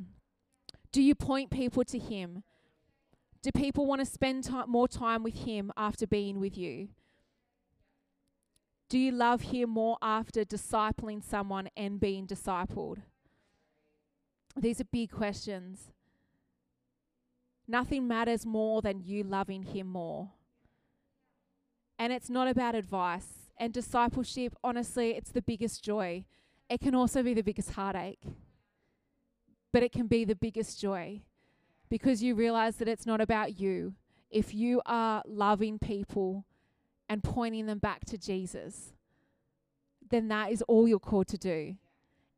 Do 0.90 1.02
you 1.02 1.14
point 1.14 1.50
people 1.50 1.84
to 1.84 1.98
Him? 1.98 2.42
Do 3.42 3.52
people 3.52 3.86
want 3.86 4.00
to 4.00 4.06
spend 4.06 4.44
time, 4.44 4.70
more 4.70 4.88
time 4.88 5.22
with 5.22 5.44
Him 5.44 5.70
after 5.76 6.06
being 6.06 6.40
with 6.40 6.56
you? 6.56 6.88
Do 8.88 8.98
you 8.98 9.12
love 9.12 9.42
Him 9.42 9.70
more 9.70 9.98
after 10.00 10.44
discipling 10.44 11.22
someone 11.22 11.68
and 11.76 12.00
being 12.00 12.26
discipled? 12.26 13.02
These 14.56 14.80
are 14.80 14.84
big 14.84 15.10
questions. 15.10 15.92
Nothing 17.66 18.08
matters 18.08 18.46
more 18.46 18.80
than 18.80 19.00
you 19.00 19.22
loving 19.22 19.64
Him 19.64 19.88
more. 19.88 20.30
And 21.98 22.12
it's 22.12 22.30
not 22.30 22.48
about 22.48 22.74
advice. 22.74 23.26
And 23.60 23.72
discipleship, 23.72 24.54
honestly, 24.64 25.10
it's 25.10 25.32
the 25.32 25.42
biggest 25.42 25.84
joy. 25.84 26.24
It 26.70 26.80
can 26.80 26.94
also 26.94 27.22
be 27.22 27.34
the 27.34 27.42
biggest 27.42 27.72
heartache 27.72 28.20
but 29.72 29.82
it 29.82 29.92
can 29.92 30.06
be 30.06 30.24
the 30.24 30.34
biggest 30.34 30.80
joy 30.80 31.22
because 31.88 32.22
you 32.22 32.34
realize 32.34 32.76
that 32.76 32.88
it's 32.88 33.06
not 33.06 33.20
about 33.20 33.58
you. 33.58 33.94
If 34.30 34.54
you 34.54 34.82
are 34.86 35.22
loving 35.26 35.78
people 35.78 36.44
and 37.08 37.22
pointing 37.22 37.66
them 37.66 37.78
back 37.78 38.04
to 38.06 38.18
Jesus, 38.18 38.92
then 40.10 40.28
that 40.28 40.52
is 40.52 40.62
all 40.62 40.86
you're 40.86 40.98
called 40.98 41.28
to 41.28 41.38
do. 41.38 41.76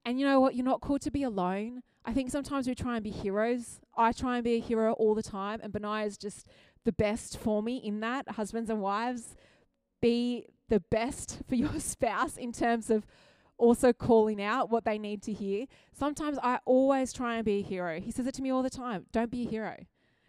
And 0.05 0.19
you 0.19 0.27
know 0.27 0.40
what? 0.40 0.55
You're 0.55 0.64
not 0.64 0.81
called 0.81 1.03
to 1.03 1.11
be 1.11 1.23
alone. 1.23 1.83
I 2.05 2.12
think 2.12 2.31
sometimes 2.31 2.66
we 2.66 2.75
try 2.75 2.97
and 2.97 3.05
be 3.05 3.11
heroes. 3.11 3.81
I 3.97 4.12
try 4.12 4.37
and 4.37 4.45
be 4.45 4.55
a 4.55 4.61
hero 4.61 4.93
all 4.95 5.14
the 5.14 5.22
time, 5.22 5.61
and 5.62 5.72
Benaiah 5.72 6.07
is 6.07 6.16
just 6.16 6.47
the 6.85 6.93
best 6.93 7.37
for 7.37 7.62
me 7.62 7.76
in 7.76 8.01
that. 8.01 8.31
Husbands 8.31 8.70
and 8.70 8.81
wives, 8.81 9.37
be 10.01 10.47
the 10.68 10.81
best 10.81 11.41
for 11.47 11.57
your 11.57 11.78
spouse 11.78 12.37
in 12.37 12.53
terms 12.53 12.89
of 12.89 13.07
also 13.61 13.93
calling 13.93 14.43
out 14.43 14.71
what 14.71 14.85
they 14.85 14.99
need 14.99 15.23
to 15.23 15.33
hear. 15.33 15.67
Sometimes 15.93 16.39
I 16.43 16.59
always 16.65 17.13
try 17.13 17.37
and 17.37 17.45
be 17.45 17.59
a 17.59 17.63
hero. 17.63 18.01
He 18.01 18.11
says 18.11 18.27
it 18.27 18.35
to 18.35 18.43
me 18.43 18.51
all 18.51 18.63
the 18.63 18.71
time 18.71 19.07
don't 19.13 19.31
be 19.31 19.47
a 19.47 19.51
hero. 19.51 19.77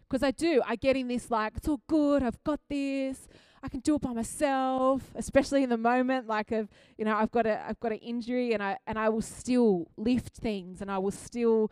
Because 0.08 0.22
I 0.22 0.30
do. 0.30 0.62
I 0.66 0.76
get 0.76 0.94
in 0.94 1.08
this, 1.08 1.30
like, 1.30 1.54
it's 1.56 1.66
all 1.66 1.80
good. 1.86 2.22
I've 2.22 2.42
got 2.44 2.60
this. 2.68 3.28
I 3.62 3.68
can 3.68 3.80
do 3.80 3.94
it 3.94 4.02
by 4.02 4.12
myself, 4.12 5.10
especially 5.14 5.62
in 5.62 5.70
the 5.70 5.78
moment, 5.78 6.26
like 6.26 6.50
of 6.50 6.68
you 6.98 7.04
know, 7.04 7.16
I've 7.16 7.30
got 7.30 7.46
a 7.46 7.64
I've 7.64 7.78
got 7.78 7.92
an 7.92 7.98
injury 7.98 8.52
and 8.52 8.62
I 8.62 8.76
and 8.88 8.98
I 8.98 9.08
will 9.08 9.22
still 9.22 9.88
lift 9.96 10.36
things 10.36 10.80
and 10.82 10.90
I 10.90 10.98
will 10.98 11.12
still 11.12 11.70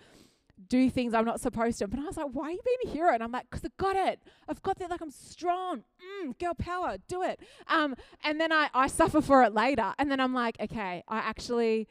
do 0.68 0.90
things 0.90 1.14
I'm 1.14 1.24
not 1.24 1.40
supposed 1.40 1.78
to. 1.78 1.88
But 1.88 2.00
I 2.00 2.04
was 2.04 2.16
like, 2.16 2.26
why 2.32 2.48
are 2.48 2.50
you 2.50 2.60
being 2.64 2.92
a 2.92 2.96
hero? 2.96 3.14
And 3.14 3.22
I'm 3.22 3.32
like, 3.32 3.48
because 3.50 3.64
I 3.64 3.68
got 3.78 3.96
it. 3.96 4.20
I've 4.48 4.62
got 4.62 4.78
that. 4.78 4.90
Like 4.90 5.00
I'm 5.00 5.10
strong. 5.10 5.84
Mm, 6.24 6.38
girl 6.38 6.54
power. 6.54 6.96
Do 7.08 7.22
it. 7.22 7.40
Um, 7.68 7.94
and 8.24 8.40
then 8.40 8.52
I, 8.52 8.68
I 8.74 8.86
suffer 8.86 9.20
for 9.20 9.42
it 9.42 9.54
later. 9.54 9.94
And 9.98 10.10
then 10.10 10.20
I'm 10.20 10.34
like, 10.34 10.56
okay, 10.60 11.02
I 11.08 11.18
actually, 11.18 11.88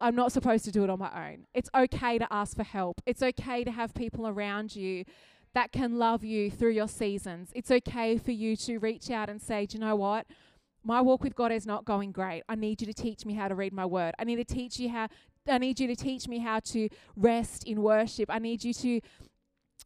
I'm 0.00 0.14
not 0.14 0.32
supposed 0.32 0.64
to 0.66 0.70
do 0.70 0.84
it 0.84 0.90
on 0.90 0.98
my 0.98 1.30
own. 1.30 1.46
It's 1.54 1.70
okay 1.74 2.18
to 2.18 2.26
ask 2.30 2.56
for 2.56 2.64
help. 2.64 3.00
It's 3.06 3.22
okay 3.22 3.64
to 3.64 3.70
have 3.70 3.94
people 3.94 4.26
around 4.26 4.76
you 4.76 5.04
that 5.54 5.72
can 5.72 5.98
love 5.98 6.24
you 6.24 6.50
through 6.50 6.70
your 6.70 6.88
seasons. 6.88 7.50
It's 7.54 7.70
okay 7.70 8.16
for 8.16 8.32
you 8.32 8.56
to 8.56 8.78
reach 8.78 9.10
out 9.10 9.28
and 9.28 9.40
say, 9.40 9.66
do 9.66 9.76
you 9.76 9.84
know 9.84 9.96
what? 9.96 10.26
my 10.84 11.00
walk 11.00 11.22
with 11.22 11.34
God 11.34 11.52
is 11.52 11.66
not 11.66 11.84
going 11.84 12.12
great. 12.12 12.42
I 12.48 12.54
need 12.54 12.80
you 12.80 12.86
to 12.86 12.94
teach 12.94 13.24
me 13.24 13.34
how 13.34 13.48
to 13.48 13.54
read 13.54 13.72
my 13.72 13.86
word. 13.86 14.14
I 14.18 14.24
need 14.24 14.36
to 14.36 14.44
teach 14.44 14.78
you 14.78 14.88
how 14.88 15.08
I 15.48 15.58
need 15.58 15.80
you 15.80 15.86
to 15.88 15.96
teach 15.96 16.28
me 16.28 16.38
how 16.38 16.60
to 16.60 16.88
rest 17.16 17.64
in 17.64 17.82
worship. 17.82 18.30
I 18.30 18.38
need 18.38 18.62
you 18.62 18.72
to 18.74 19.00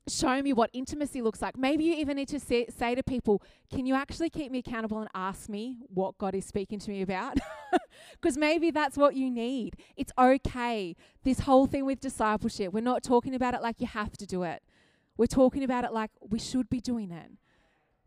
show 0.08 0.40
me 0.42 0.52
what 0.52 0.70
intimacy 0.72 1.22
looks 1.22 1.42
like. 1.42 1.56
Maybe 1.56 1.84
you 1.84 1.94
even 1.94 2.16
need 2.16 2.28
to 2.28 2.40
say, 2.40 2.66
say 2.68 2.94
to 2.94 3.02
people, 3.02 3.42
Can 3.70 3.86
you 3.86 3.94
actually 3.94 4.30
keep 4.30 4.52
me 4.52 4.58
accountable 4.58 5.00
and 5.00 5.08
ask 5.14 5.48
me 5.48 5.78
what 5.88 6.18
God 6.18 6.34
is 6.34 6.44
speaking 6.44 6.78
to 6.80 6.90
me 6.90 7.02
about? 7.02 7.38
Because 8.12 8.36
maybe 8.36 8.70
that's 8.70 8.96
what 8.96 9.14
you 9.14 9.30
need. 9.30 9.76
It's 9.96 10.12
okay. 10.18 10.94
This 11.24 11.40
whole 11.40 11.66
thing 11.66 11.84
with 11.84 12.00
discipleship, 12.00 12.72
we're 12.72 12.80
not 12.80 13.02
talking 13.02 13.34
about 13.34 13.54
it 13.54 13.62
like 13.62 13.80
you 13.80 13.86
have 13.86 14.16
to 14.18 14.26
do 14.26 14.42
it, 14.42 14.62
we're 15.16 15.26
talking 15.26 15.64
about 15.64 15.84
it 15.84 15.92
like 15.92 16.10
we 16.20 16.38
should 16.38 16.68
be 16.68 16.80
doing 16.80 17.10
it 17.10 17.32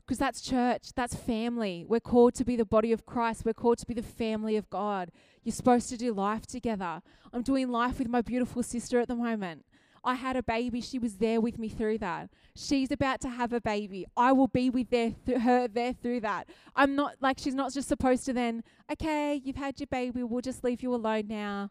because 0.09 0.17
that's 0.17 0.41
church, 0.41 0.91
that's 0.95 1.13
family. 1.13 1.85
We're 1.87 1.99
called 1.99 2.33
to 2.35 2.43
be 2.43 2.55
the 2.55 2.65
body 2.65 2.91
of 2.91 3.05
Christ, 3.05 3.45
we're 3.45 3.53
called 3.53 3.77
to 3.77 3.85
be 3.85 3.93
the 3.93 4.01
family 4.01 4.57
of 4.57 4.67
God. 4.71 5.11
You're 5.43 5.53
supposed 5.53 5.87
to 5.89 5.97
do 5.97 6.11
life 6.11 6.47
together. 6.47 7.03
I'm 7.31 7.43
doing 7.43 7.69
life 7.69 7.99
with 7.99 8.07
my 8.07 8.21
beautiful 8.21 8.63
sister 8.63 8.99
at 8.99 9.07
the 9.07 9.13
moment. 9.13 9.65
I 10.03 10.15
had 10.15 10.35
a 10.35 10.41
baby, 10.41 10.81
she 10.81 10.97
was 10.97 11.17
there 11.17 11.39
with 11.39 11.59
me 11.59 11.69
through 11.69 11.99
that. 11.99 12.31
She's 12.55 12.89
about 12.89 13.21
to 13.21 13.29
have 13.29 13.53
a 13.53 13.61
baby. 13.61 14.07
I 14.17 14.31
will 14.31 14.47
be 14.47 14.71
with 14.71 14.89
there 14.89 15.13
th- 15.27 15.41
her 15.41 15.67
there 15.67 15.93
through 15.93 16.21
that. 16.21 16.49
I'm 16.75 16.95
not 16.95 17.17
like 17.21 17.37
she's 17.37 17.53
not 17.53 17.71
just 17.71 17.87
supposed 17.87 18.25
to 18.25 18.33
then, 18.33 18.63
okay, 18.91 19.39
you've 19.43 19.57
had 19.57 19.79
your 19.79 19.87
baby, 19.87 20.23
we'll 20.23 20.41
just 20.41 20.63
leave 20.63 20.81
you 20.81 20.95
alone 20.95 21.27
now. 21.27 21.69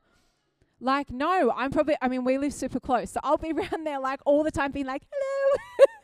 Like, 0.78 1.10
no, 1.10 1.52
I'm 1.56 1.72
probably, 1.72 1.96
I 2.00 2.06
mean, 2.06 2.22
we 2.22 2.38
live 2.38 2.54
super 2.54 2.78
close. 2.78 3.10
So 3.10 3.20
I'll 3.24 3.36
be 3.36 3.50
around 3.56 3.84
there 3.84 3.98
like 3.98 4.20
all 4.24 4.44
the 4.44 4.52
time 4.52 4.70
being 4.70 4.86
like, 4.86 5.02
hello. 5.10 5.86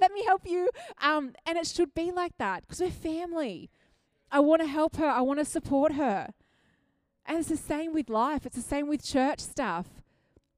let 0.00 0.12
me 0.12 0.24
help 0.24 0.42
you. 0.46 0.70
Um, 1.00 1.34
and 1.46 1.58
it 1.58 1.66
should 1.66 1.94
be 1.94 2.10
like 2.10 2.36
that 2.38 2.62
because 2.62 2.80
we're 2.80 2.90
family. 2.90 3.70
I 4.30 4.40
want 4.40 4.62
to 4.62 4.68
help 4.68 4.96
her. 4.96 5.06
I 5.06 5.20
want 5.20 5.38
to 5.38 5.44
support 5.44 5.92
her. 5.92 6.32
And 7.26 7.38
it's 7.38 7.48
the 7.48 7.56
same 7.56 7.92
with 7.92 8.08
life. 8.08 8.46
It's 8.46 8.56
the 8.56 8.62
same 8.62 8.88
with 8.88 9.04
church 9.04 9.40
stuff. 9.40 9.86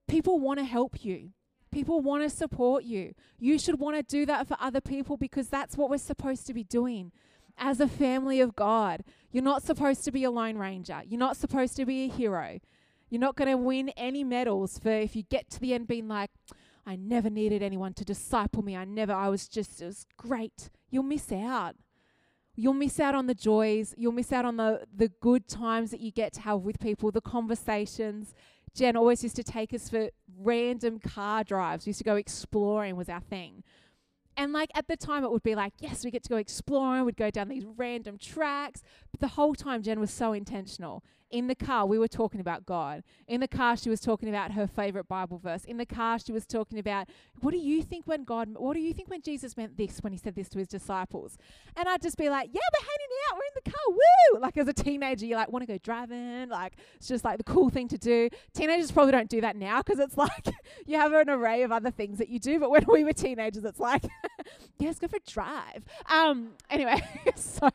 People 0.07 0.39
want 0.39 0.59
to 0.59 0.65
help 0.65 1.05
you. 1.05 1.31
People 1.71 2.01
want 2.01 2.23
to 2.23 2.31
support 2.31 2.85
you. 2.85 3.15
You 3.39 3.59
should 3.59 3.79
want 3.79 3.97
to 3.97 4.03
do 4.03 4.27
that 4.27 4.49
for 4.49 4.57
other 4.61 4.81
people 4.81 5.17
because 5.17 5.49
that's 5.49 5.77
what 5.77 5.89
we're 5.89 5.99
supposed 5.99 6.47
to 6.49 6.55
be 6.55 6.65
doing 6.65 7.13
as 7.57 7.79
a 7.79 7.87
family 7.87 8.41
of 8.41 8.57
God. 8.57 9.05
You're 9.31 9.45
not 9.45 9.63
supposed 9.63 10.05
to 10.05 10.13
be 10.13 10.25
a 10.25 10.31
lone 10.31 10.59
ranger. 10.59 11.03
You're 11.07 11.21
not 11.21 11.37
supposed 11.37 11.77
to 11.77 11.87
be 11.87 12.05
a 12.05 12.09
hero. 12.09 12.59
You're 13.09 13.21
not 13.21 13.37
going 13.37 13.51
to 13.51 13.57
win 13.57 13.91
any 13.91 14.25
medals 14.25 14.79
for 14.79 14.91
if 14.91 15.15
you 15.15 15.23
get 15.23 15.51
to 15.51 15.61
the 15.61 15.75
end 15.75 15.87
being 15.87 16.09
like, 16.09 16.31
I 16.91 16.97
never 16.97 17.31
needed 17.31 17.63
anyone 17.63 17.95
to 17.95 18.05
disciple 18.05 18.65
me. 18.65 18.77
I 18.77 18.85
never, 18.85 19.13
I 19.13 19.29
was 19.29 19.47
just, 19.47 19.81
it 19.81 19.87
was 19.87 20.07
great. 20.17 20.71
You'll 20.91 21.05
miss 21.05 21.31
out. 21.31 21.77
You'll 22.57 22.75
miss 22.75 22.99
out 22.99 23.15
on 23.15 23.29
the 23.29 23.35
joys. 23.35 23.95
You'll 23.97 24.11
miss 24.11 24.33
out 24.33 24.45
on 24.45 24.57
the, 24.57 24.87
the 24.93 25.07
good 25.21 25.47
times 25.47 25.93
that 25.93 26.01
you 26.01 26.11
get 26.11 26.33
to 26.33 26.41
have 26.41 26.63
with 26.63 26.81
people, 26.81 27.13
the 27.13 27.21
conversations. 27.21 28.35
Jen 28.75 28.97
always 28.97 29.23
used 29.23 29.37
to 29.37 29.45
take 29.45 29.73
us 29.73 29.89
for 29.89 30.11
random 30.37 30.99
car 30.99 31.45
drives. 31.45 31.87
We 31.87 31.91
used 31.91 32.01
to 32.01 32.05
go 32.05 32.17
exploring 32.17 32.97
was 32.97 33.09
our 33.09 33.21
thing. 33.21 33.63
And 34.37 34.53
like 34.53 34.71
at 34.75 34.89
the 34.89 34.97
time, 34.97 35.23
it 35.23 35.31
would 35.31 35.45
be 35.45 35.55
like, 35.55 35.75
yes, 35.79 36.05
we 36.05 36.11
get 36.11 36.25
to 36.25 36.29
go 36.29 36.39
exploring. 36.39 37.05
We'd 37.05 37.17
go 37.17 37.31
down 37.31 37.47
these 37.47 37.67
random 37.77 38.19
tracks. 38.19 38.83
But 39.13 39.21
the 39.21 39.29
whole 39.29 39.55
time, 39.55 39.83
Jen 39.83 40.01
was 40.01 40.11
so 40.11 40.33
intentional. 40.33 41.05
In 41.31 41.47
the 41.47 41.55
car, 41.55 41.87
we 41.87 41.99
were 41.99 42.09
talking 42.09 42.41
about 42.41 42.67
God. 42.67 43.05
In 43.29 43.41
the 43.41 43.49
car, 43.49 43.77
she 43.77 43.89
was 43.89 44.01
talking 44.01 44.29
about 44.29 44.53
her 44.53 44.67
favorite 44.67 45.07
Bible 45.07 45.39
verse. 45.39 45.65
In 45.65 45.77
the 45.77 45.87
car, 45.87 46.19
she 46.19 46.33
was 46.33 46.45
talking 46.45 46.79
about, 46.79 47.09
what 47.41 47.53
do 47.53 47.59
you 47.59 47.83
think 47.83 48.07
when 48.07 48.25
God, 48.25 48.49
what 48.57 48.75
do 48.75 48.81
you 48.81 48.93
think 48.93 49.09
when 49.09 49.23
Jesus 49.23 49.57
meant 49.57 49.77
this 49.77 49.99
when 50.01 50.13
he 50.13 50.19
said 50.19 50.35
this 50.35 50.49
to 50.49 50.59
his 50.59 50.67
disciples? 50.67 51.39
And 51.77 51.89
I'd 51.89 52.03
just 52.03 52.19
be 52.19 52.29
like, 52.29 52.51
yeah, 52.53 52.61
we're 52.73 52.87
hanging 52.87 53.17
out. 53.29 53.37
We're 53.37 53.47
in 53.47 53.63
the 53.65 53.71
car. 53.71 53.81
Woo! 53.89 54.41
Like 54.41 54.57
as 54.57 54.67
a 54.67 54.73
teenager, 54.73 55.25
you 55.25 55.37
like 55.37 55.53
want 55.53 55.63
to 55.63 55.73
go 55.73 55.79
driving. 55.79 56.49
Like 56.49 56.75
it's 56.97 57.07
just 57.07 57.25
like 57.25 57.39
the 57.39 57.45
cool 57.45 57.71
thing 57.71 57.87
to 57.89 57.99
do. 57.99 58.29
Teenagers 58.53 58.91
probably 58.91 59.13
don't 59.13 59.31
do 59.31 59.41
that 59.41 59.55
now 59.55 59.83
because 59.83 60.01
it's 60.01 60.17
like 60.17 60.49
you 60.87 60.97
have 60.97 61.13
an 61.13 61.31
array 61.31 61.63
of 61.63 61.71
other 61.71 61.93
things 61.93 62.19
that 62.19 62.29
you 62.29 62.41
do. 62.41 62.59
But 62.59 62.71
when 62.71 62.85
we 62.89 63.05
were 63.05 63.13
teenagers, 63.13 63.65
it's 63.65 63.79
like, 63.81 64.03
yeah, 64.79 64.89
let's 64.89 64.99
go 64.99 65.07
for 65.07 65.17
a 65.17 65.31
drive. 65.31 65.85
Um, 66.07 66.55
anyway, 66.69 67.01
so 67.37 67.71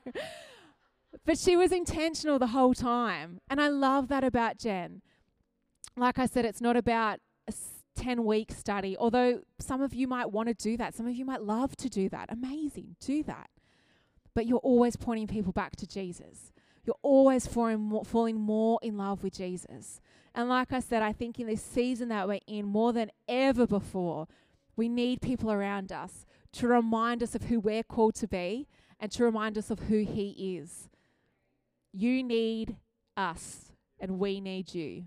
but 1.25 1.37
she 1.37 1.55
was 1.55 1.71
intentional 1.71 2.39
the 2.39 2.47
whole 2.47 2.73
time. 2.73 3.39
And 3.49 3.59
I 3.59 3.67
love 3.67 4.07
that 4.09 4.23
about 4.23 4.59
Jen. 4.59 5.01
Like 5.97 6.19
I 6.19 6.25
said, 6.25 6.45
it's 6.45 6.61
not 6.61 6.77
about 6.77 7.19
a 7.47 7.53
10 7.95 8.23
week 8.25 8.51
study, 8.51 8.95
although 8.97 9.41
some 9.59 9.81
of 9.81 9.93
you 9.93 10.07
might 10.07 10.31
want 10.31 10.49
to 10.49 10.53
do 10.53 10.77
that. 10.77 10.93
Some 10.93 11.07
of 11.07 11.15
you 11.15 11.25
might 11.25 11.41
love 11.41 11.75
to 11.77 11.89
do 11.89 12.09
that. 12.09 12.31
Amazing, 12.31 12.95
do 12.99 13.23
that. 13.23 13.49
But 14.33 14.45
you're 14.45 14.59
always 14.59 14.95
pointing 14.95 15.27
people 15.27 15.51
back 15.51 15.75
to 15.77 15.87
Jesus. 15.87 16.51
You're 16.85 16.97
always 17.01 17.47
falling 17.47 17.79
more, 17.79 18.05
falling 18.05 18.39
more 18.39 18.79
in 18.83 18.97
love 18.97 19.23
with 19.23 19.33
Jesus. 19.33 19.99
And 20.35 20.49
like 20.49 20.71
I 20.71 20.81
said, 20.81 21.01
I 21.01 21.13
think 21.13 21.39
in 21.39 21.47
this 21.47 21.63
season 21.63 22.09
that 22.09 22.27
we're 22.27 22.41
in, 22.45 22.65
more 22.65 22.93
than 22.93 23.09
ever 23.27 23.65
before, 23.65 24.27
we 24.75 24.89
need 24.89 25.21
people 25.21 25.51
around 25.51 25.91
us 25.91 26.25
to 26.53 26.67
remind 26.67 27.23
us 27.23 27.33
of 27.33 27.45
who 27.45 27.59
we're 27.59 27.83
called 27.83 28.15
to 28.15 28.27
be 28.27 28.67
and 28.99 29.11
to 29.13 29.23
remind 29.23 29.57
us 29.57 29.71
of 29.71 29.79
who 29.79 30.03
He 30.03 30.57
is. 30.59 30.89
You 31.97 32.23
need 32.23 32.75
us, 33.15 33.71
and 34.01 34.19
we 34.19 34.41
need 34.41 34.73
you. 34.73 35.05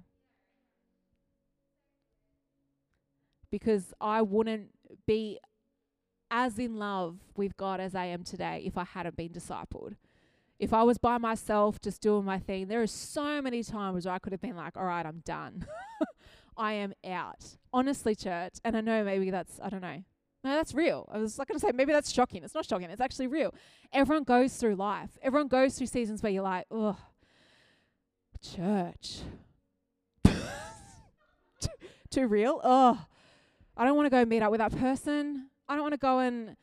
Because 3.51 3.93
I 4.01 4.22
wouldn't 4.22 4.70
be 5.07 5.39
as 6.30 6.59
in 6.59 6.78
love 6.78 7.18
with 7.36 7.59
God 7.59 7.78
as 7.78 7.95
I 7.95 8.07
am 8.07 8.24
today 8.24 8.62
if 8.64 8.78
I 8.78 8.84
hadn't 8.84 9.16
been 9.16 9.28
discipled. 9.28 9.97
If 10.59 10.72
I 10.72 10.82
was 10.82 10.97
by 10.97 11.18
myself 11.18 11.78
just 11.78 12.01
doing 12.01 12.24
my 12.24 12.39
thing, 12.39 12.68
there 12.68 12.80
are 12.80 12.86
so 12.86 13.43
many 13.43 13.62
times 13.62 14.07
where 14.07 14.14
I 14.14 14.18
could 14.18 14.32
have 14.32 14.41
been 14.41 14.57
like, 14.57 14.74
all 14.74 14.86
right, 14.86 15.05
I'm 15.05 15.20
done. 15.26 15.66
I 16.57 16.72
am 16.72 16.95
out. 17.07 17.59
Honestly, 17.70 18.14
church, 18.14 18.55
and 18.64 18.74
I 18.74 18.80
know 18.80 19.05
maybe 19.05 19.30
that's, 19.30 19.61
I 19.62 19.68
don't 19.68 19.82
know. 19.82 20.03
No, 20.45 20.51
that's 20.55 20.72
real. 20.72 21.09
I 21.12 21.18
was 21.18 21.39
like 21.39 21.49
going 21.49 21.59
to 21.59 21.66
say, 21.66 21.72
maybe 21.72 21.93
that's 21.93 22.12
shocking. 22.12 22.45
It's 22.45 22.55
not 22.55 22.64
shocking. 22.64 22.91
It's 22.91 23.01
actually 23.01 23.26
real. 23.26 23.53
Everyone 23.93 24.24
goes 24.24 24.55
through 24.55 24.76
life. 24.76 25.11
Everyone 25.20 25.49
goes 25.49 25.76
through 25.76 25.89
seasons 25.89 26.22
where 26.22 26.30
you're 26.30 26.45
like, 26.45 26.66
ugh, 26.70 26.97
church. 28.41 29.18
Too 32.11 32.28
real? 32.28 32.61
Oh, 32.62 33.05
I 33.76 33.84
don't 33.84 33.97
want 33.97 34.07
to 34.07 34.11
go 34.11 34.24
meet 34.24 34.43
up 34.43 34.51
with 34.51 34.59
that 34.59 34.76
person. 34.76 35.49
I 35.68 35.74
don't 35.74 35.82
want 35.82 35.95
to 35.95 35.99
go 35.99 36.20
and 36.20 36.57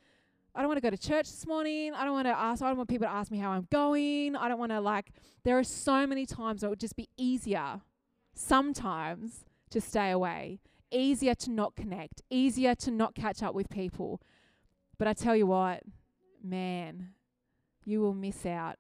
I 0.55 0.61
don't 0.61 0.69
want 0.69 0.77
to 0.77 0.81
go 0.81 0.89
to 0.89 0.97
church 0.97 1.29
this 1.29 1.45
morning. 1.45 1.93
I 1.93 2.05
don't 2.05 2.13
want 2.13 2.27
to 2.27 2.37
ask, 2.37 2.63
I 2.63 2.69
don't 2.69 2.77
want 2.77 2.87
people 2.87 3.07
to 3.07 3.11
ask 3.11 3.29
me 3.29 3.39
how 3.39 3.51
I'm 3.51 3.67
going. 3.71 4.37
I 4.37 4.47
don't 4.47 4.57
want 4.57 4.71
to 4.71 4.79
like, 4.79 5.11
there 5.43 5.59
are 5.59 5.65
so 5.65 6.07
many 6.07 6.25
times 6.25 6.61
where 6.61 6.67
it 6.67 6.71
would 6.71 6.79
just 6.79 6.95
be 6.95 7.09
easier 7.17 7.81
sometimes 8.33 9.43
to 9.71 9.81
stay 9.81 10.11
away, 10.11 10.59
easier 10.95 11.35
to 11.35 11.51
not 11.51 11.75
connect, 11.75 12.21
easier 12.29 12.75
to 12.75 12.91
not 12.91 13.15
catch 13.15 13.43
up 13.43 13.53
with 13.53 13.69
people. 13.69 14.21
But 14.97 15.07
I 15.07 15.13
tell 15.13 15.35
you 15.35 15.47
what, 15.47 15.83
man, 16.43 17.09
you 17.83 17.99
will 18.01 18.13
miss 18.13 18.45
out. 18.45 18.77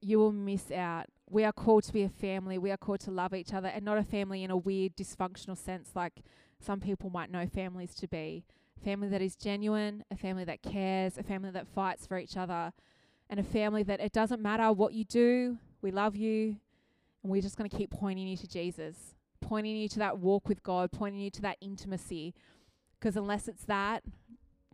You 0.00 0.18
will 0.18 0.32
miss 0.32 0.70
out. 0.70 1.06
We 1.28 1.44
are 1.44 1.52
called 1.52 1.84
to 1.84 1.92
be 1.92 2.02
a 2.02 2.08
family. 2.08 2.58
We 2.58 2.70
are 2.70 2.76
called 2.76 3.00
to 3.00 3.10
love 3.10 3.34
each 3.34 3.52
other 3.52 3.68
and 3.68 3.84
not 3.84 3.98
a 3.98 4.04
family 4.04 4.44
in 4.44 4.50
a 4.50 4.56
weird, 4.56 4.96
dysfunctional 4.96 5.56
sense 5.56 5.90
like 5.94 6.22
some 6.60 6.80
people 6.80 7.10
might 7.10 7.30
know 7.30 7.46
families 7.46 7.94
to 7.96 8.06
be. 8.06 8.44
A 8.80 8.84
family 8.84 9.08
that 9.08 9.22
is 9.22 9.34
genuine, 9.34 10.04
a 10.10 10.16
family 10.16 10.44
that 10.44 10.62
cares, 10.62 11.18
a 11.18 11.22
family 11.22 11.50
that 11.50 11.66
fights 11.66 12.06
for 12.06 12.18
each 12.18 12.36
other, 12.36 12.72
and 13.30 13.40
a 13.40 13.44
family 13.44 13.82
that 13.82 14.00
it 14.00 14.12
doesn't 14.12 14.42
matter 14.42 14.70
what 14.72 14.92
you 14.92 15.04
do, 15.04 15.58
we 15.80 15.90
love 15.90 16.16
you, 16.16 16.56
and 17.22 17.32
we're 17.32 17.42
just 17.42 17.56
going 17.56 17.68
to 17.68 17.76
keep 17.76 17.90
pointing 17.90 18.26
you 18.26 18.36
to 18.36 18.46
Jesus, 18.46 19.14
pointing 19.44 19.76
you 19.76 19.88
to 19.88 19.98
that 20.00 20.18
walk 20.18 20.48
with 20.48 20.62
God, 20.62 20.90
pointing 20.90 21.20
you 21.20 21.30
to 21.30 21.42
that 21.42 21.58
intimacy. 21.60 22.34
Because 22.98 23.16
unless 23.16 23.48
it's 23.48 23.64
that, 23.66 24.02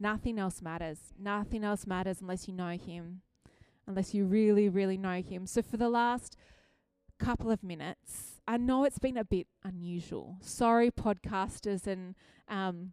Nothing 0.00 0.38
else 0.38 0.62
matters. 0.62 0.98
Nothing 1.18 1.62
else 1.62 1.86
matters 1.86 2.22
unless 2.22 2.48
you 2.48 2.54
know 2.54 2.70
Him, 2.70 3.20
unless 3.86 4.14
you 4.14 4.24
really, 4.24 4.70
really 4.70 4.96
know 4.96 5.20
Him. 5.20 5.46
So, 5.46 5.60
for 5.60 5.76
the 5.76 5.90
last 5.90 6.38
couple 7.18 7.50
of 7.50 7.62
minutes, 7.62 8.40
I 8.48 8.56
know 8.56 8.84
it's 8.84 8.98
been 8.98 9.18
a 9.18 9.24
bit 9.24 9.46
unusual. 9.62 10.38
Sorry, 10.40 10.90
podcasters 10.90 11.86
and 11.86 12.14
um, 12.48 12.92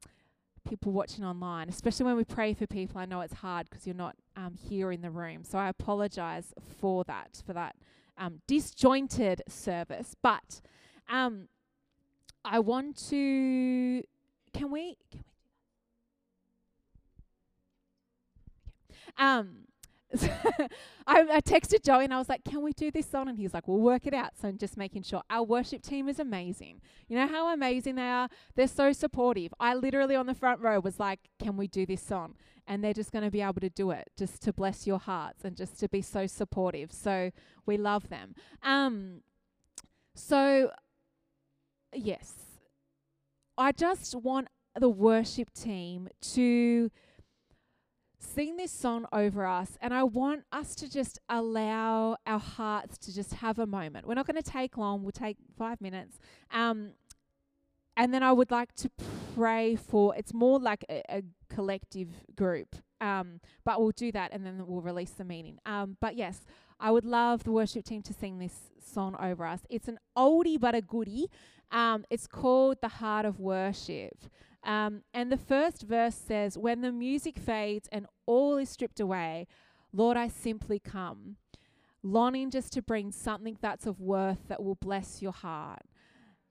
people 0.67 0.91
watching 0.91 1.23
online, 1.23 1.69
especially 1.69 2.05
when 2.05 2.17
we 2.17 2.25
pray 2.25 2.53
for 2.53 2.67
people. 2.67 2.99
I 2.99 3.05
know 3.05 3.21
it's 3.21 3.35
hard 3.35 3.69
because 3.69 3.87
you're 3.87 3.95
not 3.95 4.17
um, 4.35 4.55
here 4.55 4.91
in 4.91 4.99
the 4.99 5.09
room. 5.09 5.45
So, 5.45 5.57
I 5.57 5.69
apologize 5.69 6.53
for 6.77 7.05
that, 7.05 7.41
for 7.45 7.53
that 7.53 7.77
um, 8.17 8.41
disjointed 8.47 9.43
service. 9.47 10.13
But 10.21 10.59
um, 11.09 11.47
I 12.45 12.59
want 12.59 12.97
to. 13.09 14.03
Can 14.53 14.71
we? 14.71 14.97
Can 15.11 15.19
we? 15.19 15.23
Um. 19.17 19.49
I, 21.05 21.21
I 21.35 21.41
texted 21.41 21.83
Joey 21.83 22.05
and 22.05 22.13
I 22.13 22.17
was 22.17 22.29
like, 22.29 22.43
"Can 22.45 22.61
we 22.63 22.71
do 22.71 22.91
this 22.91 23.09
song?" 23.09 23.27
And 23.27 23.37
he's 23.37 23.53
like, 23.53 23.67
"We'll 23.67 23.79
work 23.79 24.07
it 24.07 24.13
out." 24.13 24.31
So 24.41 24.47
I'm 24.47 24.57
just 24.57 24.77
making 24.77 25.03
sure. 25.03 25.21
Our 25.29 25.43
worship 25.43 25.81
team 25.81 26.07
is 26.07 26.19
amazing. 26.19 26.81
You 27.09 27.17
know 27.17 27.27
how 27.27 27.53
amazing 27.53 27.95
they 27.95 28.09
are. 28.09 28.29
They're 28.55 28.67
so 28.67 28.93
supportive. 28.93 29.53
I 29.59 29.73
literally 29.75 30.15
on 30.15 30.25
the 30.25 30.33
front 30.33 30.61
row 30.61 30.79
was 30.79 30.99
like, 30.99 31.19
"Can 31.39 31.57
we 31.57 31.67
do 31.67 31.85
this 31.85 32.01
song?" 32.01 32.35
And 32.67 32.83
they're 32.83 32.93
just 32.93 33.11
going 33.11 33.23
to 33.25 33.31
be 33.31 33.41
able 33.41 33.61
to 33.61 33.69
do 33.69 33.91
it, 33.91 34.09
just 34.17 34.41
to 34.43 34.53
bless 34.53 34.87
your 34.87 34.99
hearts 34.99 35.45
and 35.45 35.55
just 35.55 35.79
to 35.79 35.89
be 35.89 36.01
so 36.01 36.27
supportive. 36.27 36.91
So 36.91 37.31
we 37.65 37.77
love 37.77 38.09
them. 38.09 38.33
Um. 38.63 39.21
So 40.15 40.71
yes, 41.97 42.33
I 43.57 43.71
just 43.71 44.15
want 44.15 44.47
the 44.79 44.89
worship 44.89 45.51
team 45.53 46.07
to 46.33 46.91
sing 48.19 48.57
this 48.57 48.71
song 48.71 49.05
over 49.11 49.45
us, 49.45 49.77
and 49.81 49.93
I 49.93 50.03
want 50.03 50.43
us 50.51 50.75
to 50.75 50.89
just 50.89 51.19
allow 51.29 52.17
our 52.25 52.39
hearts 52.39 52.97
to 52.99 53.13
just 53.13 53.35
have 53.35 53.59
a 53.59 53.65
moment. 53.65 54.07
We're 54.07 54.15
not 54.15 54.27
going 54.27 54.41
to 54.41 54.51
take 54.51 54.77
long, 54.77 55.03
we'll 55.03 55.11
take 55.11 55.37
five 55.57 55.81
minutes. 55.81 56.19
Um, 56.51 56.91
and 57.95 58.13
then 58.13 58.21
I 58.21 58.31
would 58.31 58.51
like 58.51 58.75
to 58.75 58.91
pray 59.35 59.75
for 59.75 60.15
it's 60.15 60.33
more 60.33 60.59
like 60.59 60.85
a, 60.89 61.01
a 61.09 61.23
collective 61.49 62.09
group, 62.35 62.75
um, 63.01 63.41
but 63.65 63.81
we'll 63.81 63.91
do 63.91 64.11
that 64.11 64.31
and 64.33 64.45
then 64.45 64.67
we'll 64.67 64.81
release 64.81 65.11
the 65.11 65.25
meaning. 65.25 65.57
Um, 65.65 65.97
but 65.99 66.15
yes, 66.15 66.45
I 66.79 66.91
would 66.91 67.05
love 67.05 67.43
the 67.43 67.51
worship 67.51 67.85
team 67.85 68.01
to 68.03 68.13
sing 68.13 68.39
this 68.39 68.71
song 68.85 69.15
over 69.19 69.45
us. 69.45 69.61
It's 69.69 69.87
an 69.87 69.99
oldie 70.17 70.59
but 70.59 70.75
a 70.75 70.81
goodie. 70.81 71.27
Um, 71.71 72.05
it's 72.09 72.27
called 72.27 72.77
The 72.81 72.87
Heart 72.87 73.25
of 73.25 73.39
Worship. 73.39 74.17
Um, 74.63 75.01
and 75.13 75.31
the 75.31 75.37
first 75.37 75.83
verse 75.83 76.15
says, 76.15 76.57
When 76.57 76.81
the 76.81 76.91
music 76.91 77.37
fades 77.37 77.87
and 77.91 78.05
all 78.25 78.57
is 78.57 78.69
stripped 78.69 78.99
away, 78.99 79.47
Lord, 79.93 80.17
I 80.17 80.27
simply 80.27 80.79
come, 80.79 81.37
longing 82.03 82.51
just 82.51 82.73
to 82.73 82.81
bring 82.81 83.11
something 83.11 83.57
that's 83.61 83.85
of 83.85 83.99
worth 83.99 84.47
that 84.47 84.63
will 84.63 84.75
bless 84.75 85.21
your 85.21 85.31
heart. 85.31 85.83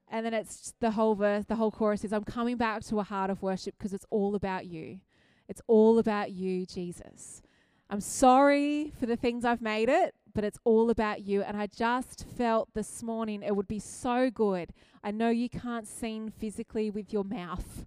And 0.08 0.24
then 0.24 0.34
it's 0.34 0.72
the 0.80 0.92
whole 0.92 1.14
verse, 1.14 1.44
the 1.46 1.56
whole 1.56 1.70
chorus 1.70 2.04
is, 2.04 2.12
I'm 2.12 2.24
coming 2.24 2.56
back 2.56 2.84
to 2.84 3.00
a 3.00 3.02
heart 3.02 3.30
of 3.30 3.42
worship 3.42 3.74
because 3.76 3.92
it's 3.92 4.06
all 4.10 4.34
about 4.34 4.66
you. 4.66 5.00
It's 5.48 5.62
all 5.66 5.98
about 5.98 6.30
you, 6.32 6.64
Jesus. 6.66 7.42
I'm 7.88 8.00
sorry 8.00 8.92
for 8.98 9.06
the 9.06 9.16
things 9.16 9.44
I've 9.44 9.62
made 9.62 9.88
it, 9.88 10.14
but 10.34 10.44
it's 10.44 10.58
all 10.64 10.90
about 10.90 11.22
you. 11.22 11.42
And 11.42 11.56
I 11.56 11.66
just 11.68 12.26
felt 12.36 12.68
this 12.74 13.02
morning 13.02 13.42
it 13.42 13.54
would 13.54 13.68
be 13.68 13.78
so 13.78 14.28
good. 14.30 14.70
I 15.04 15.12
know 15.12 15.30
you 15.30 15.48
can't 15.48 15.86
sing 15.86 16.30
physically 16.30 16.90
with 16.90 17.12
your 17.12 17.22
mouth, 17.22 17.86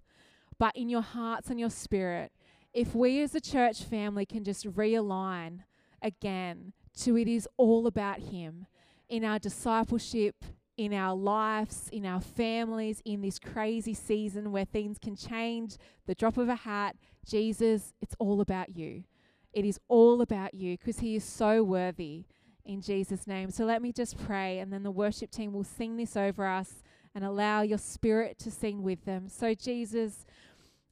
but 0.58 0.74
in 0.74 0.88
your 0.88 1.02
hearts 1.02 1.50
and 1.50 1.60
your 1.60 1.70
spirit, 1.70 2.32
if 2.72 2.94
we 2.94 3.20
as 3.22 3.34
a 3.34 3.40
church 3.40 3.82
family 3.82 4.24
can 4.24 4.42
just 4.42 4.66
realign 4.72 5.60
again 6.00 6.72
to 7.00 7.18
it 7.18 7.28
is 7.28 7.46
all 7.58 7.86
about 7.86 8.20
Him 8.20 8.66
in 9.08 9.24
our 9.24 9.38
discipleship, 9.38 10.44
in 10.78 10.94
our 10.94 11.14
lives, 11.14 11.90
in 11.92 12.06
our 12.06 12.20
families, 12.20 13.02
in 13.04 13.20
this 13.20 13.38
crazy 13.38 13.92
season 13.92 14.50
where 14.50 14.64
things 14.64 14.96
can 14.98 15.14
change, 15.14 15.76
the 16.06 16.14
drop 16.14 16.38
of 16.38 16.48
a 16.48 16.54
hat, 16.54 16.96
Jesus, 17.26 17.92
it's 18.00 18.14
all 18.18 18.40
about 18.40 18.70
you. 18.70 19.04
It 19.52 19.64
is 19.64 19.80
all 19.88 20.20
about 20.20 20.54
you 20.54 20.76
because 20.76 21.00
He 21.00 21.16
is 21.16 21.24
so 21.24 21.62
worthy 21.62 22.24
in 22.64 22.80
Jesus' 22.80 23.26
name. 23.26 23.50
So 23.50 23.64
let 23.64 23.82
me 23.82 23.92
just 23.92 24.16
pray, 24.18 24.58
and 24.58 24.72
then 24.72 24.82
the 24.82 24.90
worship 24.90 25.30
team 25.30 25.52
will 25.52 25.64
sing 25.64 25.96
this 25.96 26.16
over 26.16 26.46
us 26.46 26.82
and 27.14 27.24
allow 27.24 27.62
your 27.62 27.78
spirit 27.78 28.38
to 28.38 28.50
sing 28.50 28.82
with 28.82 29.04
them. 29.04 29.28
So, 29.28 29.54
Jesus, 29.54 30.24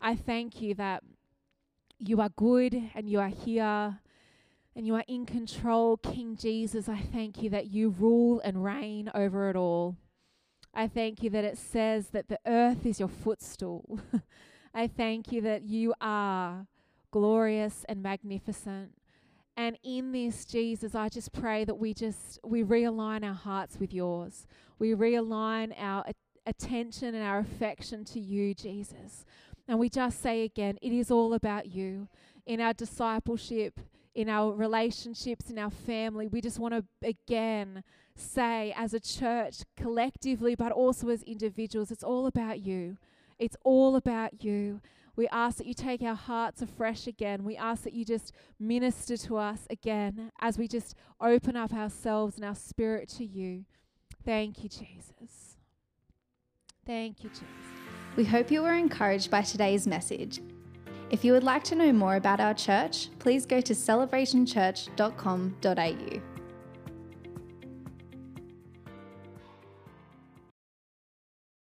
I 0.01 0.17
thank 0.17 0.61
you 0.61 0.75
that 0.75 1.03
you 1.99 2.21
are 2.21 2.31
good 2.31 2.91
and 2.95 3.09
you 3.09 3.21
are 3.21 3.29
here 3.29 4.01
and 4.75 4.87
you 4.87 4.95
are 4.95 5.05
in 5.09 5.27
control. 5.27 5.97
King 5.97 6.37
Jesus, 6.37 6.89
I 6.89 6.99
thank 6.99 7.43
you 7.43 7.51
that 7.51 7.67
you 7.67 7.91
rule 7.91 8.41
and 8.45 8.65
reign 8.65 9.11
over 9.15 9.51
it 9.51 9.57
all. 9.57 9.97
I 10.75 10.87
thank 10.87 11.23
you 11.23 11.31
that 11.31 11.45
it 11.45 11.59
says 11.59 12.09
that 12.11 12.29
the 12.29 12.39
earth 12.47 12.87
is 12.87 13.01
your 13.01 13.09
footstool. 13.09 14.01
I 14.75 14.87
thank 14.87 15.33
you 15.33 15.41
that 15.43 15.63
you 15.63 15.95
are 16.01 16.67
glorious 17.11 17.85
and 17.89 18.03
magnificent. 18.03 18.93
And 19.57 19.77
in 19.83 20.13
this, 20.13 20.45
Jesus, 20.45 20.95
I 20.95 21.09
just 21.09 21.33
pray 21.33 21.65
that 21.65 21.75
we 21.75 21.93
just 21.93 22.39
we 22.45 22.63
realign 22.63 23.25
our 23.25 23.35
hearts 23.35 23.79
with 23.81 23.93
yours. 23.93 24.47
We 24.79 24.95
realign 24.95 25.75
our 25.79 26.05
attention 26.47 27.15
and 27.15 27.25
our 27.25 27.41
affection 27.41 28.05
to 28.07 28.21
you, 28.21 28.55
Jesus. 28.55 29.25
And 29.67 29.79
we 29.79 29.89
just 29.89 30.23
say 30.23 30.45
again, 30.45 30.79
it 30.81 30.93
is 30.93 31.11
all 31.11 31.35
about 31.35 31.67
you. 31.67 32.09
In 32.47 32.61
our 32.61 32.73
discipleship, 32.73 33.81
in 34.15 34.29
our 34.29 34.53
relationships, 34.53 35.51
in 35.51 35.59
our 35.59 35.71
family, 35.71 36.27
we 36.27 36.41
just 36.41 36.59
want 36.59 36.75
to 36.75 36.85
again 37.07 37.85
say, 38.15 38.73
as 38.77 38.95
a 38.95 39.01
church, 39.01 39.63
collectively, 39.77 40.55
but 40.55 40.73
also 40.73 41.09
as 41.09 41.23
individuals, 41.23 41.91
it's 41.91 42.03
all 42.03 42.27
about 42.27 42.61
you. 42.61 42.97
It's 43.39 43.57
all 43.65 43.95
about 43.95 44.43
you. 44.43 44.81
We 45.19 45.29
ask 45.33 45.59
that 45.59 45.66
you 45.66 45.75
take 45.75 46.01
our 46.01 46.14
hearts 46.14 46.62
afresh 46.62 47.09
again. 47.09 47.43
We 47.43 47.57
ask 47.57 47.83
that 47.83 47.93
you 47.93 48.05
just 48.05 48.33
minister 48.61 49.16
to 49.16 49.37
us 49.37 49.66
again 49.69 50.31
as 50.41 50.57
we 50.57 50.69
just 50.69 50.95
open 51.21 51.57
up 51.57 51.75
ourselves 51.75 52.37
and 52.37 52.45
our 52.45 52.55
spirit 52.55 53.09
to 53.16 53.25
you. 53.25 53.64
Thank 54.25 54.62
you, 54.62 54.69
Jesus. 54.69 55.57
Thank 56.87 57.25
you, 57.25 57.31
Jesus. 57.31 57.49
We 58.14 58.25
hope 58.25 58.53
you 58.53 58.62
were 58.62 58.75
encouraged 58.75 59.29
by 59.29 59.43
today's 59.43 59.89
message. 59.89 60.41
If 61.11 61.25
you 61.25 61.33
would 61.33 61.43
like 61.43 61.64
to 61.64 61.75
know 61.75 61.93
more 61.93 62.14
about 62.14 62.39
our 62.39 62.55
church, 62.55 63.09
please 63.19 63.45
go 63.45 63.61
to 63.61 63.75
celebrationchurch.com.au. 63.75 66.38